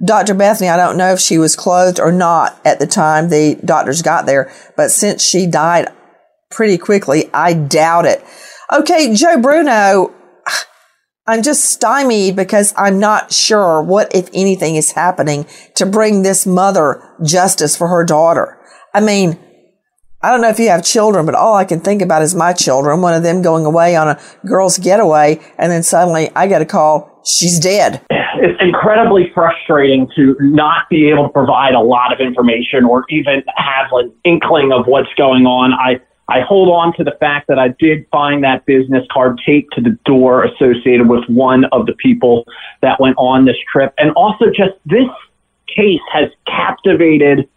Dr. 0.03 0.33
Bethany, 0.33 0.69
I 0.69 0.75
don't 0.75 0.97
know 0.97 1.13
if 1.13 1.19
she 1.19 1.37
was 1.37 1.55
clothed 1.55 1.99
or 1.99 2.11
not 2.11 2.59
at 2.65 2.79
the 2.79 2.87
time 2.87 3.29
the 3.29 3.59
doctors 3.63 4.01
got 4.01 4.25
there, 4.25 4.51
but 4.75 4.89
since 4.89 5.23
she 5.23 5.45
died, 5.45 5.87
pretty 6.49 6.79
quickly. 6.79 7.29
I 7.31 7.53
doubt 7.53 8.07
it. 8.07 8.25
Okay, 8.71 9.13
Joe 9.13 9.39
Bruno, 9.39 10.11
I'm 11.27 11.43
just 11.43 11.65
stymied 11.65 12.35
because 12.35 12.73
I'm 12.75 12.99
not 12.99 13.31
sure 13.31 13.83
what, 13.83 14.15
if 14.15 14.31
anything, 14.33 14.77
is 14.77 14.93
happening 14.93 15.45
to 15.75 15.85
bring 15.85 16.23
this 16.23 16.47
mother 16.47 17.07
justice 17.23 17.77
for 17.77 17.87
her 17.89 18.03
daughter. 18.03 18.57
I 18.95 18.99
mean, 18.99 19.39
I 20.23 20.31
don't 20.31 20.39
know 20.39 20.47
if 20.47 20.57
you 20.57 20.69
have 20.69 20.85
children, 20.85 21.25
but 21.25 21.35
all 21.35 21.53
I 21.53 21.65
can 21.65 21.81
think 21.81 22.01
about 22.01 22.21
is 22.21 22.33
my 22.33 22.53
children, 22.53 23.01
one 23.01 23.13
of 23.13 23.23
them 23.23 23.41
going 23.41 23.65
away 23.65 23.97
on 23.97 24.07
a 24.07 24.19
girl's 24.45 24.77
getaway, 24.77 25.41
and 25.57 25.69
then 25.69 25.83
suddenly 25.83 26.29
I 26.33 26.47
get 26.47 26.61
a 26.61 26.65
call, 26.65 27.21
she's 27.25 27.59
dead. 27.59 28.01
It's 28.09 28.61
incredibly 28.61 29.31
frustrating 29.33 30.09
to 30.15 30.37
not 30.39 30.89
be 30.89 31.09
able 31.09 31.27
to 31.27 31.29
provide 31.29 31.73
a 31.73 31.81
lot 31.81 32.13
of 32.13 32.21
information 32.21 32.85
or 32.85 33.03
even 33.09 33.43
have 33.57 33.87
an 33.91 34.13
inkling 34.23 34.71
of 34.71 34.85
what's 34.85 35.13
going 35.17 35.45
on. 35.45 35.73
I, 35.73 35.99
I 36.29 36.39
hold 36.39 36.69
on 36.69 36.95
to 36.95 37.03
the 37.03 37.15
fact 37.19 37.47
that 37.49 37.59
I 37.59 37.69
did 37.77 38.05
find 38.09 38.45
that 38.45 38.65
business 38.65 39.05
card 39.11 39.41
taped 39.45 39.73
to 39.75 39.81
the 39.81 39.97
door 40.05 40.45
associated 40.45 41.09
with 41.09 41.25
one 41.27 41.65
of 41.65 41.85
the 41.85 41.93
people 41.93 42.45
that 42.81 42.97
went 43.01 43.15
on 43.17 43.43
this 43.43 43.57
trip. 43.71 43.93
And 43.97 44.11
also 44.11 44.45
just 44.45 44.71
this 44.85 45.07
case 45.67 46.01
has 46.13 46.29
captivated 46.47 47.49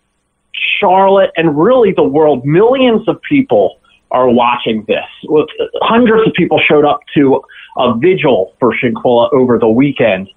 Charlotte, 0.80 1.30
and 1.36 1.58
really 1.58 1.92
the 1.92 2.02
world. 2.02 2.44
Millions 2.44 3.08
of 3.08 3.20
people 3.22 3.78
are 4.10 4.28
watching 4.28 4.84
this. 4.86 5.04
Hundreds 5.82 6.28
of 6.28 6.34
people 6.34 6.60
showed 6.66 6.84
up 6.84 7.00
to 7.14 7.40
a 7.76 7.94
vigil 7.98 8.54
for 8.58 8.72
Shanquella 8.74 9.32
over 9.32 9.58
the 9.58 9.68
weekend. 9.68 10.28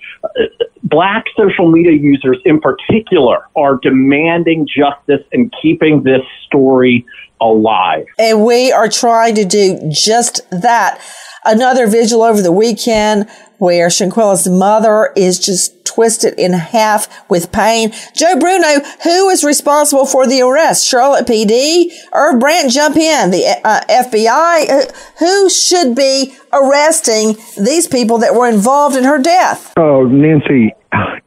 Black 0.84 1.26
social 1.38 1.72
media 1.72 1.92
users 1.92 2.40
in 2.46 2.60
particular 2.60 3.48
are 3.56 3.78
demanding 3.82 4.68
justice 4.68 5.26
and 5.32 5.54
keeping 5.62 6.04
this 6.04 6.22
story 6.46 7.06
alive. 7.40 8.06
And 8.18 8.44
we 8.44 8.72
are 8.72 8.90
trying 8.90 9.36
to 9.36 9.46
do 9.46 9.80
just 9.92 10.42
that. 10.52 11.00
Another 11.46 11.88
vigil 11.88 12.22
over 12.22 12.42
the 12.42 12.52
weekend 12.52 13.30
where 13.60 13.90
Shanquella's 13.90 14.48
mother 14.50 15.14
is 15.16 15.40
just 15.40 15.79
twisted 16.00 16.34
in 16.40 16.54
half 16.54 17.30
with 17.30 17.52
pain. 17.52 17.92
Joe 18.16 18.40
Bruno, 18.40 18.80
who 19.04 19.28
is 19.28 19.44
responsible 19.44 20.06
for 20.06 20.26
the 20.26 20.42
arrest? 20.42 20.88
Charlotte 20.88 21.28
PD? 21.28 21.92
Irv 22.14 22.40
Brandt, 22.40 22.72
jump 22.72 22.96
in. 22.96 23.32
The 23.32 23.60
uh, 23.66 23.82
FBI? 23.90 24.70
Uh, 24.70 24.86
who 25.20 25.50
should 25.50 25.96
be 25.96 26.34
arresting 26.54 27.36
these 27.62 27.86
people 27.86 28.18
that 28.20 28.34
were 28.34 28.48
involved 28.48 28.96
in 28.96 29.04
her 29.04 29.22
death? 29.22 29.74
Oh, 29.76 30.06
Nancy, 30.06 30.74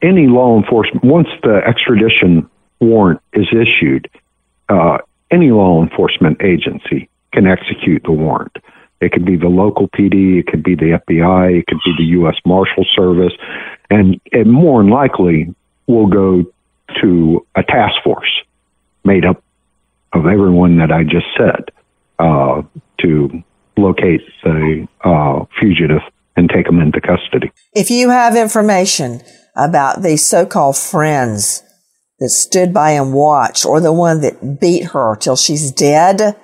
any 0.01 0.25
law 0.25 0.57
enforcement, 0.57 1.03
once 1.03 1.27
the 1.43 1.61
extradition 1.67 2.49
warrant 2.79 3.21
is 3.33 3.45
issued, 3.51 4.09
uh, 4.69 4.97
any 5.29 5.51
law 5.51 5.83
enforcement 5.83 6.41
agency 6.41 7.09
can 7.31 7.45
execute 7.45 8.01
the 8.05 8.11
warrant. 8.11 8.57
It 9.03 9.11
could 9.11 9.25
be 9.25 9.35
the 9.35 9.47
local 9.47 9.87
PD, 9.89 10.39
it 10.39 10.47
could 10.47 10.63
be 10.63 10.75
the 10.75 10.99
FBI, 11.07 11.59
it 11.59 11.67
could 11.67 11.79
be 11.85 11.93
the 11.97 12.09
U.S. 12.19 12.35
Marshal 12.45 12.85
Service, 12.95 13.33
and 13.89 14.19
it 14.25 14.47
more 14.47 14.81
than 14.81 14.91
likely 14.91 15.53
will 15.87 16.07
go 16.07 16.45
to 17.01 17.45
a 17.55 17.63
task 17.63 17.95
force 18.03 18.29
made 19.03 19.25
up 19.25 19.43
of 20.13 20.25
everyone 20.25 20.77
that 20.77 20.91
I 20.91 21.03
just 21.03 21.25
said 21.37 21.71
uh, 22.19 22.61
to 23.01 23.43
locate 23.77 24.21
the 24.43 24.87
uh, 25.03 25.45
fugitive 25.59 26.01
and 26.35 26.49
take 26.49 26.65
them 26.65 26.79
into 26.79 27.01
custody. 27.01 27.51
If 27.73 27.89
you 27.89 28.09
have 28.09 28.35
information 28.35 29.21
about 29.55 30.01
these 30.01 30.25
so-called 30.25 30.77
friends 30.77 31.63
that 32.19 32.29
stood 32.29 32.73
by 32.73 32.91
and 32.91 33.13
watched, 33.13 33.65
or 33.65 33.79
the 33.79 33.93
one 33.93 34.21
that 34.21 34.59
beat 34.59 34.85
her 34.91 35.15
till 35.15 35.35
she's 35.35 35.71
dead, 35.71 36.35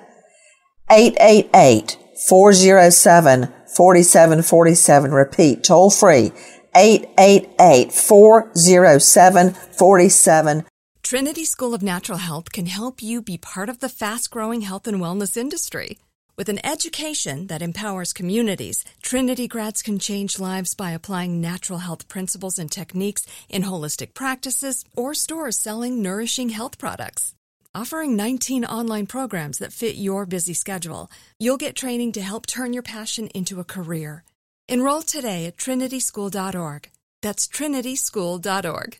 888 0.90 1.96
407 2.28 3.48
4747. 3.66 5.12
Repeat, 5.12 5.64
toll 5.64 5.90
free, 5.90 6.32
888 6.74 7.92
407 7.92 9.50
47. 9.50 10.64
Trinity 11.02 11.44
School 11.44 11.74
of 11.74 11.82
Natural 11.82 12.18
Health 12.18 12.52
can 12.52 12.66
help 12.66 13.02
you 13.02 13.20
be 13.20 13.36
part 13.36 13.68
of 13.68 13.80
the 13.80 13.88
fast 13.88 14.30
growing 14.30 14.60
health 14.60 14.86
and 14.86 15.00
wellness 15.00 15.36
industry. 15.36 15.98
With 16.36 16.48
an 16.48 16.64
education 16.64 17.48
that 17.48 17.62
empowers 17.62 18.12
communities, 18.12 18.84
Trinity 19.02 19.48
grads 19.48 19.82
can 19.82 19.98
change 19.98 20.38
lives 20.38 20.74
by 20.74 20.92
applying 20.92 21.40
natural 21.40 21.80
health 21.80 22.08
principles 22.08 22.58
and 22.58 22.70
techniques 22.70 23.26
in 23.48 23.64
holistic 23.64 24.14
practices 24.14 24.84
or 24.96 25.14
stores 25.14 25.58
selling 25.58 26.02
nourishing 26.02 26.50
health 26.50 26.78
products. 26.78 27.34
Offering 27.72 28.16
19 28.16 28.64
online 28.64 29.06
programs 29.06 29.58
that 29.58 29.72
fit 29.72 29.94
your 29.94 30.26
busy 30.26 30.54
schedule, 30.54 31.08
you'll 31.38 31.56
get 31.56 31.76
training 31.76 32.10
to 32.12 32.20
help 32.20 32.44
turn 32.46 32.72
your 32.72 32.82
passion 32.82 33.28
into 33.28 33.60
a 33.60 33.64
career. 33.64 34.24
Enroll 34.68 35.02
today 35.02 35.46
at 35.46 35.56
trinityschool.org. 35.56 36.90
That's 37.22 37.46
trinityschool.org. 37.46 38.96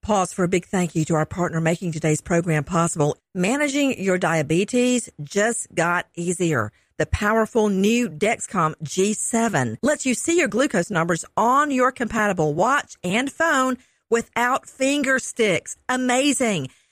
Pause 0.00 0.32
for 0.32 0.44
a 0.44 0.48
big 0.48 0.64
thank 0.64 0.94
you 0.94 1.04
to 1.04 1.14
our 1.14 1.26
partner 1.26 1.60
making 1.60 1.92
today's 1.92 2.22
program 2.22 2.64
possible. 2.64 3.18
Managing 3.34 4.02
your 4.02 4.16
diabetes 4.16 5.10
just 5.22 5.72
got 5.74 6.06
easier. 6.16 6.72
The 6.96 7.06
powerful 7.06 7.68
new 7.68 8.08
Dexcom 8.08 8.74
G7 8.82 9.76
lets 9.82 10.06
you 10.06 10.14
see 10.14 10.38
your 10.38 10.48
glucose 10.48 10.90
numbers 10.90 11.26
on 11.36 11.70
your 11.70 11.92
compatible 11.92 12.54
watch 12.54 12.96
and 13.04 13.30
phone 13.30 13.76
without 14.08 14.66
finger 14.66 15.18
sticks. 15.18 15.76
Amazing. 15.90 16.70